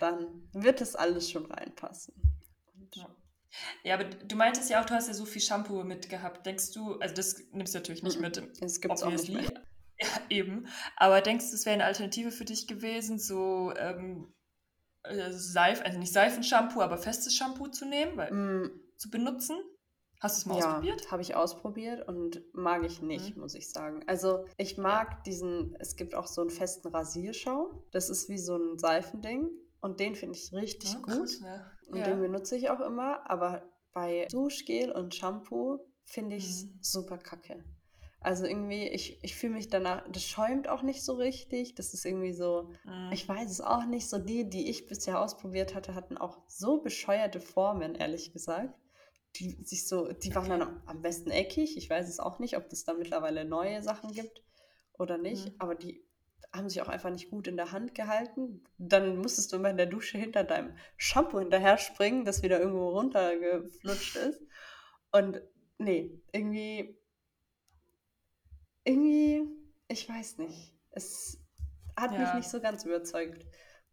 Dann 0.00 0.48
wird 0.52 0.80
das 0.80 0.96
alles 0.96 1.30
schon 1.30 1.46
reinpassen. 1.46 2.14
Ja. 2.94 3.14
ja. 3.84 3.94
aber 3.94 4.04
du 4.04 4.36
meintest 4.36 4.70
ja 4.70 4.80
auch, 4.80 4.86
du 4.86 4.94
hast 4.94 5.08
ja 5.08 5.14
so 5.14 5.24
viel 5.24 5.42
Shampoo 5.42 5.82
mitgehabt. 5.82 6.46
Denkst 6.46 6.72
du, 6.72 6.94
also 6.98 7.14
das 7.14 7.42
nimmst 7.52 7.74
du 7.74 7.78
natürlich 7.78 8.02
nicht 8.02 8.20
mit. 8.20 8.36
Es 8.60 8.80
gibt 8.80 9.02
auch 9.02 9.10
nicht 9.10 9.28
mehr. 9.28 9.44
Ja, 9.98 10.08
eben. 10.28 10.68
Aber 10.96 11.22
denkst 11.22 11.48
du, 11.48 11.54
es 11.54 11.64
wäre 11.64 11.72
eine 11.72 11.86
Alternative 11.86 12.30
für 12.30 12.44
dich 12.44 12.66
gewesen, 12.66 13.18
so 13.18 13.72
ähm, 13.76 14.30
äh, 15.08 15.32
Seif, 15.32 15.82
also 15.84 15.98
nicht 15.98 16.12
Seifenshampoo, 16.12 16.80
aber 16.80 16.98
festes 16.98 17.34
Shampoo 17.34 17.68
zu 17.68 17.86
nehmen, 17.86 18.16
weil, 18.16 18.32
mm. 18.32 18.80
zu 18.96 19.10
benutzen? 19.10 19.56
Hast 20.20 20.36
du 20.36 20.40
es 20.40 20.46
mal 20.46 20.58
ja, 20.58 20.68
ausprobiert? 20.68 21.10
habe 21.10 21.22
ich 21.22 21.34
ausprobiert 21.34 22.08
und 22.08 22.42
mag 22.54 22.84
ich 22.84 23.02
nicht, 23.02 23.36
mhm. 23.36 23.42
muss 23.42 23.54
ich 23.54 23.70
sagen. 23.70 24.02
Also 24.06 24.46
ich 24.56 24.78
mag 24.78 25.10
ja. 25.10 25.22
diesen, 25.26 25.76
es 25.78 25.96
gibt 25.96 26.14
auch 26.14 26.26
so 26.26 26.40
einen 26.40 26.50
festen 26.50 26.88
Rasierschaum. 26.88 27.82
Das 27.92 28.08
ist 28.08 28.28
wie 28.28 28.38
so 28.38 28.56
ein 28.56 28.78
Seifending 28.78 29.50
und 29.80 30.00
den 30.00 30.14
finde 30.14 30.36
ich 30.36 30.52
richtig 30.54 30.96
oh, 30.96 31.02
gut. 31.02 31.16
Krass, 31.16 31.40
ja. 31.40 31.70
Und 31.88 32.06
den 32.06 32.20
benutze 32.20 32.56
ich 32.56 32.70
auch 32.70 32.80
immer, 32.80 33.30
aber 33.30 33.62
bei 33.92 34.26
Duschgel 34.30 34.90
und 34.90 35.14
Shampoo 35.14 35.78
finde 36.04 36.36
ich 36.36 36.48
es 36.48 36.64
mhm. 36.64 36.78
super 36.80 37.18
kacke. 37.18 37.62
Also 38.26 38.44
irgendwie, 38.44 38.88
ich, 38.88 39.22
ich 39.22 39.36
fühle 39.36 39.52
mich 39.52 39.68
danach, 39.68 40.02
das 40.10 40.24
schäumt 40.24 40.68
auch 40.68 40.82
nicht 40.82 41.04
so 41.04 41.14
richtig. 41.14 41.76
Das 41.76 41.94
ist 41.94 42.04
irgendwie 42.04 42.32
so, 42.32 42.72
mhm. 42.82 43.10
ich 43.12 43.28
weiß 43.28 43.48
es 43.48 43.60
auch 43.60 43.86
nicht, 43.86 44.08
so 44.08 44.18
die, 44.18 44.50
die 44.50 44.68
ich 44.68 44.88
bisher 44.88 45.20
ausprobiert 45.20 45.76
hatte, 45.76 45.94
hatten 45.94 46.18
auch 46.18 46.38
so 46.48 46.78
bescheuerte 46.82 47.38
Formen, 47.38 47.94
ehrlich 47.94 48.32
gesagt. 48.32 48.74
Die 49.36 49.50
sich 49.62 49.86
so, 49.86 50.10
die 50.10 50.34
waren 50.34 50.50
dann 50.50 50.82
am 50.86 51.02
besten 51.02 51.30
eckig. 51.30 51.76
Ich 51.76 51.88
weiß 51.88 52.08
es 52.08 52.18
auch 52.18 52.40
nicht, 52.40 52.56
ob 52.56 52.66
es 52.72 52.82
da 52.82 52.94
mittlerweile 52.94 53.44
neue 53.44 53.80
Sachen 53.84 54.10
gibt 54.10 54.42
oder 54.98 55.18
nicht, 55.18 55.46
mhm. 55.46 55.54
aber 55.60 55.76
die 55.76 56.04
haben 56.52 56.68
sich 56.68 56.82
auch 56.82 56.88
einfach 56.88 57.10
nicht 57.10 57.30
gut 57.30 57.46
in 57.46 57.56
der 57.56 57.70
Hand 57.70 57.94
gehalten. 57.94 58.64
Dann 58.76 59.18
musstest 59.18 59.52
du 59.52 59.56
immer 59.56 59.70
in 59.70 59.76
der 59.76 59.86
Dusche 59.86 60.18
hinter 60.18 60.42
deinem 60.42 60.76
Shampoo 60.96 61.38
hinterher 61.38 61.78
springen, 61.78 62.24
das 62.24 62.42
wieder 62.42 62.58
irgendwo 62.58 62.88
runtergeflutscht 62.88 64.16
ist. 64.16 64.42
Und 65.12 65.40
nee, 65.78 66.20
irgendwie 66.32 66.98
irgendwie, 68.86 69.42
ich 69.88 70.08
weiß 70.08 70.38
nicht. 70.38 70.72
Es 70.90 71.38
hat 71.96 72.12
ja. 72.12 72.20
mich 72.20 72.34
nicht 72.34 72.48
so 72.48 72.60
ganz 72.60 72.84
überzeugt. 72.84 73.44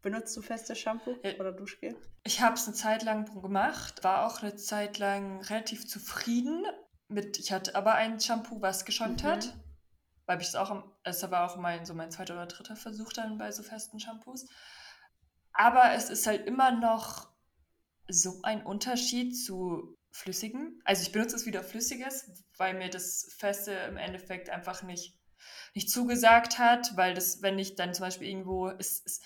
Benutzt 0.02 0.36
du 0.36 0.42
festes 0.42 0.80
Shampoo 0.80 1.16
oder 1.40 1.52
Duschgel? 1.52 1.96
Ich 2.24 2.42
habe 2.42 2.56
es 2.56 2.68
eine 2.68 2.76
Zeit 2.76 3.04
lang 3.04 3.42
gemacht, 3.42 4.04
war 4.04 4.28
auch 4.28 4.42
eine 4.42 4.56
Zeit 4.56 4.98
lang 5.00 5.42
relativ 5.44 5.88
zufrieden 5.88 6.66
mit. 7.08 7.40
Ich 7.40 7.52
hatte 7.52 7.76
aber 7.76 7.96
ein 7.96 8.20
Shampoo, 8.20 8.62
was 8.62 8.86
geschäumt 8.86 9.24
mhm. 9.24 9.28
hat, 9.28 9.58
weil 10.26 10.42
ich 10.42 10.48
es 10.48 10.56
auch, 10.56 10.84
es 11.04 11.30
war 11.32 11.50
auch 11.50 11.58
mein 11.58 11.86
so 11.86 11.94
mein 11.94 12.12
zweiter 12.12 12.34
oder 12.34 12.48
dritter 12.48 12.76
Versuch 12.76 13.14
dann 13.14 13.38
bei 13.38 13.52
so 13.52 13.64
festen 13.64 14.00
Shampoos. 14.00 14.46
Aber 15.54 15.94
es 15.94 16.10
ist 16.10 16.28
halt 16.28 16.46
immer 16.48 16.72
noch 16.72 17.30
so 18.10 18.42
ein 18.44 18.66
Unterschied 18.66 19.38
zu 19.38 19.96
flüssigen. 20.14 20.80
Also 20.86 21.02
ich 21.02 21.12
benutze 21.12 21.36
es 21.36 21.46
wieder 21.46 21.64
flüssiges, 21.64 22.30
weil 22.58 22.76
mir 22.76 22.90
das 22.90 23.34
Feste 23.36 23.72
im 23.72 23.98
Endeffekt 23.98 24.50
einfach 24.50 24.84
nicht, 24.84 25.20
nicht 25.74 25.90
zugesagt 25.90 26.60
hat, 26.60 26.96
weil 26.96 27.16
das, 27.16 27.42
wenn 27.42 27.58
ich 27.58 27.76
dann 27.76 27.94
zum 27.96 28.06
Beispiel 28.06 28.30
irgendwo, 28.30 28.70
es, 28.70 29.02
es, 29.06 29.22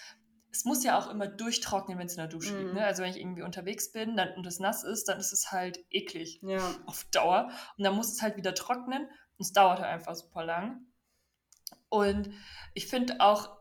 es 0.49 0.63
muss 0.63 0.85
ja 0.85 0.97
auch 0.97 1.09
immer 1.09 1.27
durchtrocknen, 1.27 1.99
wenn 1.99 2.07
es 2.07 2.13
in 2.13 2.19
der 2.19 2.29
Dusche 2.29 2.53
mm. 2.53 2.57
liegt. 2.57 2.73
Ne? 2.73 2.79
Mhm. 2.79 2.85
Also 2.85 3.03
wenn 3.03 3.11
ich 3.11 3.19
irgendwie 3.19 3.41
unterwegs 3.41 3.91
bin 3.91 4.15
dann, 4.15 4.33
und 4.35 4.47
es 4.47 4.59
nass 4.59 4.85
ist, 4.85 5.09
dann 5.09 5.19
ist 5.19 5.33
es 5.33 5.51
halt 5.51 5.77
eklig 5.89 6.39
ja. 6.41 6.75
auf 6.85 7.03
Dauer. 7.11 7.51
Und 7.77 7.83
dann 7.83 7.93
muss 7.93 8.13
es 8.13 8.21
halt 8.21 8.37
wieder 8.37 8.55
trocknen 8.55 9.03
und 9.03 9.45
es 9.45 9.51
dauert 9.51 9.79
halt 9.79 9.91
einfach 9.91 10.15
super 10.15 10.45
lang. 10.45 10.85
Und 11.89 12.31
ich 12.73 12.87
finde 12.87 13.19
auch, 13.19 13.56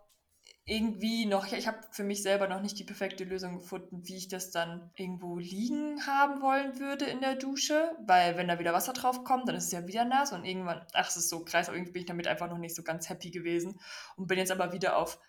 irgendwie 0.68 1.26
noch, 1.26 1.50
ich 1.52 1.68
habe 1.68 1.78
für 1.92 2.02
mich 2.02 2.24
selber 2.24 2.48
noch 2.48 2.60
nicht 2.60 2.76
die 2.76 2.84
perfekte 2.84 3.22
Lösung 3.22 3.58
gefunden, 3.58 4.00
wie 4.02 4.16
ich 4.16 4.26
das 4.26 4.50
dann 4.50 4.90
irgendwo 4.96 5.38
liegen 5.38 6.04
haben 6.08 6.42
wollen 6.42 6.80
würde 6.80 7.04
in 7.04 7.20
der 7.20 7.36
Dusche, 7.36 7.92
weil 8.04 8.36
wenn 8.36 8.48
da 8.48 8.58
wieder 8.58 8.72
Wasser 8.72 8.92
drauf 8.92 9.22
kommt, 9.22 9.48
dann 9.48 9.54
ist 9.54 9.66
es 9.66 9.72
ja 9.72 9.86
wieder 9.86 10.04
nass 10.04 10.32
und 10.32 10.44
irgendwann, 10.44 10.84
ach, 10.92 11.08
es 11.08 11.16
ist 11.16 11.28
so 11.28 11.44
kreis, 11.44 11.68
irgendwie 11.68 11.92
bin 11.92 12.00
ich 12.00 12.06
damit 12.06 12.26
einfach 12.26 12.50
noch 12.50 12.58
nicht 12.58 12.74
so 12.74 12.82
ganz 12.82 13.08
happy 13.08 13.30
gewesen 13.30 13.78
und 14.16 14.26
bin 14.26 14.38
jetzt 14.38 14.50
aber 14.50 14.72
wieder 14.72 14.96
auf 14.98 15.20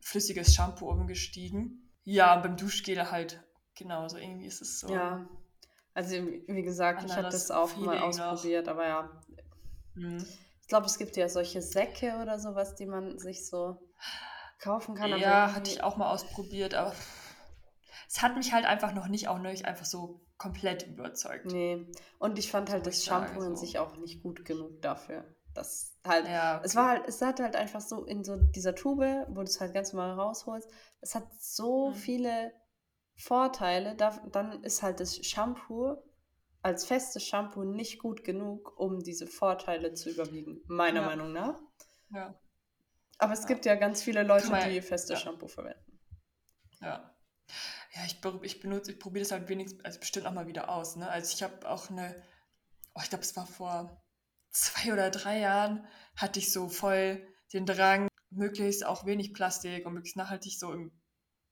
flüssiges 0.00 0.54
Shampoo 0.54 0.88
umgestiegen. 0.88 1.90
Ja, 2.04 2.36
und 2.36 2.42
beim 2.42 2.56
Duschgel 2.56 3.10
halt 3.10 3.44
genauso, 3.74 4.16
irgendwie 4.16 4.46
ist 4.46 4.62
es 4.62 4.80
so. 4.80 4.88
Ja, 4.88 5.28
also 5.92 6.16
wie 6.46 6.62
gesagt, 6.62 7.04
ich 7.04 7.12
habe 7.12 7.24
das 7.24 7.50
auch 7.50 7.76
mal 7.76 7.98
ausprobiert, 7.98 8.64
noch. 8.64 8.72
aber 8.72 8.86
ja. 8.86 9.22
Hm. 9.94 10.24
Ich 10.62 10.68
glaube, 10.68 10.86
es 10.86 10.96
gibt 10.96 11.16
ja 11.16 11.28
solche 11.28 11.60
Säcke 11.60 12.18
oder 12.22 12.38
sowas, 12.38 12.74
die 12.74 12.86
man 12.86 13.18
sich 13.18 13.46
so 13.46 13.78
kaufen 14.58 14.94
kann. 14.94 15.10
Ja, 15.18 15.54
hatte 15.54 15.70
ich 15.70 15.82
auch 15.82 15.96
mal 15.96 16.10
ausprobiert, 16.10 16.74
aber 16.74 16.94
es 18.08 18.22
hat 18.22 18.36
mich 18.36 18.52
halt 18.52 18.64
einfach 18.64 18.92
noch 18.92 19.08
nicht 19.08 19.28
auch 19.28 19.38
nicht 19.38 19.64
einfach 19.64 19.84
so 19.84 20.20
komplett 20.38 20.86
überzeugt. 20.86 21.46
Nee, 21.46 21.86
und 22.18 22.38
ich 22.38 22.50
fand 22.50 22.70
halt 22.70 22.86
das 22.86 23.04
Shampoo 23.04 23.42
in 23.42 23.56
so. 23.56 23.64
sich 23.64 23.78
auch 23.78 23.96
nicht 23.96 24.22
gut 24.22 24.44
genug 24.44 24.82
dafür. 24.82 25.24
Das 25.54 25.96
halt, 26.06 26.28
ja, 26.28 26.56
okay. 26.56 26.66
es 26.66 26.76
war 26.76 26.88
halt, 26.88 27.08
es 27.08 27.22
hat 27.22 27.40
halt 27.40 27.56
einfach 27.56 27.80
so 27.80 28.04
in 28.04 28.24
so 28.24 28.36
dieser 28.36 28.74
Tube, 28.74 29.26
wo 29.28 29.36
du 29.36 29.42
es 29.42 29.60
halt 29.60 29.72
ganz 29.72 29.92
normal 29.92 30.12
rausholst, 30.12 30.70
es 31.00 31.14
hat 31.14 31.26
so 31.38 31.88
mhm. 31.88 31.94
viele 31.94 32.52
Vorteile, 33.14 33.94
da, 33.96 34.20
dann 34.30 34.62
ist 34.62 34.82
halt 34.82 35.00
das 35.00 35.16
Shampoo 35.16 35.96
als 36.60 36.84
festes 36.84 37.22
Shampoo 37.22 37.64
nicht 37.64 37.98
gut 37.98 38.24
genug, 38.24 38.78
um 38.78 38.98
diese 38.98 39.26
Vorteile 39.26 39.94
zu 39.94 40.10
überwiegen, 40.10 40.60
meiner 40.66 41.00
ja. 41.00 41.06
Meinung 41.06 41.32
nach. 41.32 41.58
Ja. 42.10 42.34
Aber 43.18 43.32
es 43.32 43.46
gibt 43.46 43.64
ja 43.64 43.74
ganz 43.74 44.02
viele 44.02 44.22
Leute, 44.22 44.48
man, 44.48 44.68
die 44.68 44.80
festes 44.82 45.10
ja. 45.10 45.16
Shampoo 45.16 45.48
verwenden. 45.48 46.00
Ja. 46.80 47.16
Ja, 47.94 48.04
ich, 48.04 48.20
ich 48.42 48.60
benutze, 48.60 48.92
ich 48.92 48.98
probiere 48.98 49.22
das 49.22 49.32
halt 49.32 49.48
wenigstens, 49.48 49.82
also 49.84 49.98
bestimmt 49.98 50.26
auch 50.26 50.32
mal 50.32 50.46
wieder 50.46 50.68
aus. 50.68 50.96
Ne? 50.96 51.08
Also 51.08 51.32
ich 51.34 51.42
habe 51.42 51.68
auch 51.68 51.88
eine, 51.88 52.22
oh, 52.94 53.00
ich 53.02 53.08
glaube, 53.08 53.24
es 53.24 53.34
war 53.36 53.46
vor 53.46 54.02
zwei 54.50 54.92
oder 54.92 55.10
drei 55.10 55.38
Jahren, 55.38 55.86
hatte 56.16 56.38
ich 56.38 56.52
so 56.52 56.68
voll 56.68 57.26
den 57.52 57.64
Drang, 57.64 58.08
möglichst 58.30 58.84
auch 58.84 59.06
wenig 59.06 59.32
Plastik 59.32 59.86
und 59.86 59.94
möglichst 59.94 60.16
nachhaltig 60.16 60.58
so 60.58 60.72
im 60.72 60.92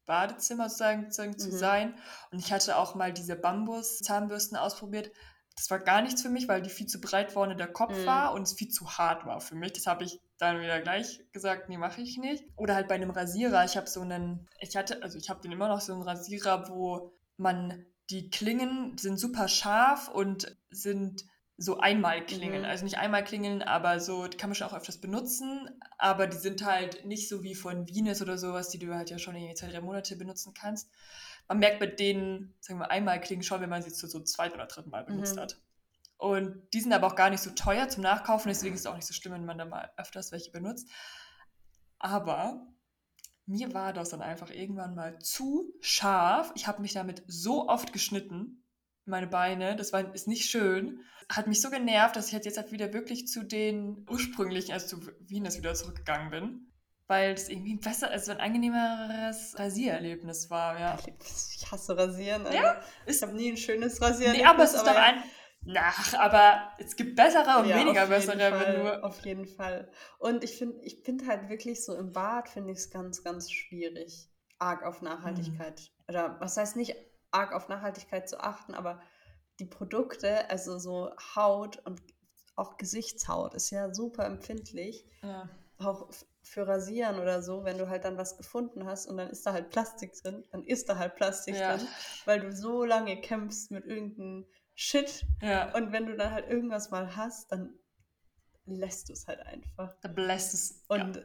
Badezimmer 0.07 0.69
sozusagen, 0.69 1.05
sozusagen 1.05 1.33
mhm. 1.33 1.39
zu 1.39 1.51
sein. 1.51 1.99
Und 2.31 2.41
ich 2.41 2.53
hatte 2.53 2.77
auch 2.77 2.95
mal 2.95 3.13
diese 3.13 3.37
Bambus-Zahnbürsten 3.37 4.57
ausprobiert 4.59 5.11
das 5.57 5.71
war 5.71 5.79
gar 5.79 6.03
nichts 6.03 6.23
für 6.23 6.29
mich, 6.29 6.49
weil 6.49 6.63
die 6.63 6.71
viel 6.71 6.87
zu 6.87 7.01
breit 7.01 7.33
vorne 7.33 7.57
der 7.57 7.69
Kopf 7.69 7.97
mhm. 7.97 8.07
war 8.07 8.35
und 8.35 8.43
es 8.43 8.55
viel 8.55 8.69
zu 8.69 8.99
hart 8.99 9.25
war 9.25 9.41
für 9.41 9.55
mich. 9.55 9.73
Das 9.73 9.87
habe 9.87 10.05
ich 10.05 10.21
dann 10.39 10.61
wieder 10.61 10.81
gleich 10.81 11.21
gesagt, 11.33 11.69
nee, 11.69 11.79
mache 11.79 12.01
ich 12.01 12.19
nicht. 12.19 12.45
Oder 12.57 12.75
halt 12.75 12.89
bei 12.89 12.97
einem 12.97 13.11
Rasierer. 13.11 13.65
Ich 13.65 13.77
habe 13.77 13.87
so 13.87 14.01
einen, 14.01 14.49
ich 14.59 14.77
hatte, 14.77 15.03
also 15.03 15.17
ich 15.17 15.31
habe 15.31 15.41
den 15.41 15.53
immer 15.53 15.69
noch 15.69 15.81
so 15.81 15.93
einen 15.93 16.03
Rasierer, 16.03 16.69
wo 16.69 17.13
man 17.37 17.87
die 18.11 18.31
Klingen 18.31 18.99
sind 18.99 19.19
super 19.19 19.49
scharf 19.49 20.09
und 20.09 20.57
sind 20.71 21.25
so 21.57 21.79
einmal 21.79 22.27
klingen. 22.27 22.63
Mhm. 22.63 22.69
Also 22.69 22.85
nicht 22.85 22.99
einmal 22.99 23.23
klingeln, 23.23 23.63
aber 23.63 24.01
so, 24.01 24.27
die 24.27 24.37
kann 24.37 24.51
man 24.51 24.57
schon 24.57 24.67
auch 24.67 24.75
öfters 24.75 25.01
benutzen, 25.01 25.71
aber 25.99 26.27
die 26.27 26.37
sind 26.37 26.65
halt 26.65 27.05
nicht 27.07 27.29
so 27.29 27.45
wie 27.45 27.55
von 27.55 27.89
Venus 27.89 28.21
oder 28.21 28.39
sowas, 28.39 28.71
die 28.71 28.81
du 28.81 28.93
halt 28.93 29.11
ja 29.11 29.19
schon 29.19 29.37
in 29.37 29.55
zwei, 29.55 29.69
drei 29.69 29.81
Monate 29.81 30.17
benutzen 30.17 30.53
kannst 30.53 30.91
man 31.49 31.59
merkt 31.59 31.81
bei 31.81 31.87
denen, 31.87 32.55
sagen 32.61 32.79
wir 32.79 32.91
einmal 32.91 33.21
klingen 33.21 33.43
schon, 33.43 33.61
wenn 33.61 33.71
man 33.71 33.83
sie 33.83 33.93
zu 33.93 34.07
so 34.07 34.21
zweit 34.21 34.55
oder 34.55 34.67
dritten 34.67 34.91
Mal 34.91 35.05
benutzt 35.05 35.37
mhm. 35.37 35.41
hat. 35.41 35.61
Und 36.17 36.63
die 36.73 36.81
sind 36.81 36.93
aber 36.93 37.07
auch 37.07 37.17
gar 37.17 37.31
nicht 37.31 37.43
so 37.43 37.51
teuer 37.51 37.89
zum 37.89 38.03
Nachkaufen, 38.03 38.49
deswegen 38.49 38.75
ist 38.75 38.83
es 38.83 38.87
auch 38.87 38.95
nicht 38.95 39.07
so 39.07 39.13
schlimm, 39.13 39.35
wenn 39.35 39.45
man 39.45 39.59
da 39.59 39.65
mal 39.65 39.91
öfters 39.97 40.33
welche 40.33 40.51
benutzt. 40.51 40.89
Aber 41.99 42.67
mir 43.47 43.75
war 43.75 43.93
das 43.93 44.11
dann 44.11 44.23
einfach 44.23 44.51
irgendwann 44.51 44.95
mal 44.95 45.19
zu 45.19 45.75
scharf. 45.81 46.53
Ich 46.55 46.67
habe 46.67 46.81
mich 46.81 46.95
damit 46.95 47.23
so 47.27 47.69
oft 47.69 47.93
geschnitten, 47.93 48.65
meine 49.05 49.27
Beine, 49.27 49.77
das 49.77 49.93
war, 49.93 50.15
ist 50.15 50.29
nicht 50.29 50.51
schön. 50.51 51.01
Hat 51.29 51.47
mich 51.47 51.61
so 51.61 51.69
genervt, 51.69 52.17
dass 52.17 52.29
ich 52.29 52.33
jetzt 52.33 52.57
halt 52.57 52.73
wieder 52.73 52.95
wirklich 52.95 53.27
zu 53.27 53.43
den 53.43 54.07
ursprünglichen, 54.09 54.73
also 54.73 54.99
zu 54.99 55.07
Venus 55.21 55.59
wieder 55.59 55.75
zurückgegangen 55.75 56.31
bin 56.31 56.74
weil 57.07 57.33
es 57.33 57.49
irgendwie 57.49 57.77
besser, 57.77 58.11
also 58.11 58.33
ein 58.33 58.41
angenehmeres 58.41 59.59
Rasiererlebnis 59.59 60.51
war, 60.51 60.79
ja. 60.79 60.99
Ich 61.21 61.71
hasse 61.71 61.97
Rasieren. 61.97 62.47
Also 62.47 62.57
ja, 62.57 62.81
ich 63.07 63.23
habe 63.23 63.33
nie 63.35 63.53
ein 63.53 63.57
schönes 63.57 64.01
Rasiererlebnis. 64.01 64.43
Nee, 64.43 64.49
aber 64.49 64.65
es 64.65 64.73
ist 64.73 64.81
aber 64.81 64.91
doch 64.91 64.97
ja. 64.97 65.03
ein. 65.03 65.23
Ach, 65.77 66.15
aber 66.15 66.73
es 66.79 66.95
gibt 66.95 67.17
bessere 67.17 67.61
und 67.61 67.69
ja, 67.69 67.77
weniger 67.77 68.07
bessere, 68.07 68.39
Fall, 68.39 68.77
wenn 68.77 68.85
du. 68.85 69.03
Auf 69.03 69.25
jeden 69.25 69.47
Fall. 69.47 69.91
Und 70.19 70.45
ich 70.45 70.59
finde 70.59 70.79
ich 70.83 71.03
find 71.05 71.27
halt 71.27 71.49
wirklich 71.49 71.85
so 71.85 71.95
im 71.95 72.13
Bad 72.13 72.49
finde 72.49 72.73
ich 72.73 72.79
es 72.79 72.91
ganz, 72.91 73.25
ganz 73.25 73.51
schwierig, 73.51 74.29
arg 74.59 74.83
auf 74.83 75.01
Nachhaltigkeit. 75.01 75.81
Mhm. 75.81 76.05
Oder 76.09 76.37
was 76.41 76.57
heißt 76.57 76.77
nicht 76.77 76.95
arg 77.31 77.53
auf 77.53 77.69
Nachhaltigkeit 77.69 78.29
zu 78.29 78.41
achten, 78.41 78.75
aber 78.75 79.01
die 79.59 79.67
Produkte, 79.67 80.51
also 80.51 80.79
so 80.79 81.11
Haut 81.35 81.79
und 81.85 82.01
auch 82.57 82.77
Gesichtshaut, 82.77 83.55
ist 83.55 83.71
ja 83.71 83.93
super 83.93 84.27
empfindlich. 84.27 85.07
Ja. 85.23 85.49
Auch 85.79 86.09
für 86.45 86.67
Rasieren 86.67 87.19
oder 87.19 87.43
so, 87.43 87.65
wenn 87.65 87.79
du 87.79 87.89
halt 87.89 88.05
dann 88.05 88.19
was 88.19 88.37
gefunden 88.37 88.85
hast 88.85 89.07
und 89.07 89.17
dann 89.17 89.31
ist 89.31 89.47
da 89.47 89.53
halt 89.53 89.71
Plastik 89.71 90.13
drin, 90.23 90.45
dann 90.53 90.63
ist 90.63 90.89
da 90.89 90.99
halt 90.99 91.17
Plastik 91.17 91.57
ja. 91.57 91.77
drin, 91.77 91.89
weil 92.27 92.41
du 92.41 92.53
so 92.53 92.85
lange 92.85 93.21
kämpfst 93.21 93.71
mit 93.71 93.87
irgendeinem 93.87 94.47
shit. 94.75 95.25
Ja. 95.41 95.75
Und 95.75 95.93
wenn 95.93 96.07
du 96.07 96.17
dann 96.17 96.33
halt 96.33 96.49
irgendwas 96.49 96.91
mal 96.91 97.17
hast, 97.17 97.51
dann 97.51 97.79
lässt 98.67 99.09
du 99.09 99.13
es 99.15 99.27
halt 99.27 99.41
einfach. 99.41 99.95
Da 100.03 100.09
belässt 100.09 100.55
es. 100.55 100.85
Und 100.89 101.17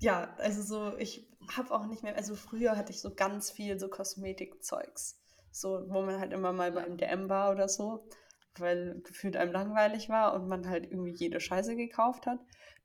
ja, 0.00 0.22
ja 0.22 0.34
also 0.38 0.62
so, 0.62 0.96
ich 0.96 1.28
habe 1.56 1.72
auch 1.72 1.86
nicht 1.86 2.02
mehr, 2.02 2.16
also 2.16 2.34
früher 2.34 2.76
hatte 2.76 2.92
ich 2.92 3.00
so 3.00 3.14
ganz 3.14 3.50
viel 3.50 3.78
so 3.78 3.88
Kosmetikzeugs. 3.88 5.20
So, 5.50 5.84
wo 5.88 6.02
man 6.02 6.20
halt 6.20 6.32
immer 6.32 6.52
mal 6.52 6.72
beim 6.72 6.96
DM 6.96 7.28
war 7.28 7.50
oder 7.50 7.68
so, 7.68 8.06
weil 8.58 9.00
gefühlt 9.02 9.36
einem 9.36 9.52
langweilig 9.52 10.08
war 10.08 10.34
und 10.34 10.46
man 10.46 10.68
halt 10.68 10.84
irgendwie 10.84 11.14
jede 11.14 11.40
Scheiße 11.40 11.74
gekauft 11.74 12.26
hat. 12.26 12.38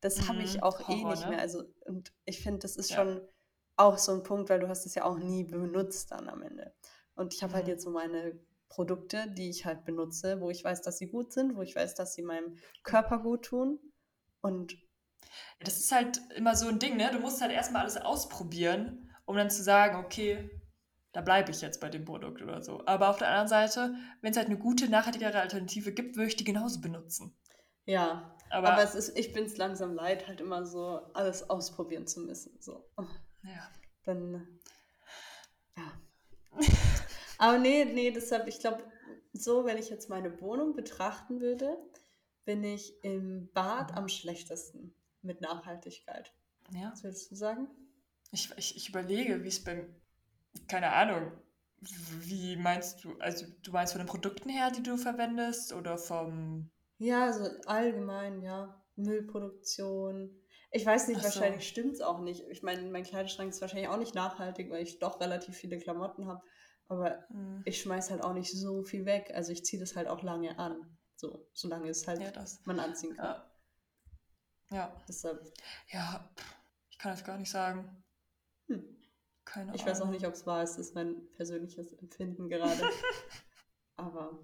Das 0.04 0.18
mhm. 0.18 0.28
habe 0.28 0.44
ich 0.44 0.62
auch 0.62 0.88
Horror, 0.88 1.12
eh 1.12 1.12
nicht 1.12 1.24
ne? 1.24 1.30
mehr. 1.30 1.40
Also, 1.40 1.64
und 1.86 2.14
ich 2.26 2.42
finde, 2.42 2.60
das 2.60 2.76
ist 2.76 2.90
ja. 2.90 2.98
schon 2.98 3.22
auch 3.78 3.98
so 3.98 4.12
ein 4.12 4.24
Punkt, 4.24 4.50
weil 4.50 4.60
du 4.60 4.68
hast 4.68 4.86
es 4.86 4.96
ja 4.96 5.06
auch 5.06 5.18
nie 5.18 5.46
benutzt 5.46 6.12
dann 6.12 6.28
am 6.28 6.44
Ende. 6.44 6.74
Und 7.16 7.34
ich 7.34 7.42
habe 7.42 7.54
halt 7.54 7.64
mhm. 7.64 7.68
halt 7.68 7.76
jetzt 7.78 7.84
so 7.86 7.90
meine 7.90 8.38
Produkte, 8.68 9.32
die 9.32 9.50
ich 9.50 9.66
halt 9.66 9.86
benutze, 9.86 10.42
wo 10.42 10.50
ich 10.50 10.62
weiß, 10.64 10.82
dass 10.82 10.98
sie 10.98 11.08
gut 11.08 11.32
sind, 11.32 11.56
wo 11.56 11.62
ich 11.62 11.76
weiß, 11.76 11.96
dass 11.96 12.16
sie 12.16 12.22
meinem 12.22 12.58
Körper 12.84 13.20
gut 13.20 13.46
tun. 13.46 13.80
Und 14.42 14.76
das 15.62 15.78
ist 15.78 15.94
halt 15.94 16.20
immer 16.36 16.56
so 16.58 16.68
ein 16.68 16.80
Ding, 16.80 16.98
ne? 16.98 17.10
Du 17.14 17.20
musst 17.20 17.42
halt 17.42 17.54
erstmal 17.54 17.84
alles 17.84 17.96
ausprobieren, 17.96 19.10
um 19.24 19.38
dann 19.38 19.50
zu 19.50 19.64
sagen, 19.64 20.04
okay, 20.04 20.50
da 21.14 21.22
bleibe 21.22 21.52
ich 21.52 21.62
jetzt 21.62 21.80
bei 21.80 21.90
dem 21.90 22.04
Produkt 22.04 22.42
oder 22.42 22.62
so. 22.62 22.86
Aber 22.88 23.10
auf 23.10 23.20
der 23.20 23.30
anderen 23.30 23.48
Seite, 23.48 23.96
wenn 24.22 24.32
es 24.32 24.38
halt 24.38 24.48
eine 24.48 24.58
gute, 24.58 24.90
nachhaltigere 24.90 25.40
Alternative 25.40 25.94
gibt, 25.94 26.18
würde 26.18 26.28
ich 26.28 26.36
die 26.36 26.44
genauso 26.44 26.82
benutzen. 26.82 27.38
Ja, 27.86 28.36
aber, 28.54 28.74
aber 28.74 28.84
es 28.84 28.94
ist, 28.94 29.18
ich 29.18 29.34
bin 29.34 29.46
es 29.46 29.58
langsam 29.58 29.94
leid, 29.96 30.28
halt 30.28 30.40
immer 30.40 30.66
so 30.66 31.02
alles 31.14 31.50
ausprobieren 31.50 32.06
zu 32.06 32.22
müssen. 32.22 32.56
So. 32.62 32.88
Ja. 33.44 33.72
Dann, 34.04 34.60
ja. 35.76 35.92
Aber 37.40 37.58
nee, 37.58 37.86
nee, 37.86 38.12
deshalb, 38.12 38.48
ich 38.48 38.60
glaube, 38.60 38.84
so, 39.34 39.66
wenn 39.66 39.78
ich 39.78 39.90
jetzt 39.90 40.08
meine 40.10 40.40
Wohnung 40.40 40.76
betrachten 40.76 41.42
würde, 41.42 41.78
bin 42.46 42.64
ich 42.64 43.04
im 43.04 43.50
Bad 43.54 43.98
am 43.98 44.08
schlechtesten 44.08 44.96
mit 45.22 45.42
Nachhaltigkeit. 45.42 46.32
Ja. 46.72 46.92
Was 46.92 47.04
würdest 47.04 47.32
du 47.32 47.36
sagen? 47.36 47.68
Ich, 48.32 48.52
ich, 48.58 48.76
ich 48.76 48.90
überlege, 48.90 49.44
wie 49.44 49.48
es 49.48 49.64
beim, 49.64 49.96
keine 50.68 50.92
Ahnung, 50.92 51.32
wie 51.80 52.56
meinst 52.56 53.04
du, 53.04 53.18
also 53.20 53.46
du 53.64 53.72
meinst 53.72 53.94
von 53.94 54.00
den 54.00 54.08
Produkten 54.08 54.50
her, 54.50 54.70
die 54.70 54.84
du 54.84 54.98
verwendest 54.98 55.74
oder 55.74 55.98
vom... 55.98 56.70
Ja, 57.04 57.26
also 57.26 57.50
allgemein, 57.66 58.42
ja. 58.42 58.82
Müllproduktion. 58.96 60.40
Ich 60.72 60.86
weiß 60.86 61.10
nicht, 61.10 61.18
so. 61.18 61.26
wahrscheinlich 61.26 61.68
stimmt 61.68 61.96
es 61.96 62.02
auch 62.02 62.20
nicht. 62.20 62.48
Ich 62.50 62.64
meine, 62.64 62.90
mein 62.90 63.04
Kleiderschrank 63.04 63.50
ist 63.50 63.60
wahrscheinlich 63.60 63.90
auch 63.90 63.98
nicht 63.98 64.16
nachhaltig, 64.16 64.72
weil 64.72 64.84
ich 64.84 65.00
doch 65.00 65.20
relativ 65.20 65.56
viele 65.58 65.78
Klamotten 65.80 66.28
habe. 66.28 66.42
Aber 66.88 67.26
mhm. 67.30 67.62
ich 67.66 67.82
schmeiß 67.82 68.10
halt 68.10 68.24
auch 68.24 68.34
nicht 68.34 68.52
so 68.52 68.84
viel 68.84 69.06
weg. 69.06 69.32
Also 69.34 69.52
ich 69.52 69.66
ziehe 69.66 69.82
das 69.82 69.98
halt 69.98 70.08
auch 70.08 70.24
lange 70.24 70.58
an. 70.58 70.98
So, 71.18 71.46
solange 71.54 71.90
es 71.90 72.08
halt 72.08 72.22
ja, 72.22 72.32
man 72.64 72.80
anziehen 72.80 73.18
kann. 73.18 73.42
Ja. 74.70 74.78
ja. 74.78 75.04
Deshalb. 75.06 75.44
Ja, 75.90 76.30
ich 76.90 76.98
kann 77.00 77.12
das 77.12 77.26
gar 77.26 77.38
nicht 77.38 77.52
sagen. 77.52 78.02
Hm. 78.68 78.98
Keine 79.44 79.66
Ahnung. 79.66 79.76
Ich 79.76 79.86
weiß 79.86 80.00
auch 80.02 80.10
nicht, 80.10 80.26
ob 80.26 80.36
es 80.36 80.46
wahr 80.46 80.64
ist. 80.64 80.78
Das 80.78 80.88
ist 80.88 80.96
mein 80.96 81.30
persönliches 81.36 81.92
Empfinden 81.92 82.48
gerade. 82.48 82.82
Aber 83.98 84.40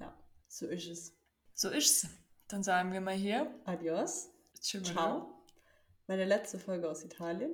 ja, 0.00 0.18
so 0.48 0.66
ist 0.66 0.88
es. 0.88 1.17
So 1.58 1.70
ist 1.70 2.04
es. 2.04 2.10
Dann 2.46 2.62
sagen 2.62 2.92
wir 2.92 3.00
mal 3.00 3.16
hier. 3.16 3.52
Adios. 3.64 4.30
Ciao. 4.60 5.42
Meine 6.06 6.24
letzte 6.24 6.56
Folge 6.56 6.88
aus 6.88 7.02
Italien. 7.04 7.50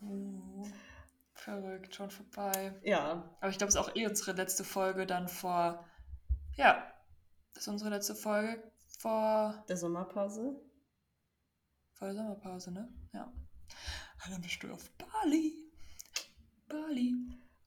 Uh. 0.00 0.66
Verrückt, 1.34 1.94
schon 1.94 2.10
vorbei. 2.10 2.80
Ja. 2.82 3.36
Aber 3.40 3.50
ich 3.50 3.58
glaube, 3.58 3.68
es 3.68 3.74
ist 3.74 3.80
auch 3.80 3.94
eh 3.94 4.06
unsere 4.06 4.32
letzte 4.32 4.64
Folge 4.64 5.06
dann 5.06 5.28
vor. 5.28 5.86
Ja, 6.56 6.90
das 7.52 7.64
ist 7.64 7.68
unsere 7.68 7.90
letzte 7.90 8.14
Folge 8.14 8.72
vor. 8.98 9.62
Der 9.68 9.76
Sommerpause. 9.76 10.58
Vor 11.92 12.08
der 12.08 12.16
Sommerpause, 12.16 12.72
ne? 12.72 12.88
Ja. 13.12 13.24
Und 14.24 14.32
dann 14.32 14.40
bist 14.40 14.62
du 14.62 14.72
auf 14.72 14.90
Bali. 14.92 15.70
Bali. 16.68 17.16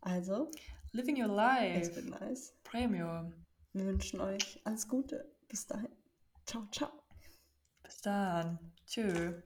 Also. 0.02 0.50
Living 0.94 1.22
your 1.22 1.32
life. 1.32 1.80
Es 1.80 1.96
wird 1.96 2.08
nice. 2.08 2.56
Premium. 2.64 3.46
Wir 3.78 3.86
wünschen 3.86 4.20
euch 4.22 4.60
alles 4.64 4.88
Gute. 4.88 5.24
Bis 5.48 5.68
dahin. 5.68 5.90
Ciao, 6.46 6.68
ciao. 6.72 6.90
Bis 7.84 8.02
dann. 8.02 8.58
Tschö. 8.88 9.42